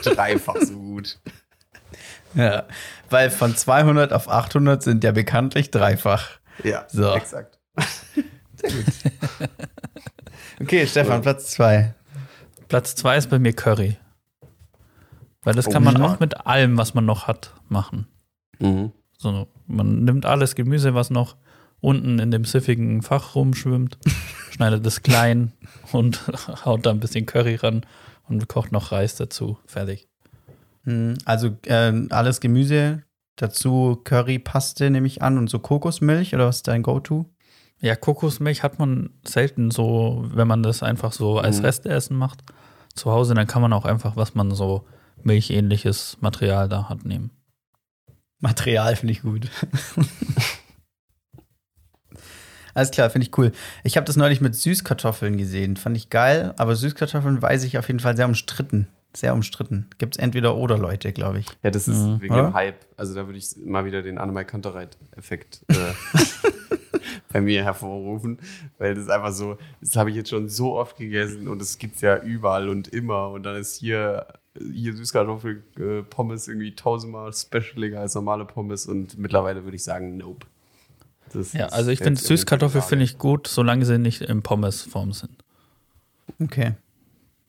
[0.03, 1.17] so dreifach so gut.
[2.35, 2.65] Ja,
[3.09, 6.27] weil von 200 auf 800 sind ja bekanntlich dreifach.
[6.65, 7.13] Ja, So.
[7.15, 7.57] exakt.
[8.55, 9.49] Sehr gut.
[10.59, 11.93] Okay, Stefan, Platz zwei.
[12.67, 13.95] Platz zwei ist bei mir Curry.
[15.47, 16.05] Weil das kann man ja.
[16.05, 18.05] auch mit allem, was man noch hat, machen.
[18.59, 18.91] Mhm.
[19.17, 21.37] So, man nimmt alles Gemüse, was noch
[21.79, 23.97] unten in dem siffigen Fach rumschwimmt,
[24.51, 25.53] schneidet es klein
[25.93, 26.21] und
[26.65, 27.85] haut da ein bisschen Curry ran
[28.27, 29.57] und kocht noch Reis dazu.
[29.65, 30.09] Fertig.
[30.83, 33.03] Hm, Also ähm, alles Gemüse,
[33.37, 37.25] dazu Currypaste nehme ich an und so Kokosmilch oder was ist dein Go-To?
[37.79, 41.65] Ja, Kokosmilch hat man selten so, wenn man das einfach so als Mhm.
[41.65, 42.43] Restessen macht.
[42.95, 44.85] Zu Hause, dann kann man auch einfach, was man so
[45.23, 47.31] milchähnliches Material da hat, nehmen.
[48.39, 49.49] Material finde ich gut.
[52.73, 53.51] Alles klar, finde ich cool.
[53.83, 55.77] Ich habe das neulich mit Süßkartoffeln gesehen.
[55.77, 58.87] Fand ich geil, aber Süßkartoffeln weiß ich auf jeden Fall sehr umstritten.
[59.15, 59.87] Sehr umstritten.
[59.97, 61.47] Gibt es entweder oder Leute, glaube ich.
[61.63, 62.21] Ja, das ist Mhm.
[62.21, 62.43] wegen Oder?
[62.49, 62.85] dem Hype.
[62.97, 65.73] Also da würde ich mal wieder den Annemai Kantereit-Effekt äh,
[67.33, 68.37] bei mir hervorrufen,
[68.77, 71.79] weil das ist einfach so, das habe ich jetzt schon so oft gegessen und es
[71.79, 74.27] gibt es ja überall und immer und dann ist hier,
[74.73, 80.17] hier Süßkartoffel äh, Pommes irgendwie tausendmal specialiger als normale Pommes und mittlerweile würde ich sagen,
[80.17, 80.45] nope.
[81.33, 85.43] Das Ja, also ich finde Süßkartoffel finde ich gut, solange sie nicht in Pommesform sind.
[86.41, 86.73] Okay.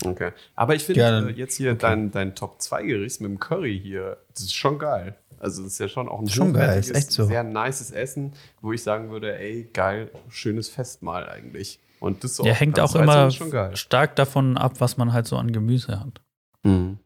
[0.04, 0.32] Okay.
[0.54, 3.80] Aber ich finde Ja, äh, jetzt hier dein, dein Top 2 Gericht mit dem Curry
[3.82, 5.16] hier, das ist schon geil.
[5.40, 7.24] Also das ist ja schon auch ein Schon geil, ist echt so.
[7.26, 11.78] sehr nices Essen, wo ich sagen würde, ey, geil, schönes Festmahl eigentlich.
[12.00, 13.76] Und das so Ja, hängt auch immer ist schon geil.
[13.76, 16.20] stark davon ab, was man halt so an Gemüse hat.
[16.68, 16.98] Mhm.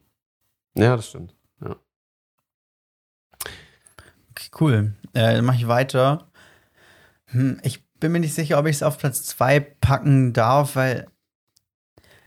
[0.75, 1.35] Ja, das stimmt.
[1.61, 1.75] Ja.
[4.31, 4.93] Okay, cool.
[5.13, 6.27] Äh, dann mache ich weiter.
[7.27, 11.07] Hm, ich bin mir nicht sicher, ob ich es auf Platz 2 packen darf, weil.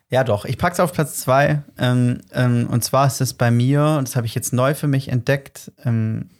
[0.08, 1.62] Ja, doch, ich packe es auf Platz 2.
[1.78, 4.86] Ähm, ähm, und zwar ist es bei mir, und das habe ich jetzt neu für
[4.86, 5.72] mich entdeckt.
[5.84, 6.30] Ähm,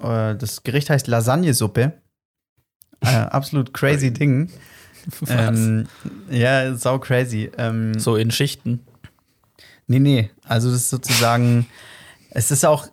[0.00, 1.92] äh, das Gericht heißt Lasagnesuppe.
[3.00, 4.50] Äh, absolut crazy Ding.
[5.28, 5.86] Ähm,
[6.28, 7.48] ja, sau crazy.
[7.58, 8.84] Ähm, So in Schichten.
[9.86, 10.30] Nee, nee.
[10.44, 11.66] Also das ist sozusagen,
[12.30, 12.86] es ist auch,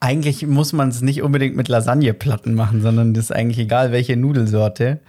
[0.00, 4.16] eigentlich muss man es nicht unbedingt mit Lasagneplatten machen, sondern das ist eigentlich egal, welche
[4.16, 5.00] Nudelsorte.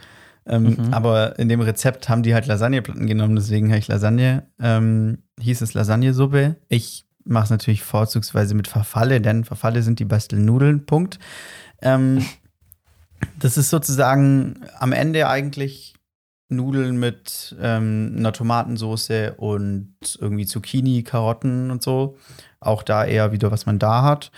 [0.47, 5.19] Ähm, Aber in dem Rezept haben die halt Lasagneplatten genommen, deswegen habe ich Lasagne, ähm,
[5.39, 6.55] hieß es Lasagnesuppe.
[6.69, 11.17] Ich mache es natürlich vorzugsweise mit Verfalle, denn Verfalle sind die besten Nudeln, Punkt.
[11.81, 12.23] Ähm,
[13.39, 15.94] das ist sozusagen am Ende eigentlich
[16.49, 22.17] Nudeln mit ähm, einer Tomatensauce und irgendwie Zucchini, Karotten und so.
[22.59, 24.31] Auch da eher wieder, was man da hat.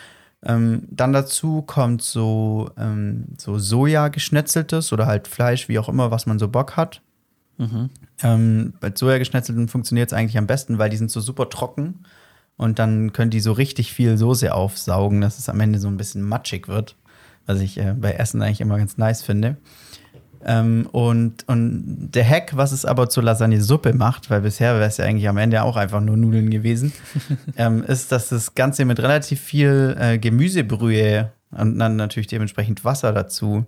[0.44, 6.12] Ähm, dann dazu kommt so, ähm, so Soja geschnetzeltes oder halt Fleisch, wie auch immer,
[6.12, 7.02] was man so Bock hat.
[7.58, 7.90] Mhm.
[8.22, 12.04] Ähm, bei Soja geschnetzelten funktioniert es eigentlich am besten, weil die sind so super trocken
[12.56, 15.98] und dann können die so richtig viel Soße aufsaugen, dass es am Ende so ein
[15.98, 16.96] bisschen matschig wird.
[17.46, 19.58] Was ich äh, bei Essen eigentlich immer ganz nice finde.
[20.48, 24.96] Ähm, und, und der Hack, was es aber zur Lasagne-Suppe macht, weil bisher wäre es
[24.96, 26.94] ja eigentlich am Ende auch einfach nur Nudeln gewesen,
[27.58, 33.12] ähm, ist, dass das Ganze mit relativ viel äh, Gemüsebrühe und dann natürlich dementsprechend Wasser
[33.12, 33.66] dazu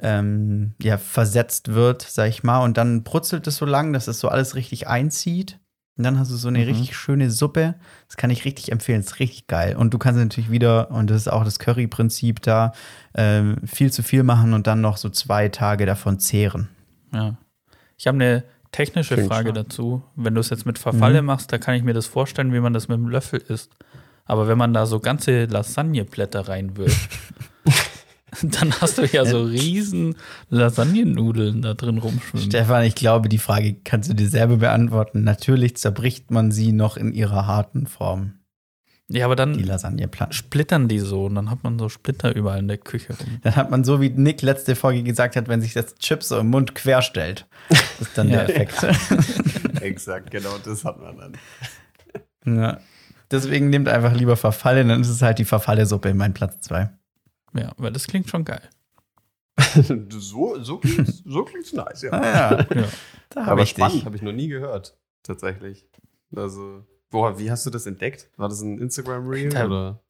[0.00, 2.64] ähm, ja, versetzt wird, sag ich mal.
[2.64, 5.60] Und dann brutzelt es so lang, dass es so alles richtig einzieht.
[6.00, 6.64] Und dann hast du so eine Mhm.
[6.64, 7.74] richtig schöne Suppe.
[8.08, 9.02] Das kann ich richtig empfehlen.
[9.02, 9.76] Das ist richtig geil.
[9.76, 12.72] Und du kannst natürlich wieder, und das ist auch das Curry-Prinzip da,
[13.14, 16.68] ähm, viel zu viel machen und dann noch so zwei Tage davon zehren.
[17.12, 17.36] Ja.
[17.98, 19.66] Ich habe eine technische Klingt Frage stark.
[19.68, 20.02] dazu.
[20.16, 21.26] Wenn du es jetzt mit Verfalle Mhm.
[21.26, 23.70] machst, da kann ich mir das vorstellen, wie man das mit dem Löffel isst.
[24.24, 27.10] Aber wenn man da so ganze Lasagneblätter reinwirft,
[28.42, 30.14] dann hast du ja so riesen
[30.48, 32.46] Lasagnenudeln da drin rumschwimmen.
[32.46, 35.24] Stefan, ich glaube, die Frage kannst du dir selber beantworten.
[35.24, 38.34] Natürlich zerbricht man sie noch in ihrer harten Form,
[39.08, 40.32] Ja, aber die dann Lasagneplatten.
[40.32, 43.38] splittern die so und dann hat man so Splitter überall in der Küche rum.
[43.42, 46.38] Dann hat man so, wie Nick letzte Folge gesagt hat, wenn sich das Chips so
[46.38, 47.46] im Mund querstellt.
[47.68, 48.74] Das ist dann der Effekt.
[49.80, 51.16] Exakt, genau das hat man
[52.44, 52.56] dann.
[52.56, 52.78] Ja.
[53.30, 56.90] Deswegen nehmt einfach lieber Verfalle, dann ist es halt die Verfalle-Suppe in meinem Platz 2.
[57.54, 58.62] Ja, weil das klingt schon geil.
[60.18, 62.12] so so klingt's, so klingt's nice, ja.
[62.12, 62.88] Ah ja, Ja.
[63.30, 65.86] da habe Aber ich spannend, habe ich noch nie gehört, tatsächlich.
[66.34, 68.30] Also, boah, wie hast du das entdeckt?
[68.36, 70.00] War das ein Instagram-Reel oder?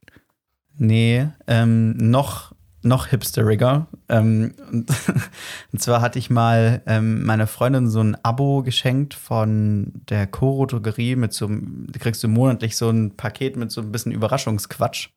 [0.77, 2.53] Nee, ähm, noch
[2.83, 3.89] noch hipsteriger.
[4.09, 4.91] Ähm, und,
[5.73, 10.67] und, zwar hatte ich mal ähm, meiner Freundin so ein Abo geschenkt von der Coro
[10.67, 15.11] Drogerie mit so da kriegst du monatlich so ein Paket mit so ein bisschen Überraschungsquatsch.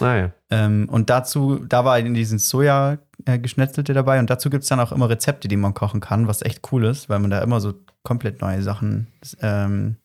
[0.00, 0.30] Ah, ja.
[0.50, 4.68] ähm, und dazu, da war in diesen Soja äh, geschnetzelte dabei und dazu gibt es
[4.68, 7.40] dann auch immer Rezepte, die man kochen kann, was echt cool ist, weil man da
[7.42, 9.08] immer so komplett neue Sachen
[9.42, 9.96] ähm,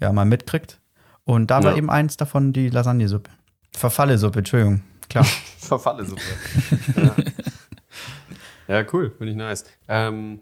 [0.00, 0.80] ja, mal mitkriegt.
[1.24, 1.78] Und da war Ja.
[1.78, 3.30] eben eins davon die Lasagnesuppe.
[3.76, 4.82] Verfalle-Suppe, Entschuldigung.
[5.08, 5.24] Klar.
[5.58, 6.20] Verfalle Suppe.
[6.96, 7.14] ja.
[8.80, 9.64] ja, cool, finde ich nice.
[9.88, 10.40] Ähm,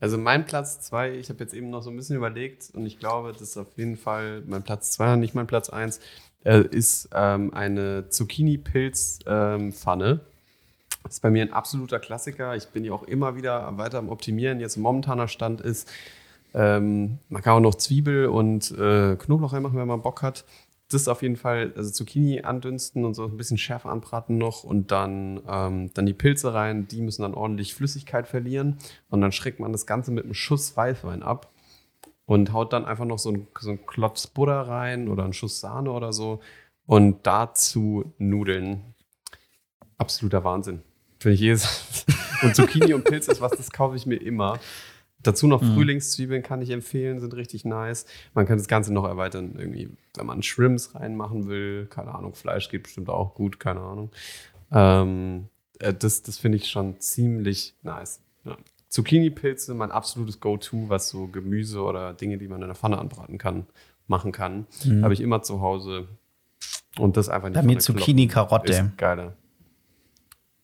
[0.00, 2.98] also mein Platz zwei, ich habe jetzt eben noch so ein bisschen überlegt und ich
[2.98, 6.00] glaube, das ist auf jeden Fall mein Platz zwei und nicht mein Platz eins,
[6.44, 10.20] äh, ist ähm, eine Zucchini-Pilz-Pfanne.
[11.02, 12.56] das ist bei mir ein absoluter Klassiker.
[12.56, 14.60] Ich bin ja auch immer wieder weiter am Optimieren.
[14.60, 15.90] Jetzt momentaner Stand ist,
[16.54, 20.44] ähm, man kann auch noch Zwiebel und äh, Knoblauch reinmachen, wenn man Bock hat.
[20.90, 24.64] Das ist auf jeden Fall, also Zucchini andünsten und so ein bisschen schärfer anbraten noch
[24.64, 26.88] und dann, ähm, dann die Pilze rein.
[26.88, 30.76] Die müssen dann ordentlich Flüssigkeit verlieren und dann schreckt man das Ganze mit einem Schuss
[30.76, 31.48] Weißwein ab
[32.30, 35.58] und haut dann einfach noch so ein, so ein Klotz Butter rein oder einen Schuss
[35.58, 36.38] Sahne oder so
[36.86, 38.94] und dazu Nudeln.
[39.98, 40.82] Absoluter Wahnsinn.
[41.18, 42.06] Finde ich jedes.
[42.42, 44.58] Und Zucchini und Pilz ist was, das kaufe ich mir immer.
[45.22, 45.74] Dazu noch Mhm.
[45.74, 48.06] Frühlingszwiebeln kann ich empfehlen, sind richtig nice.
[48.32, 51.86] Man kann das Ganze noch erweitern, irgendwie, wenn man Shrimps reinmachen will.
[51.90, 54.10] Keine Ahnung, Fleisch geht bestimmt auch gut, keine Ahnung.
[54.72, 55.48] Ähm,
[55.80, 58.22] äh, das das finde ich schon ziemlich nice.
[58.44, 58.56] Ja.
[58.90, 63.38] Zucchini-Pilze, mein absolutes Go-To, was so Gemüse oder Dinge, die man in der Pfanne anbraten
[63.38, 63.66] kann,
[64.08, 64.66] machen kann.
[65.02, 66.08] Habe ich immer zu Hause.
[66.98, 68.72] Und das einfach nicht Bei mir Zucchini-Karotte.
[68.72, 69.36] Ist geiler.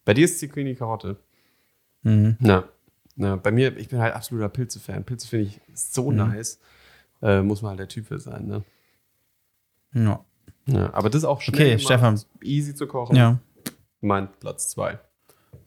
[0.05, 1.17] Bei dir ist Zucchini-Karotte.
[2.03, 2.37] Mhm.
[2.41, 2.65] Na,
[3.15, 5.05] na, bei mir, ich bin halt absoluter Pilze-Fan.
[5.05, 6.17] Pilze finde ich so Mhm.
[6.19, 6.61] nice.
[7.23, 8.65] Äh, muss man halt der Typ für sein, ne?
[9.95, 10.25] Ja.
[10.67, 12.21] Ja, aber das ist auch schnell Okay, gemacht, Stefan.
[12.43, 13.15] easy zu kochen.
[13.17, 13.39] ja.
[14.01, 14.99] Mein Platz zwei.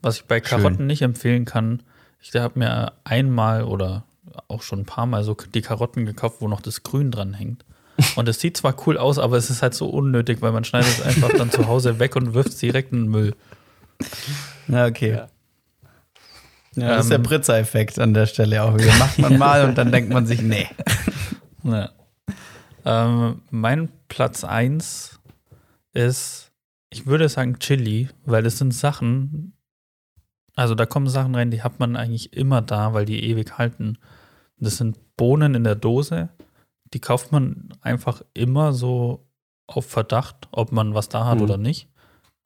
[0.02, 0.60] Was ich bei Schön.
[0.60, 1.82] Karotten nicht empfehlen kann,
[2.20, 4.04] ich habe mir einmal oder
[4.48, 7.64] auch schon ein paar Mal so die Karotten gekauft, wo noch das Grün dran hängt.
[8.16, 10.90] Und es sieht zwar cool aus, aber es ist halt so unnötig, weil man schneidet
[10.90, 13.34] es einfach dann zu Hause weg und wirft es direkt in den Müll.
[14.68, 15.12] Ja, okay.
[15.12, 15.28] Ja.
[16.76, 16.88] Ja.
[16.96, 18.94] das ist der Ähm, Britzer-Effekt an der Stelle auch wieder.
[18.96, 20.68] Macht man mal und dann denkt man sich, nee.
[21.64, 21.90] Ja.
[22.84, 25.20] Ähm, mein Platz 1
[25.92, 26.52] ist,
[26.88, 29.52] ich würde sagen Chili, weil das sind Sachen,
[30.60, 33.98] also da kommen Sachen rein, die hat man eigentlich immer da, weil die ewig halten.
[34.58, 36.28] Das sind Bohnen in der Dose,
[36.92, 39.26] die kauft man einfach immer so
[39.66, 41.42] auf Verdacht, ob man was da hat Mhm.
[41.44, 41.88] oder nicht,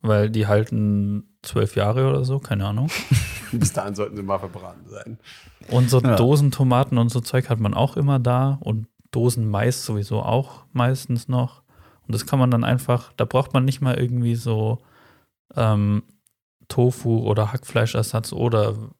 [0.01, 2.89] weil die halten zwölf Jahre oder so, keine Ahnung.
[3.53, 5.19] Bis dahin sollten sie mal verbraten sein.
[5.69, 6.17] Und so Ja.
[6.17, 11.29] Dosentomaten und so Zeug hat man auch immer da und Dosen Mais sowieso auch meistens
[11.29, 11.63] noch.
[12.07, 14.83] Und das kann man dann einfach, da braucht man nicht mal irgendwie so
[15.57, 16.03] ähm,
[16.69, 18.91] Tofu oder Hackfleischersatz oder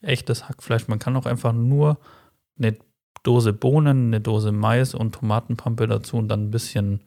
[0.00, 0.88] echtes Hackfleisch.
[0.88, 1.98] Man kann auch einfach nur
[2.58, 2.76] eine
[3.22, 7.04] Dose Bohnen, eine Dose Mais und Tomatenpampe dazu und dann ein bisschen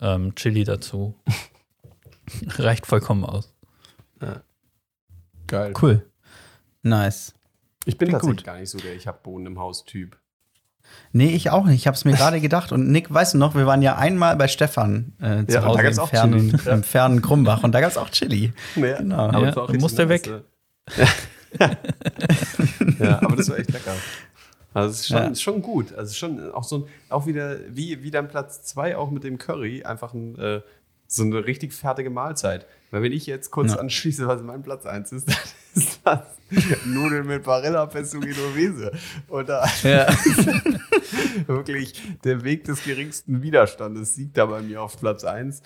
[0.00, 1.14] ähm, Chili dazu.
[2.46, 3.52] Reicht vollkommen aus.
[5.48, 5.74] Geil.
[5.80, 6.08] Cool.
[6.82, 7.34] Nice.
[7.84, 8.46] Ich bin Klingt tatsächlich gut.
[8.46, 10.18] gar nicht so der Ich hab Bohnen im Haus-Typ.
[11.12, 11.76] Nee, ich auch nicht.
[11.76, 12.72] Ich habe es mir gerade gedacht.
[12.72, 15.82] Und Nick, weißt du noch, wir waren ja einmal bei Stefan äh, zu Ja, Hause
[15.82, 16.62] gab's im auch fernen, Chili.
[16.66, 16.72] Ja.
[16.72, 17.62] im fernen Krumbach.
[17.64, 18.52] Und da gab es auch Chili.
[18.76, 19.16] Ja, Genau.
[19.28, 20.44] aber Ja, das war auch dann richtig muss der nice, weg.
[20.96, 21.70] Ja.
[23.06, 23.92] ja, aber das war echt lecker.
[24.74, 25.24] Also es ist schon, Ja.
[25.28, 25.90] ist schon gut.
[25.92, 29.10] Also es ist schon auch so ein, auch wieder, wie, wie dein Platz 2 auch
[29.10, 30.60] mit dem Curry, einfach ein, äh,
[31.14, 32.66] so eine richtig fertige Mahlzeit.
[32.90, 33.78] Weil wenn ich jetzt kurz Ja.
[33.80, 35.36] anschließe, was mein Platz 1 ist, dann
[35.74, 36.20] ist das
[36.84, 38.92] Nudeln mit Barilla Pesto Genovese.
[39.28, 40.06] Und da Ja.
[41.46, 41.94] wirklich
[42.24, 45.62] der Weg des geringsten Widerstandes siegt da bei mir auf Platz 1.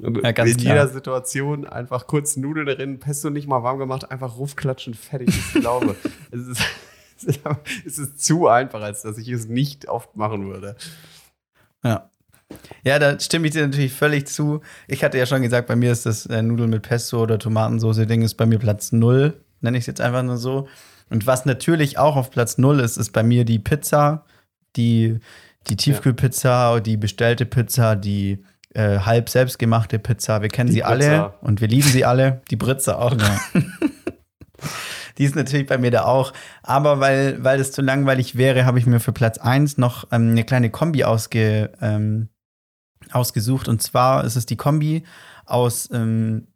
[0.00, 0.56] Und Ja, in klar.
[0.56, 5.28] jeder Situation einfach kurz Nudeln drin, Pesto nicht mal warm gemacht, einfach rufklatschen, fertig.
[5.28, 5.94] Ich glaube,
[6.30, 6.62] es ist,
[7.84, 10.76] es ist zu einfach, als dass ich es nicht oft machen würde.
[11.84, 12.10] Ja.
[12.84, 14.60] Ja, da stimme ich dir natürlich völlig zu.
[14.88, 18.22] Ich hatte ja schon gesagt, bei mir ist das äh, Nudeln mit Pesto oder Tomatensauce-Ding
[18.22, 20.68] ist bei mir Platz null, nenne ich es jetzt einfach nur so.
[21.10, 24.24] Und was natürlich auch auf Platz null ist, ist bei mir die Pizza,
[24.76, 25.18] die,
[25.68, 30.40] die Tiefkühlpizza, die bestellte Pizza, die äh, halb selbstgemachte Pizza.
[30.42, 31.34] Wir kennen Die sie alle Britza.
[31.42, 32.40] und wir lieben sie alle.
[32.50, 33.14] Die Britze auch.
[35.18, 36.32] Die ist natürlich bei mir da auch.
[36.62, 40.30] Aber weil, weil das zu langweilig wäre, habe ich mir für Platz 1 noch ähm,
[40.30, 42.28] eine kleine Kombi ausge, ähm,
[43.14, 43.68] ausgesucht.
[43.68, 45.04] Und zwar ist es die Kombi
[45.46, 46.48] aus ähm,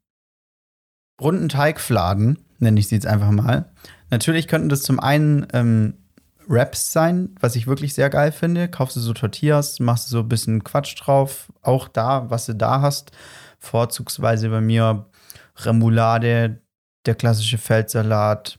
[1.20, 3.70] runden Teigfladen, nenne ich sie jetzt einfach mal.
[4.10, 5.94] Natürlich könnten das zum einen ähm,
[6.46, 8.68] Wraps sein, was ich wirklich sehr geil finde.
[8.68, 11.52] Kaufst du so Tortillas, machst du so ein bisschen Quatsch drauf.
[11.62, 13.10] Auch da, was du da hast.
[13.58, 15.06] Vorzugsweise bei mir
[15.56, 16.62] Remoulade,
[17.06, 18.58] der klassische Feldsalat,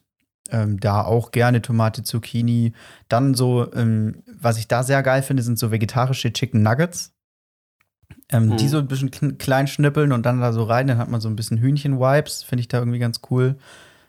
[0.49, 2.73] ähm, da auch gerne Tomate, Zucchini.
[3.07, 7.13] Dann so, ähm, was ich da sehr geil finde, sind so vegetarische Chicken Nuggets.
[8.29, 8.57] Ähm, Mhm.
[8.57, 11.29] Die so ein bisschen klein schnippeln und dann da so rein, dann hat man so
[11.29, 13.55] ein bisschen Hühnchen-Vibes, finde ich da irgendwie ganz cool.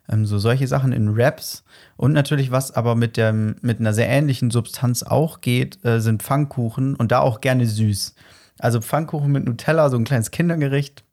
[0.09, 1.65] Ähm, so solche Sachen in Wraps.
[1.97, 6.23] Und natürlich, was aber mit, dem, mit einer sehr ähnlichen Substanz auch geht, äh, sind
[6.23, 8.15] Pfannkuchen und da auch gerne süß.
[8.59, 11.05] Also Pfannkuchen mit Nutella, so ein kleines Kindergericht,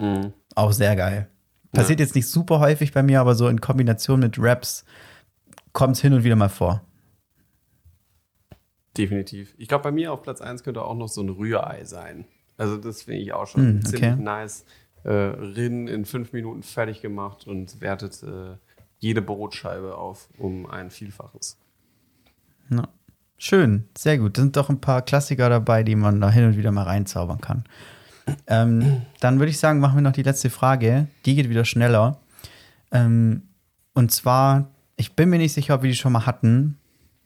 [0.00, 0.32] Mhm.
[0.54, 1.28] auch sehr geil.
[1.72, 4.84] Passiert jetzt nicht super häufig bei mir, aber so in Kombination mit Wraps
[5.72, 6.82] kommt es hin und wieder mal vor.
[8.96, 9.54] Definitiv.
[9.58, 12.26] Ich glaube, bei mir auf Platz 1 könnte auch noch so ein Rührei sein.
[12.56, 13.96] Also das finde ich auch schon Mm, okay.
[13.96, 14.64] ziemlich nice.
[15.04, 18.56] Äh, Rinnen in fünf Minuten fertig gemacht und wertet äh,
[18.98, 21.58] jede Brotscheibe auf um ein Vielfaches.
[22.70, 22.88] Ja.
[23.36, 24.38] Schön, sehr gut.
[24.38, 27.40] Da sind doch ein paar Klassiker dabei, die man da hin und wieder mal reinzaubern
[27.40, 27.64] kann.
[28.46, 31.08] Ähm, dann würde ich sagen, machen wir noch die letzte Frage.
[31.26, 32.20] Die geht wieder schneller.
[32.90, 33.42] Ähm,
[33.92, 36.78] und zwar, ich bin mir nicht sicher, ob wir die schon mal hatten,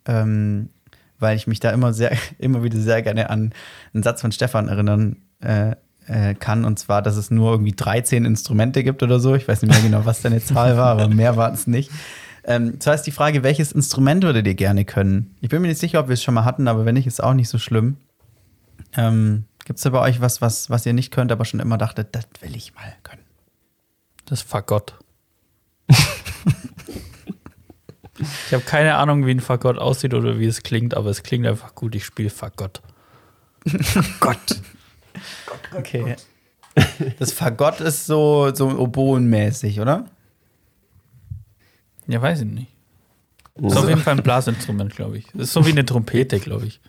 [0.06, 0.70] ähm,
[1.19, 3.53] weil ich mich da immer sehr, immer wieder sehr gerne an
[3.95, 5.73] einen Satz von Stefan erinnern äh,
[6.07, 6.65] äh, kann.
[6.65, 9.35] Und zwar, dass es nur irgendwie 13 Instrumente gibt oder so.
[9.35, 11.90] Ich weiß nicht mehr genau, was deine Zahl war, aber mehr war es nicht.
[12.45, 15.36] Ähm, zwar ist die Frage, welches Instrument würdet ihr gerne können?
[15.40, 17.23] Ich bin mir nicht sicher, ob wir es schon mal hatten, aber wenn nicht, ist
[17.23, 17.99] auch nicht so schlimm.
[18.97, 21.77] Ähm, Gibt es da bei euch was, was, was ihr nicht könnt, aber schon immer
[21.77, 23.20] dachtet, das will ich mal können?
[24.24, 24.95] Das Fagott.
[28.19, 31.47] ich habe keine Ahnung, wie ein Fagott aussieht oder wie es klingt, aber es klingt
[31.47, 31.95] einfach gut.
[31.95, 32.82] Ich spiele Fagott.
[34.20, 34.39] Gott!
[35.77, 36.15] Okay.
[37.19, 40.07] Das Fagott ist so, so oboenmäßig, oder?
[42.07, 42.69] Ja, weiß ich nicht.
[43.57, 45.27] Ist auf jeden Fall ein Blasinstrument, glaube ich.
[45.32, 46.81] Das ist so wie eine Trompete, glaube ich.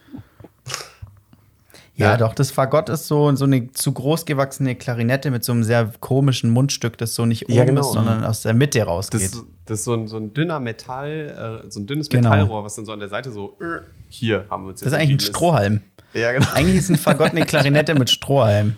[2.00, 2.18] Ja, Ja.
[2.18, 5.92] doch, das Fagott ist so, so eine zu groß gewachsene Klarinette mit so einem sehr
[6.00, 7.82] komischen Mundstück, das so nicht oben Ja, genau.
[7.82, 9.22] ist, sondern aus der Mitte rausgeht.
[9.22, 12.30] Das, das ist so ein, so ein dünner Metall, äh, so ein dünnes Genau.
[12.30, 14.94] Metallrohr, was dann so an der Seite so, äh, hier haben wir uns das ist
[14.98, 15.82] eigentlich ein Strohhalm.
[16.14, 16.48] Ja, genau.
[16.54, 18.78] Eigentlich ist ein Fagott eine Klarinette mit Strohhalm.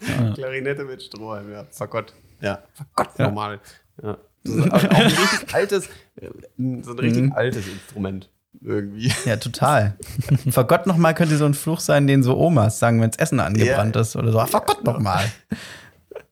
[0.34, 1.64] Klarinette mit Strohhalm, ja.
[1.70, 2.12] Fagott.
[2.40, 2.62] Ja,
[2.94, 3.60] Fagott normal.
[4.02, 4.18] Ja.
[4.44, 5.88] Das ist auch ein richtig altes,
[6.56, 7.32] so ein richtig Mhm.
[7.32, 8.28] altes Instrument.
[8.64, 9.12] Irgendwie.
[9.24, 9.96] Ja, total.
[10.50, 13.96] Fagott nochmal könnte so ein Fluch sein, den so Omas sagen, wenn das Essen angebrannt
[13.96, 14.38] ist oder so.
[14.38, 15.24] Ah, Fagott nochmal.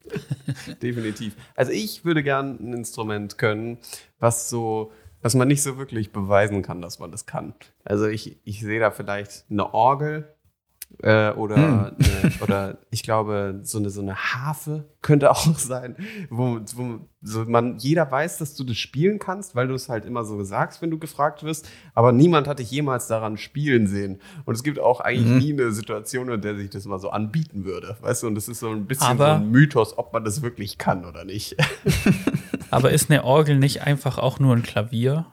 [0.83, 1.35] Definitiv.
[1.55, 3.79] Also ich würde gern ein Instrument können,
[4.19, 4.93] was so,
[5.23, 7.55] was man nicht so wirklich beweisen kann, dass man das kann.
[7.85, 10.29] Also ich, ich sehe da vielleicht eine Orgel
[11.03, 11.93] äh, oder, eine,
[12.43, 15.97] oder ich glaube, so eine, so eine Harfe könnte auch sein,
[16.29, 20.05] wo, wo so man, jeder weiß, dass du das spielen kannst, weil du es halt
[20.05, 24.21] immer so sagst, wenn du gefragt wirst, aber niemand hat dich jemals daran spielen sehen.
[24.45, 27.65] Und es gibt auch eigentlich nie eine Situation, in der sich das mal so anbieten
[27.65, 27.97] würde.
[28.01, 30.43] Weißt du, und das ist so ein bisschen Aber- so ein Mythos, ob man das
[30.43, 31.57] wirklich kann oder nicht.
[32.71, 35.27] Aber ist eine Orgel nicht einfach auch nur ein Klavier?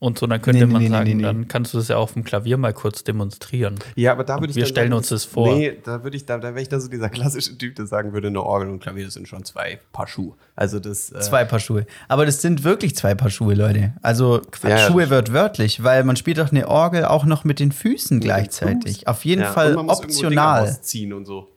[0.00, 1.22] Und so, dann könnte Nee, man nee, sagen, nee, nee.
[1.24, 3.80] dann kannst du das ja auf dem Klavier mal kurz demonstrieren.
[3.96, 5.52] Ja, aber da würde ich wir dann stellen uns das vor.
[5.56, 8.12] Nee, da würde ich, da, da wäre ich dann so dieser klassische Typ, der sagen
[8.12, 10.34] würde, eine Orgel und Klavier das sind schon zwei Paar Schuhe.
[10.54, 11.10] Also das.
[11.10, 11.84] Äh, Zwei Paar Schuhe.
[12.06, 13.94] Aber das sind wirklich zwei Paar Schuhe, Leute.
[14.00, 17.72] Also Ja, Schuhe wird wörtlich, weil man spielt doch eine Orgel auch noch mit den
[17.72, 19.08] Füßen gleichzeitig.
[19.08, 20.60] Auf jeden ja, Fall und man muss optional.
[20.60, 21.48] rausziehen und so.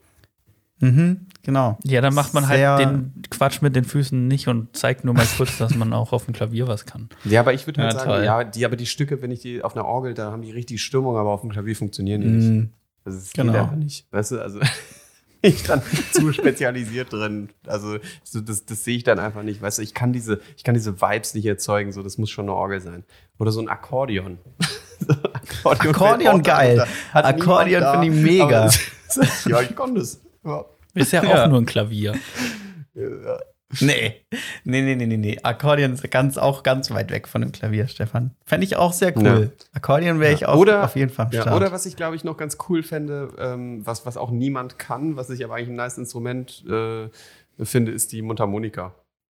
[0.79, 1.77] Mhm, genau.
[1.83, 5.13] Ja, dann macht man Sehr- halt den Quatsch mit den Füßen nicht und zeigt nur
[5.13, 7.09] mal kurz, dass man auch auf dem Klavier was kann.
[7.25, 8.23] Ja, aber ich würde halt Ja, sagen, toll.
[8.23, 10.81] ja, die, aber die Stücke, wenn ich die auf einer Orgel, da haben die richtig
[10.81, 12.47] Stimmung, aber auf dem Klavier funktionieren die nicht.
[12.49, 12.69] Mhm.
[13.05, 13.53] Also es Genau.
[13.53, 14.05] einfach nicht.
[14.11, 14.59] Weißt du, also
[15.41, 15.81] ich dann
[16.11, 17.49] zu spezialisiert drin.
[17.65, 19.61] Also so, das, das sehe ich dann einfach nicht.
[19.61, 21.91] Weißt du, ich kann diese, ich kann diese Vibes nicht erzeugen.
[21.91, 23.03] So, das muss schon eine Orgel sein.
[23.39, 24.37] Oder so ein Akkordeon.
[25.03, 26.85] So, Akkordeon, Akkordeon geil.
[27.11, 28.69] Akkordeon finde ich mega.
[29.47, 30.21] ja, ich kann das.
[30.45, 30.63] Ja.
[30.93, 31.43] Ist ja, Ja.
[31.45, 32.15] auch nur ein Klavier.
[32.93, 33.39] Ja.
[33.79, 34.25] Nee.
[34.65, 35.37] Nee, nee, nee, nee, nee.
[35.43, 38.31] Akkordeon ist ganz, auch ganz weit weg von dem Klavier, Stefan.
[38.45, 39.53] Fände ich auch sehr cool.
[39.73, 41.55] Akkordeon wäre ich auch Oder- auf jeden Fall am Ja, Start.
[41.55, 45.15] oder was ich, glaube ich, noch ganz cool fände, ähm, was, was auch niemand kann,
[45.15, 47.07] was ich aber eigentlich ein nice Instrument äh,
[47.63, 48.93] finde, ist die Mundharmonika.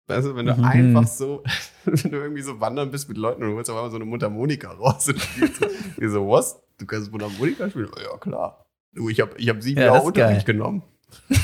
[0.07, 0.63] Also, wenn du Mhm.
[0.63, 1.43] einfach so,
[1.85, 4.05] wenn du irgendwie so wandern bist mit Leuten und du holst auf einmal so eine
[4.05, 5.61] Mundharmonika raus und spielst.
[5.99, 6.61] Die so, was?
[6.77, 7.89] Du kannst Mundharmonika spielen?
[7.95, 8.65] Oh, ja, klar.
[8.93, 10.23] Du, ich habe ich hab sieben Ja, Jahre ist geil.
[10.25, 10.83] Unterricht genommen.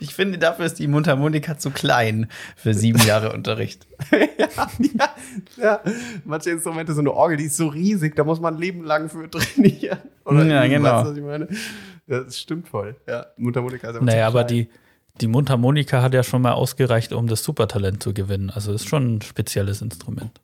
[0.00, 3.86] Ich finde, dafür ist die Mundharmonika zu klein für sieben Jahre Unterricht.
[4.12, 5.10] ja, ja,
[5.56, 5.80] ja.
[6.24, 9.08] Manche Instrumente, so eine Orgel, die ist so riesig, da muss man ein Leben lang
[9.08, 9.98] für trainieren.
[10.24, 10.30] Ja,
[10.64, 10.92] üben, genau.
[11.00, 11.48] Weißt was ich meine?
[12.06, 12.94] Ja, das stimmt voll.
[13.08, 14.68] Ja, Mundharmonika ist einfach Naja, zu aber klein.
[15.16, 18.50] die, die Mundharmonika hat ja schon mal ausgereicht, um das Supertalent zu gewinnen.
[18.50, 20.40] Also ist schon ein spezielles Instrument.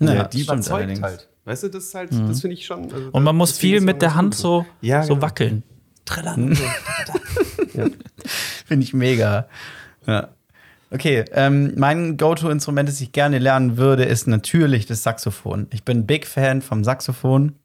[0.00, 1.02] Ja, Ja, die überzeugt allerdings.
[1.02, 1.28] halt.
[1.44, 2.92] Weißt du, das ist halt, das finde ich schon.
[2.92, 5.22] also Und man muss viel mit der Hand so, Ja, so genau.
[5.26, 5.62] wackeln.
[6.08, 6.64] Trillern so.
[8.66, 9.46] Finde ich mega.
[10.06, 10.28] Ja.
[10.90, 15.66] Okay, ähm, mein Go-To-Instrument, das ich gerne lernen würde, ist natürlich das Saxophon.
[15.70, 17.56] Ich bin Big Fan vom Saxophon.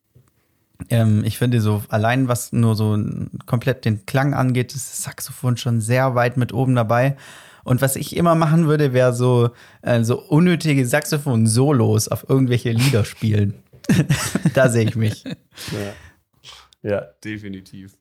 [0.89, 2.97] Ähm, ich finde so allein, was nur so
[3.45, 7.15] komplett den Klang angeht, ist das Saxophon schon sehr weit mit oben dabei.
[7.63, 9.51] Und was ich immer machen würde, wäre so,
[9.83, 13.53] äh, so unnötige Saxophon-Solos auf irgendwelche Lieder spielen.
[14.53, 15.23] da sehe ich mich.
[15.23, 15.93] Ja,
[16.83, 17.97] ja definitiv.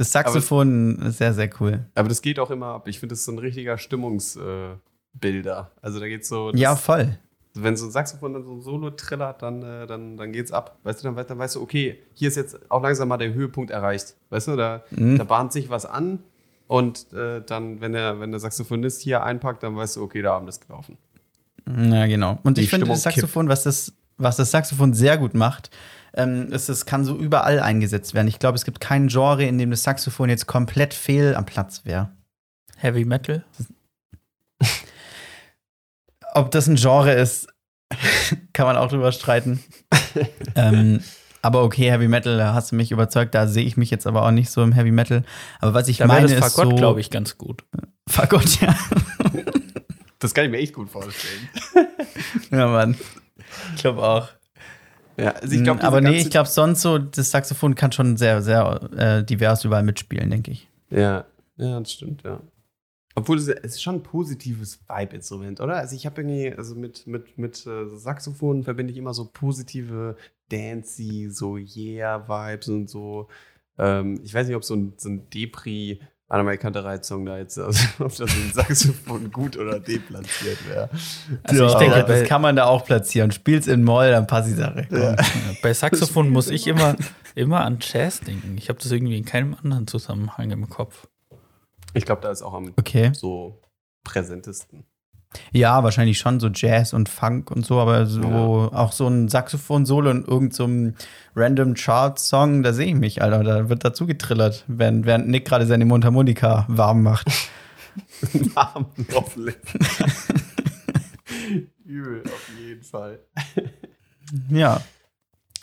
[0.00, 1.84] Das Saxophon ist sehr, sehr cool.
[1.94, 2.88] Aber das geht auch immer ab.
[2.88, 4.80] Ich finde, das ist so ein richtiger Stimmungsbilder.
[5.14, 6.52] Äh, also da geht's so.
[6.54, 7.18] ja, voll.
[7.52, 10.78] Wenn so ein Saxophon dann so ein Solo trillert, dann, äh, dann, dann geht's ab.
[10.84, 13.70] Weißt du, dann, dann weißt du, okay, hier ist jetzt auch langsam mal der Höhepunkt
[13.70, 14.16] erreicht.
[14.30, 15.18] Weißt du, da, mhm.
[15.18, 16.20] da bahnt sich was an
[16.66, 20.32] und äh, dann, wenn der, wenn der Saxophonist hier einpackt, dann weißt du, okay, der
[20.32, 20.96] Abend ist gelaufen.
[21.66, 22.38] Ja, genau.
[22.42, 25.70] Und Die ich finde das Saxophon, was das, was das Saxophon sehr gut macht,
[26.14, 28.28] ähm, ist, es kann so überall eingesetzt werden.
[28.28, 31.82] Ich glaube, es gibt kein Genre, in dem das Saxophon jetzt komplett fehl am Platz
[31.84, 32.10] wäre.
[32.76, 33.44] Heavy Metal?
[36.34, 37.48] Ob das ein Genre ist,
[38.52, 39.62] kann man auch drüber streiten.
[40.54, 41.02] ähm,
[41.42, 43.34] aber okay, Heavy Metal, da hast du mich überzeugt.
[43.34, 45.24] Da sehe ich mich jetzt aber auch nicht so im Heavy Metal.
[45.60, 47.64] Aber was ich da meine, das Fagott, so, glaube ich, ganz gut.
[48.08, 48.76] Fagott, ja.
[50.18, 51.48] Das kann ich mir echt gut vorstellen.
[52.50, 52.96] ja, Mann.
[53.74, 54.28] Ich glaube auch.
[55.20, 58.40] Ja, also ich glaub, aber nee, ich glaube sonst so, das Saxophon kann schon sehr,
[58.40, 60.66] sehr äh, divers überall mitspielen, denke ich.
[60.88, 61.26] Ja,
[61.58, 62.40] ja, das stimmt, ja.
[63.14, 65.76] Obwohl es, ist schon ein positives Vibe-Instrument, oder?
[65.76, 70.16] Also ich habe irgendwie, also mit, mit, mit äh, Saxophon verbinde ich immer so positive,
[70.48, 73.28] dancey, so yeah-Vibes und so.
[73.78, 77.58] Ähm, ich weiß nicht, ob so ein, so ein Depri Anna kannte Reizung da jetzt,
[77.58, 80.88] also, ob das ein Saxophon gut oder deplatziert wäre.
[81.42, 83.32] Also ja, ich denke, das kann man da auch platzieren.
[83.32, 84.86] Spiel's in Moll, dann passt die Sache.
[84.92, 85.16] Ja.
[85.60, 86.94] Bei Saxophon muss ich immer,
[87.34, 88.56] immer an Jazz denken.
[88.58, 91.08] Ich habe das irgendwie in keinem anderen Zusammenhang im Kopf.
[91.94, 93.10] Ich glaube, da ist auch am okay.
[93.12, 93.60] so
[94.04, 94.84] präsentesten.
[95.52, 98.78] Ja, wahrscheinlich schon so Jazz und Funk und so, aber so ja.
[98.78, 103.44] auch so ein Saxophon-Solo in irgendeinem so random Chart-Song, da sehe ich mich, Alter.
[103.44, 107.28] Da wird dazu getrillert, während, während Nick gerade seine Mundharmonika warm macht.
[108.54, 109.54] warm, hoffentlich.
[111.84, 113.20] Übel, auf jeden Fall.
[114.50, 114.80] ja.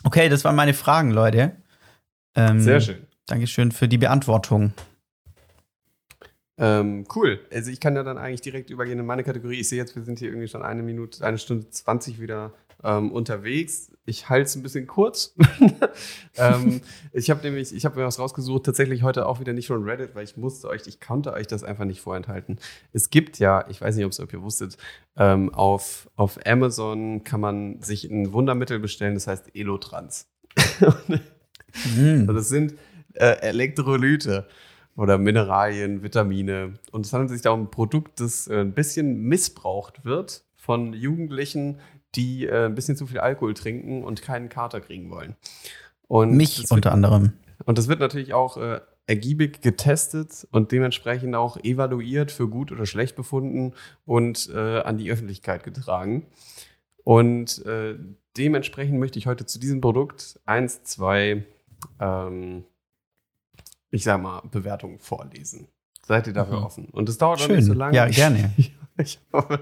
[0.04, 1.56] Okay, das waren meine Fragen, Leute.
[2.34, 3.06] Ähm, Sehr schön.
[3.26, 4.72] Dankeschön für die Beantwortung.
[6.58, 7.40] Ähm, cool.
[7.52, 9.60] Also ich kann ja dann eigentlich direkt übergehen in meine Kategorie.
[9.60, 12.52] Ich sehe jetzt, wir sind hier irgendwie schon eine Minute, eine Stunde 20 wieder
[12.82, 13.90] ähm, unterwegs.
[14.06, 15.34] Ich halte es ein bisschen kurz.
[16.36, 16.80] ähm,
[17.12, 20.14] ich habe nämlich, ich habe mir was rausgesucht, tatsächlich heute auch wieder nicht von Reddit,
[20.14, 22.58] weil ich musste euch, ich konnte euch das einfach nicht vorenthalten.
[22.92, 24.78] Es gibt ja, ich weiß nicht, ob ihr wusstet,
[25.16, 30.28] ähm, auf, auf Amazon kann man sich ein Wundermittel bestellen, das heißt Elotrans.
[31.96, 32.26] mm.
[32.26, 32.74] Das sind
[33.14, 34.48] äh, Elektrolyte
[34.98, 36.74] oder Mineralien, Vitamine.
[36.90, 40.92] Und es handelt sich da um ein Produkt, das äh, ein bisschen missbraucht wird von
[40.92, 41.78] Jugendlichen,
[42.16, 45.36] die äh, ein bisschen zu viel Alkohol trinken und keinen Kater kriegen wollen.
[46.08, 47.32] Und Mich wird, unter anderem.
[47.64, 52.84] Und das wird natürlich auch äh, ergiebig getestet und dementsprechend auch evaluiert, für gut oder
[52.84, 56.26] schlecht befunden und äh, an die Öffentlichkeit getragen.
[57.04, 57.94] Und äh,
[58.36, 61.44] dementsprechend möchte ich heute zu diesem Produkt eins, zwei
[62.00, 62.64] ähm,
[63.90, 65.68] ich sag mal, Bewertungen vorlesen.
[66.06, 66.64] Seid ihr dafür mhm.
[66.64, 66.84] offen?
[66.86, 67.96] Und es dauert auch nicht so lange.
[67.96, 68.52] Ja, gerne.
[69.00, 69.60] Ich hoffe,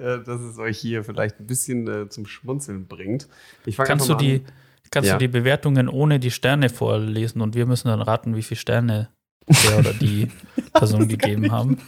[0.00, 3.28] äh, dass es euch hier vielleicht ein bisschen äh, zum Schmunzeln bringt.
[3.76, 4.42] kannst du die,
[4.90, 5.14] kannst ja.
[5.14, 9.10] du die Bewertungen ohne die Sterne vorlesen und wir müssen dann raten, wie viele Sterne
[9.48, 10.32] der oder die
[10.72, 11.78] Person gegeben haben.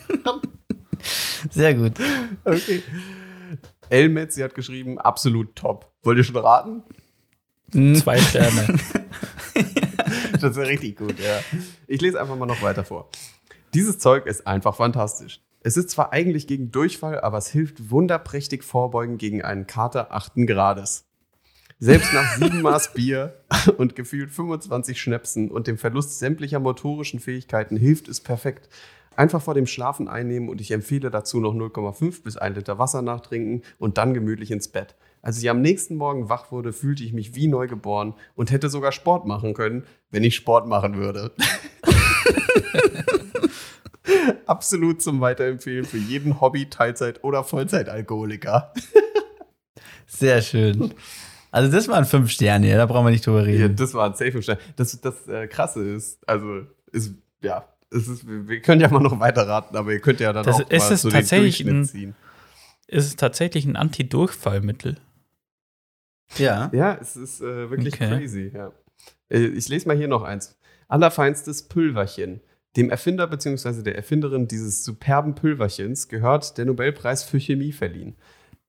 [1.50, 1.94] Sehr gut.
[2.44, 2.84] Okay.
[3.90, 5.92] Elmet, sie hat geschrieben, absolut top.
[6.04, 6.82] Wollt ihr schon raten?
[7.96, 8.78] Zwei Sterne.
[10.44, 11.40] das wäre richtig gut, ja.
[11.86, 13.08] Ich lese einfach mal noch weiter vor.
[13.72, 15.40] Dieses Zeug ist einfach fantastisch.
[15.60, 20.46] Es ist zwar eigentlich gegen Durchfall, aber es hilft wunderprächtig vorbeugen gegen einen Kater achten
[20.46, 21.06] Grades.
[21.78, 23.40] Selbst nach sieben Maß Bier
[23.78, 28.68] und gefühlt 25 Schnäpsen und dem Verlust sämtlicher motorischen Fähigkeiten hilft es perfekt.
[29.16, 33.00] Einfach vor dem Schlafen einnehmen und ich empfehle dazu noch 0,5 bis 1 Liter Wasser
[33.00, 34.94] nachtrinken und dann gemütlich ins Bett.
[35.24, 38.92] Als ich am nächsten Morgen wach wurde, fühlte ich mich wie neugeboren und hätte sogar
[38.92, 41.32] Sport machen können, wenn ich Sport machen würde.
[44.46, 48.74] Absolut zum Weiterempfehlen für jeden Hobby-, Teilzeit- oder Vollzeitalkoholiker.
[50.06, 50.92] Sehr schön.
[51.50, 53.62] Also das waren fünf Sterne, da brauchen wir nicht drüber reden.
[53.62, 54.60] Ja, das waren safe fünf Sterne.
[54.76, 59.48] Das, das äh, Krasse ist, also ist, ja, ist, wir können ja mal noch weiter
[59.48, 62.14] raten, aber ihr könnt ja dann das, auch mal so den Durchschnitt ein, ziehen.
[62.88, 64.98] Ist es tatsächlich ein Anti-Durchfallmittel?
[66.36, 66.70] Ja.
[66.72, 68.08] Ja, es ist äh, wirklich okay.
[68.08, 68.50] crazy.
[68.54, 68.72] Ja.
[69.28, 70.58] Äh, ich lese mal hier noch eins.
[70.88, 72.40] Allerfeinstes Pülverchen.
[72.76, 73.82] Dem Erfinder bzw.
[73.82, 78.16] der Erfinderin dieses superben Pülverchens gehört der Nobelpreis für Chemie verliehen.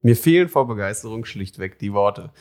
[0.01, 2.31] Mir fehlen vor Begeisterung schlichtweg die Worte.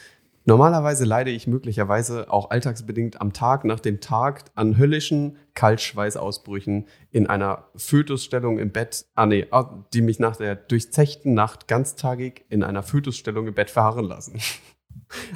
[0.47, 7.27] Normalerweise leide ich möglicherweise auch alltagsbedingt am Tag nach dem Tag an höllischen Kaltschweißausbrüchen in
[7.27, 12.63] einer Fötusstellung im Bett, ah nee, ah, die mich nach der durchzechten Nacht ganztagig in
[12.63, 14.39] einer Fötusstellung im Bett verharren lassen.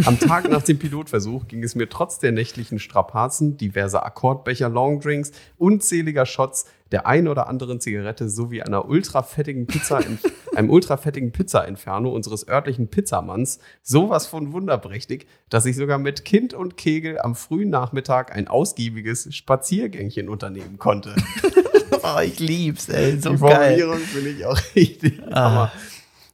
[0.05, 5.33] Am Tag nach dem Pilotversuch ging es mir trotz der nächtlichen Strapazen, diverser Akkordbecher, Longdrinks,
[5.57, 10.01] unzähliger Shots, der ein oder anderen Zigarette sowie einer ultrafettigen Pizza,
[10.55, 16.77] einem ultrafettigen Pizza-Inferno unseres örtlichen Pizzamanns sowas von wunderprächtig, dass ich sogar mit Kind und
[16.77, 21.15] Kegel am frühen Nachmittag ein ausgiebiges Spaziergängchen unternehmen konnte.
[22.03, 23.39] oh, ich lieb's, ey, so Die.
[23.39, 25.21] Formulierung finde ich auch richtig.
[25.31, 25.51] Ah.
[25.51, 25.73] Hammer.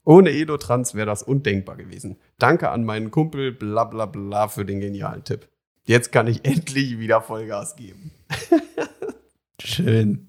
[0.05, 2.17] Ohne Edotrans wäre das undenkbar gewesen.
[2.39, 5.49] Danke an meinen Kumpel bla bla bla für den genialen Tipp.
[5.85, 8.11] Jetzt kann ich endlich wieder Vollgas geben.
[9.63, 10.29] Schön.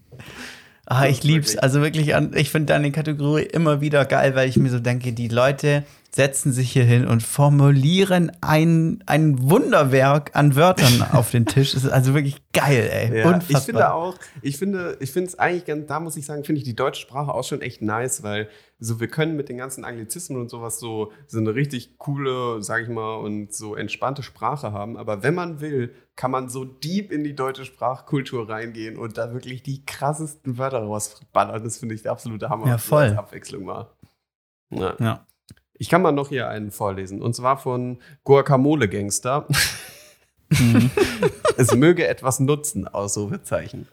[0.85, 1.57] Ah, ich lieb's.
[1.57, 5.29] Also wirklich, ich finde deine Kategorie immer wieder geil, weil ich mir so denke, die
[5.29, 5.83] Leute
[6.15, 11.73] setzen sich hier hin und formulieren ein, ein Wunderwerk an Wörtern auf den Tisch.
[11.73, 13.19] Das ist also wirklich geil, ey.
[13.19, 13.59] Ja, Unfassbar.
[13.59, 16.59] ich finde auch, ich finde, ich finde es eigentlich ganz, da muss ich sagen, finde
[16.59, 18.47] ich die deutsche Sprache auch schon echt nice, weil
[18.79, 22.83] so wir können mit den ganzen Anglizismen und sowas so, so eine richtig coole, sag
[22.83, 24.95] ich mal, und so entspannte Sprache haben.
[24.95, 29.33] Aber wenn man will, kann man so deep in die deutsche Sprachkultur reingehen und da
[29.33, 31.61] wirklich die krassesten Wörter rausballern.
[31.61, 32.67] Das finde ich der absolute Hammer.
[32.67, 33.17] Ja, voll.
[33.17, 33.89] Abwechslung mal.
[34.69, 34.95] Ja.
[34.97, 35.25] Ja.
[35.77, 37.21] Ich kann mal noch hier einen vorlesen.
[37.21, 39.47] Und zwar von Guacamole Gangster.
[40.49, 40.89] Mhm.
[41.57, 43.87] es möge etwas nutzen, Ausrufezeichen.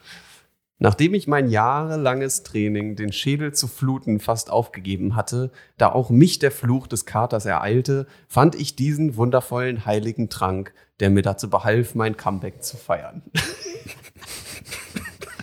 [0.78, 6.40] Nachdem ich mein jahrelanges Training, den Schädel zu fluten, fast aufgegeben hatte, da auch mich
[6.40, 11.94] der Fluch des Katers ereilte, fand ich diesen wundervollen heiligen Trank, der mir dazu behalf,
[11.94, 13.22] mein Comeback zu feiern.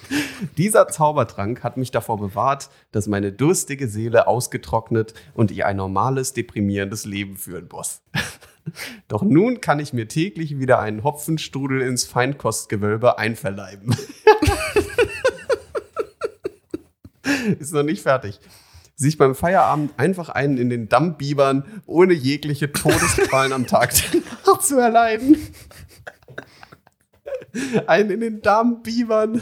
[0.58, 6.34] Dieser Zaubertrank hat mich davor bewahrt, dass meine durstige Seele ausgetrocknet und ich ein normales,
[6.34, 8.02] deprimierendes Leben führen muss.
[9.08, 13.96] Doch nun kann ich mir täglich wieder einen Hopfenstrudel ins Feinkostgewölbe einverleiben.
[17.60, 18.40] Ist noch nicht fertig.
[18.96, 23.94] Sich beim Feierabend einfach einen in den Damm biebern, ohne jegliche Todesqualen am Tag
[24.62, 25.38] zu erleiden.
[27.88, 29.42] Einen in den Damm biebern.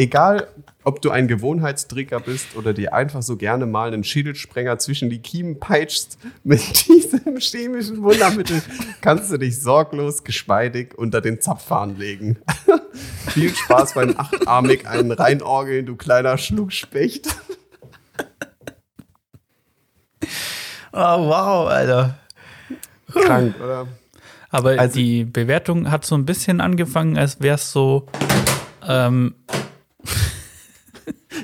[0.00, 0.48] Egal,
[0.82, 5.18] ob du ein Gewohnheitsträger bist oder dir einfach so gerne mal einen Schädelsprenger zwischen die
[5.20, 8.62] Kiemen peitschst, mit diesem chemischen Wundermittel
[9.02, 12.38] kannst du dich sorglos, geschmeidig unter den Zapfhahn legen.
[13.28, 17.28] Viel Spaß beim achtarmig einen reinorgeln, du kleiner Schluckspecht.
[20.92, 20.96] Oh,
[21.28, 22.18] wow, Alter.
[23.12, 23.86] Krank, oder?
[24.48, 28.06] Aber Also- die Bewertung hat so ein bisschen angefangen, als wäre es so.
[28.88, 29.34] Ähm,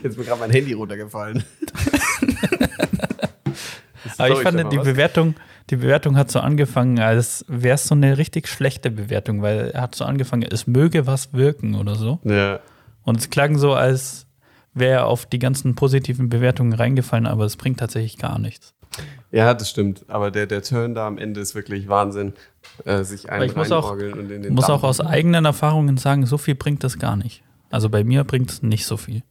[0.02, 1.44] Jetzt ist mir gerade mein Handy runtergefallen.
[4.18, 4.84] aber ich fand, die was?
[4.84, 5.34] Bewertung,
[5.70, 9.82] die Bewertung hat so angefangen, als wäre es so eine richtig schlechte Bewertung, weil er
[9.82, 12.20] hat so angefangen, es möge was wirken oder so.
[12.24, 12.60] Ja.
[13.04, 14.26] Und es klang so, als
[14.74, 18.74] wäre er auf die ganzen positiven Bewertungen reingefallen, aber es bringt tatsächlich gar nichts.
[19.30, 20.04] ja, das stimmt.
[20.08, 22.34] Aber der, der Turn da am Ende ist wirklich Wahnsinn.
[22.84, 25.44] Äh, sich einen ich muss auch- und in Ich den muss Damm auch aus eigenen
[25.44, 27.42] Erfahrungen sagen, so viel bringt das gar nicht.
[27.70, 29.22] Also bei mir bringt es nicht so viel.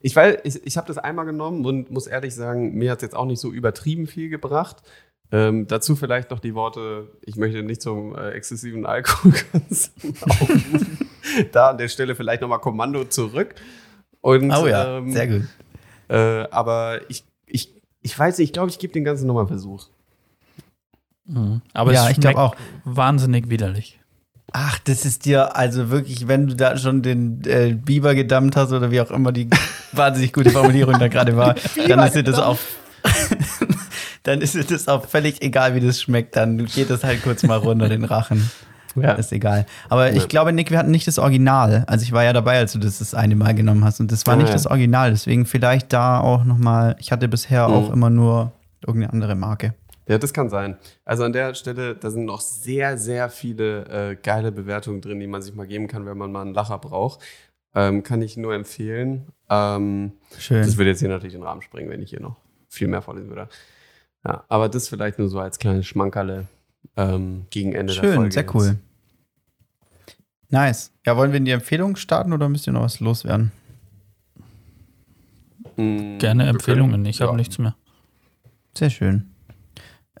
[0.00, 3.02] Ich weiß, ich, ich habe das einmal genommen und muss ehrlich sagen, mir hat es
[3.02, 4.76] jetzt auch nicht so übertrieben viel gebracht.
[5.32, 10.98] Ähm, dazu vielleicht noch die Worte, ich möchte nicht zum äh, exzessiven Alkoholkonsum aufrufen.
[11.52, 13.54] da an der Stelle vielleicht nochmal Kommando zurück.
[14.20, 15.42] Und, Oh ja, ähm, sehr gut.
[16.08, 16.16] Äh,
[16.50, 19.88] aber ich, ich, ich weiß nicht, ich glaube, ich gebe den Ganzen nochmal einen Versuch.
[21.72, 22.56] Aber Ja, es ich glaub schmeckt auch.
[22.84, 23.98] wahnsinnig widerlich.
[24.52, 28.72] Ach, das ist dir also wirklich, wenn du da schon den äh, Biber gedammt hast
[28.72, 29.48] oder wie auch immer die
[29.92, 31.54] wahnsinnig gute Formulierung da gerade war,
[31.88, 32.58] dann ist dir das auch
[34.22, 36.36] dann ist dir das auch völlig egal, wie das schmeckt.
[36.36, 38.50] Dann geht das halt kurz mal runter den Rachen.
[38.96, 39.12] Ja.
[39.14, 39.66] Ist egal.
[39.88, 40.26] Aber ich Ja.
[40.26, 41.82] glaube, Nick, wir hatten nicht das Original.
[41.88, 43.98] Also ich war ja dabei, als du das das eine Mal genommen hast.
[44.00, 44.52] Und das war Ah, nicht ja.
[44.54, 45.10] das Original.
[45.10, 46.94] Deswegen vielleicht da auch noch mal.
[47.00, 47.74] Ich hatte bisher Mhm.
[47.74, 48.52] auch immer nur
[48.86, 49.74] irgendeine andere Marke.
[50.06, 50.76] Ja, das kann sein.
[51.04, 55.26] Also an der Stelle, da sind noch sehr, sehr viele äh, geile Bewertungen drin, die
[55.26, 57.20] man sich mal geben kann, wenn man mal einen Lacher braucht.
[57.74, 59.26] Ähm, kann ich nur empfehlen.
[59.48, 60.62] Ähm, Schön.
[60.62, 62.36] das würde jetzt hier natürlich den Rahmen sprengen, wenn ich hier noch
[62.68, 63.48] viel mehr vorlesen würde.
[64.24, 66.46] Ja, aber das vielleicht nur so als kleines Schmankerle
[66.96, 68.32] ähm, gegen Ende der Schön, Folge.
[68.32, 68.54] sehr jetzt.
[68.54, 68.76] cool.
[70.50, 70.92] Nice.
[71.04, 73.50] Ja, wollen wir in die Empfehlung starten oder müsst ihr noch was loswerden?
[75.76, 77.36] Mm, Gerne Empfehlungen, ich habe ja.
[77.36, 77.74] nichts mehr.
[78.76, 79.33] Sehr schön.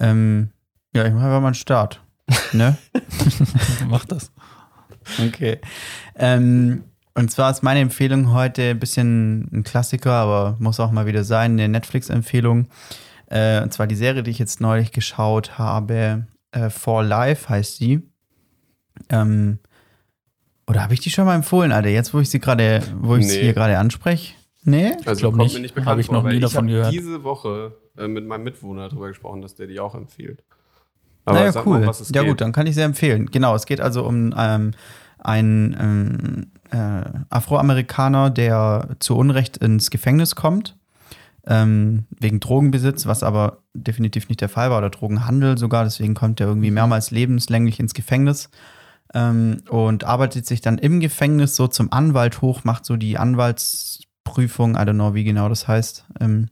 [0.00, 0.50] Ähm,
[0.94, 2.00] ja, ich mache einfach mal einen Start.
[2.52, 2.76] Ne?
[3.88, 4.32] Mach das.
[5.26, 5.58] Okay.
[6.16, 6.84] Ähm,
[7.16, 11.22] Und zwar ist meine Empfehlung heute ein bisschen ein Klassiker, aber muss auch mal wieder
[11.24, 12.68] sein, eine Netflix-Empfehlung.
[13.26, 17.76] Äh, und zwar die Serie, die ich jetzt neulich geschaut habe, äh, For Life heißt
[17.76, 18.02] sie.
[19.10, 19.58] Ähm,
[20.66, 21.88] oder habe ich die schon mal empfohlen, Alter?
[21.90, 23.42] Jetzt, wo ich sie gerade, wo ich sie Nee.
[23.44, 24.34] hier gerade anspreche?
[24.62, 24.92] Nee?
[25.04, 25.76] Also kommt nicht.
[25.76, 26.92] mir Hab ich noch nie davon hab gehört.
[26.92, 30.42] diese Woche äh, mit meinem Mitwohner darüber gesprochen, dass der die auch empfiehlt.
[31.26, 31.80] naja, sag cool.
[31.80, 32.30] mal, was es ja, geht.
[32.30, 33.26] gut, dann kann ich sie empfehlen.
[33.30, 34.72] Genau, es geht also um ähm,
[35.18, 40.76] einen ähm, äh, Afroamerikaner, der zu Unrecht ins Gefängnis kommt.
[41.46, 45.84] Ähm, wegen Drogenbesitz, was aber definitiv nicht der Fall war, oder Drogenhandel sogar.
[45.84, 48.48] Deswegen kommt er irgendwie mehrmals lebenslänglich ins Gefängnis
[49.12, 54.74] ähm, und arbeitet sich dann im Gefängnis so zum Anwalt hoch, macht so die Anwaltsprüfung,
[54.74, 56.06] I don't know, wie genau das heißt.
[56.20, 56.48] Ähm,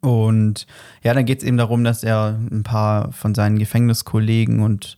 [0.00, 0.66] und
[1.02, 4.96] ja, dann geht es eben darum, dass er ein paar von seinen Gefängniskollegen und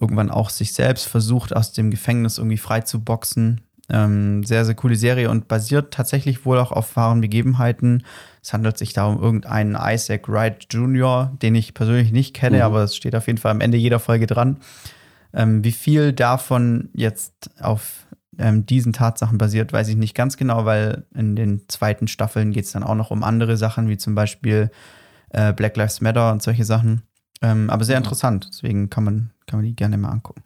[0.00, 3.60] irgendwann auch sich selbst versucht, aus dem Gefängnis irgendwie frei zu boxen.
[3.88, 8.04] Ähm, sehr, sehr coole Serie und basiert tatsächlich wohl auch auf wahren Begebenheiten.
[8.42, 12.62] Es handelt sich da um irgendeinen Isaac Wright Jr., den ich persönlich nicht kenne, Mhm.
[12.62, 14.58] aber es steht auf jeden Fall am Ende jeder Folge dran.
[15.34, 18.06] Ähm, wie viel davon jetzt auf
[18.38, 22.64] ähm, diesen Tatsachen basiert, weiß ich nicht ganz genau, weil in den zweiten Staffeln geht
[22.64, 24.70] es dann auch noch um andere Sachen, wie zum Beispiel
[25.30, 27.02] äh, Black Lives Matter und solche Sachen.
[27.42, 28.04] Ähm, aber sehr Mhm.
[28.04, 30.42] interessant, deswegen kann man, kann man die gerne mal angucken.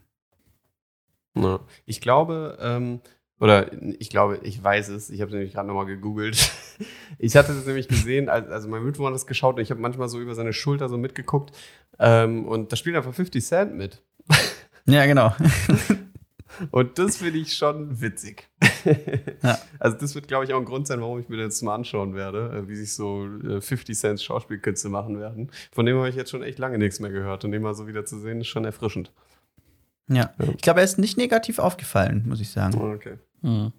[1.36, 1.60] Ja.
[1.84, 3.00] Ich glaube, ähm,
[3.38, 6.50] oder ich glaube, ich weiß es, ich habe es nämlich gerade nochmal gegoogelt.
[7.18, 9.80] Ich hatte es nämlich gesehen, als, also mein Mitbewohner hat das geschaut und ich habe
[9.80, 11.56] manchmal so über seine Schulter so mitgeguckt
[11.98, 14.02] ähm, und da spielt einfach 50 Cent mit.
[14.84, 15.34] Ja, genau.
[16.70, 18.48] Und das finde ich schon witzig.
[19.42, 19.58] Ja.
[19.80, 22.14] Also das wird, glaube ich, auch ein Grund sein, warum ich mir das mal anschauen
[22.14, 25.50] werde, äh, wie sich so äh, 50 Cent Schauspielkünste machen werden.
[25.72, 27.88] Von dem habe ich jetzt schon echt lange nichts mehr gehört und den mal so
[27.88, 29.12] wieder zu sehen, ist schon erfrischend.
[30.08, 30.30] Ja.
[30.54, 32.80] Ich glaube, er ist nicht negativ aufgefallen, muss ich sagen.
[32.80, 33.18] Okay.
[33.42, 33.72] Hm.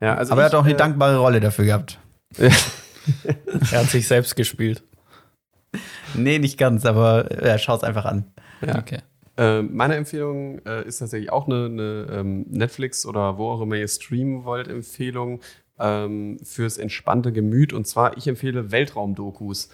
[0.00, 1.98] Ja, also Aber er ich, hat auch eine äh, dankbare Rolle dafür gehabt.
[3.70, 4.82] Er hat sich selbst gespielt.
[6.14, 8.32] Nee, nicht ganz, aber er schaut es einfach an.
[8.66, 8.78] Ja.
[8.78, 8.98] Okay.
[9.36, 13.76] Äh, meine Empfehlung äh, ist tatsächlich auch eine, eine ähm, Netflix oder wo auch immer
[13.76, 15.40] ihr streamen wollt, Empfehlung
[15.78, 17.72] ähm, fürs entspannte Gemüt.
[17.72, 19.70] Und zwar, ich empfehle Weltraumdokus.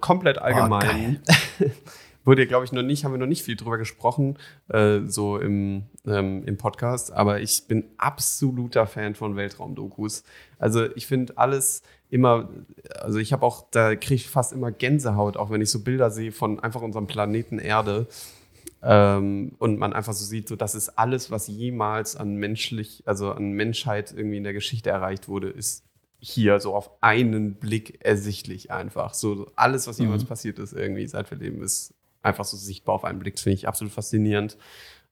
[0.00, 1.20] Komplett allgemein.
[2.24, 4.36] Wurde, glaube ich, noch nicht, haben wir noch nicht viel drüber gesprochen,
[4.68, 10.24] äh, so im, ähm, im Podcast, aber ich bin absoluter Fan von Weltraumdokus.
[10.58, 12.50] Also ich finde alles immer,
[13.00, 16.10] also ich habe auch, da kriege ich fast immer Gänsehaut, auch wenn ich so Bilder
[16.10, 18.06] sehe von einfach unserem Planeten Erde.
[18.82, 23.32] Ähm, und man einfach so sieht, so das ist alles, was jemals an menschlich, also
[23.32, 25.84] an Menschheit irgendwie in der Geschichte erreicht wurde, ist
[26.18, 29.14] hier so auf einen Blick ersichtlich einfach.
[29.14, 30.28] So so alles, was jemals Mhm.
[30.28, 33.34] passiert ist, irgendwie seit wir leben, ist einfach so sichtbar auf einen Blick.
[33.34, 34.56] Das finde ich absolut faszinierend.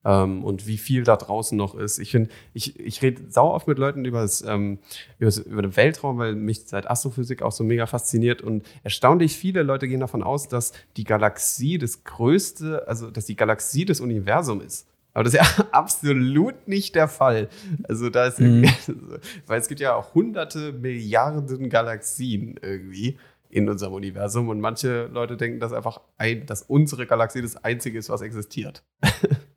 [0.05, 1.99] Ähm, und wie viel da draußen noch ist.
[1.99, 4.79] Ich finde, ich, ich rede sau oft mit Leuten über, das, ähm,
[5.19, 8.41] über, das, über den Weltraum, weil mich seit Astrophysik auch so mega fasziniert.
[8.41, 13.37] Und erstaunlich viele Leute gehen davon aus, dass die Galaxie das größte, also dass die
[13.37, 14.87] Galaxie das Universum ist.
[15.15, 17.49] Aber das ist ja absolut nicht der Fall.
[17.89, 18.71] Also da ist irgendwie,
[19.47, 23.19] weil es gibt ja auch hunderte Milliarden Galaxien irgendwie
[23.51, 27.99] in unserem Universum und manche Leute denken, dass einfach ein, dass unsere Galaxie das einzige
[27.99, 28.85] ist, was existiert.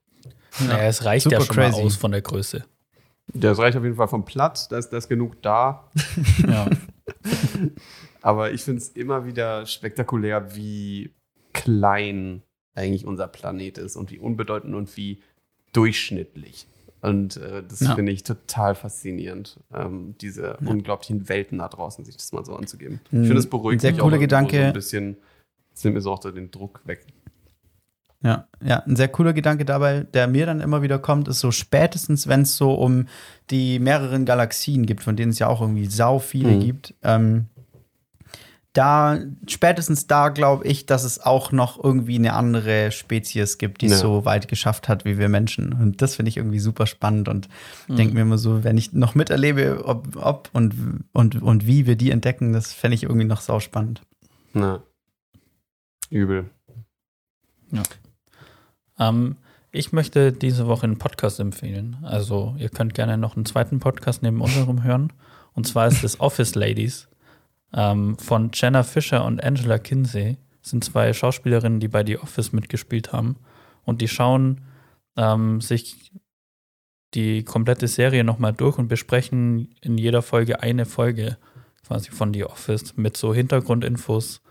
[0.68, 1.80] Naja, es reicht ja Super schon crazy.
[1.80, 2.64] mal aus von der Größe.
[3.34, 5.90] Das reicht auf jeden Fall vom Platz, da ist, da ist genug da.
[6.48, 6.68] Ja.
[8.22, 11.12] Aber ich finde es immer wieder spektakulär, wie
[11.54, 12.44] klein
[12.76, 15.22] eigentlich unser Planet ist und wie unbedeutend und wie
[15.74, 16.68] durchschnittlich.
[17.02, 17.96] Und äh, das Ja.
[17.96, 23.00] finde ich total faszinierend, ähm, diese unglaublichen Welten da draußen, sich das mal so anzugeben.
[23.06, 24.58] Ich finde, es beruhigt sehr mich cooler auch Gedanke.
[24.58, 25.18] so ein bisschen.
[25.74, 27.06] Es nimmt mir so auch so den Druck weg.
[28.24, 31.50] Ja, ja, ein sehr cooler Gedanke dabei, der mir dann immer wieder kommt, ist so
[31.52, 33.08] spätestens, wenn es so um
[33.50, 36.60] die mehreren Galaxien gibt, von denen es ja auch irgendwie sau viele Mhm.
[36.60, 37.48] gibt, ähm,
[38.74, 43.88] da, spätestens da glaube ich, dass es auch noch irgendwie eine andere Spezies gibt, die
[43.88, 43.98] es Ja.
[43.98, 45.74] so weit geschafft hat wie wir Menschen.
[45.74, 47.50] Und das finde ich irgendwie super spannend und
[47.90, 47.96] Mhm.
[47.98, 50.74] denke mir immer so, wenn ich noch miterlebe, ob, ob und,
[51.12, 54.04] und, und wie wir die entdecken, das fände ich irgendwie noch sau spannend.
[54.54, 54.82] Na.
[56.10, 56.50] Übel.
[59.02, 59.38] Ähm,
[59.72, 61.98] ich möchte diese Woche einen Podcast empfehlen.
[62.04, 65.12] Also, ihr könnt gerne noch einen zweiten Podcast neben unserem hören.
[65.54, 67.08] Und zwar ist es Office Ladies
[67.74, 70.38] ähm, von Jenna Fischer und Angela Kinsey.
[70.62, 73.38] Das sind zwei Schauspielerinnen, die bei The Office mitgespielt haben.
[73.84, 74.62] Und die schauen
[75.18, 76.12] ähm, sich
[77.14, 81.38] die komplette Serie nochmal durch und besprechen in jeder Folge eine Folge
[81.86, 84.42] quasi von The Office mit so Hintergrundinfos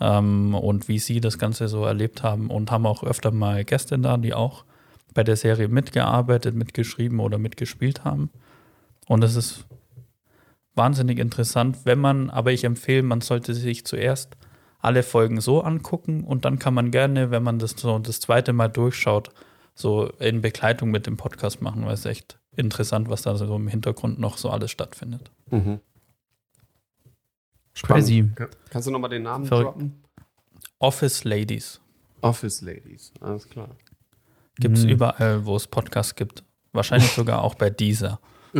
[0.00, 3.98] ähm, und wie sie das Ganze so erlebt haben und haben auch öfter mal Gäste
[3.98, 4.64] da, die auch
[5.14, 8.30] bei der Serie mitgearbeitet, mitgeschrieben oder mitgespielt haben.
[9.06, 9.64] Und es ist
[10.74, 14.36] wahnsinnig interessant, wenn man, aber ich empfehle, man sollte sich zuerst
[14.78, 18.52] alle Folgen so angucken und dann kann man gerne, wenn man das so das zweite
[18.52, 19.30] Mal durchschaut,
[19.74, 23.68] so in Begleitung mit dem Podcast machen, weil es echt interessant, was da so im
[23.68, 25.30] Hintergrund noch so alles stattfindet.
[25.50, 25.80] Mhm.
[27.82, 28.30] Crazy.
[28.34, 29.66] Kann- Kannst du nochmal den Namen Verrückt.
[29.68, 30.02] droppen?
[30.78, 31.80] Office Ladies
[32.22, 33.68] Office Ladies, alles klar.
[34.58, 34.90] gibt es Mhm.
[34.90, 36.42] überall, wo es Podcasts gibt.
[36.72, 38.18] Wahrscheinlich sogar auch bei dieser.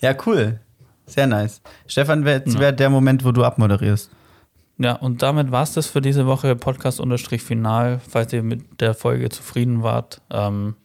[0.00, 0.60] Ja, cool.
[1.06, 1.60] Sehr nice.
[1.86, 2.60] Stefan, wäre jetzt Ja.
[2.60, 4.10] wär der Moment, wo du abmoderierst.
[4.78, 6.54] Ja, und damit war es das für diese Woche.
[6.56, 8.00] Podcast-Final.
[8.06, 10.76] Falls ihr mit der Folge zufrieden wart, ähm,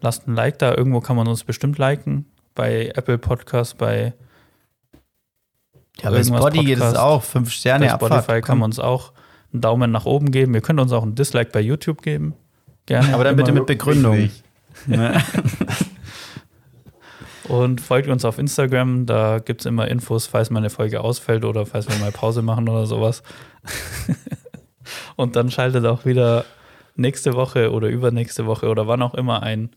[0.00, 0.74] lasst ein Like da.
[0.74, 2.26] Irgendwo kann man uns bestimmt liken.
[2.54, 4.14] Bei Apple Podcast, bei,
[6.00, 7.22] Ja, bei Spotify geht es auch.
[7.22, 8.44] Fünf Sterne bei Spotify Abfahrt.
[8.44, 9.12] kann man uns auch
[9.52, 10.54] einen Daumen nach oben geben.
[10.54, 12.34] Ihr könnt uns auch ein Dislike bei YouTube geben.
[12.86, 13.14] Gerne.
[13.14, 14.30] Aber dann bitte mit Begründung.
[17.48, 19.06] Und folgt uns auf Instagram.
[19.06, 22.42] Da gibt es immer Infos, falls mal eine Folge ausfällt oder falls wir mal Pause
[22.42, 23.22] machen oder sowas.
[25.16, 26.44] Und dann schaltet auch wieder
[26.96, 29.70] nächste Woche oder übernächste Woche oder wann auch immer ein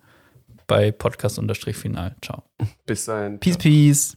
[0.67, 2.15] bei Podcast-Final.
[2.21, 2.43] Ciao.
[2.85, 3.39] Bis dahin.
[3.39, 4.16] Peace, peace.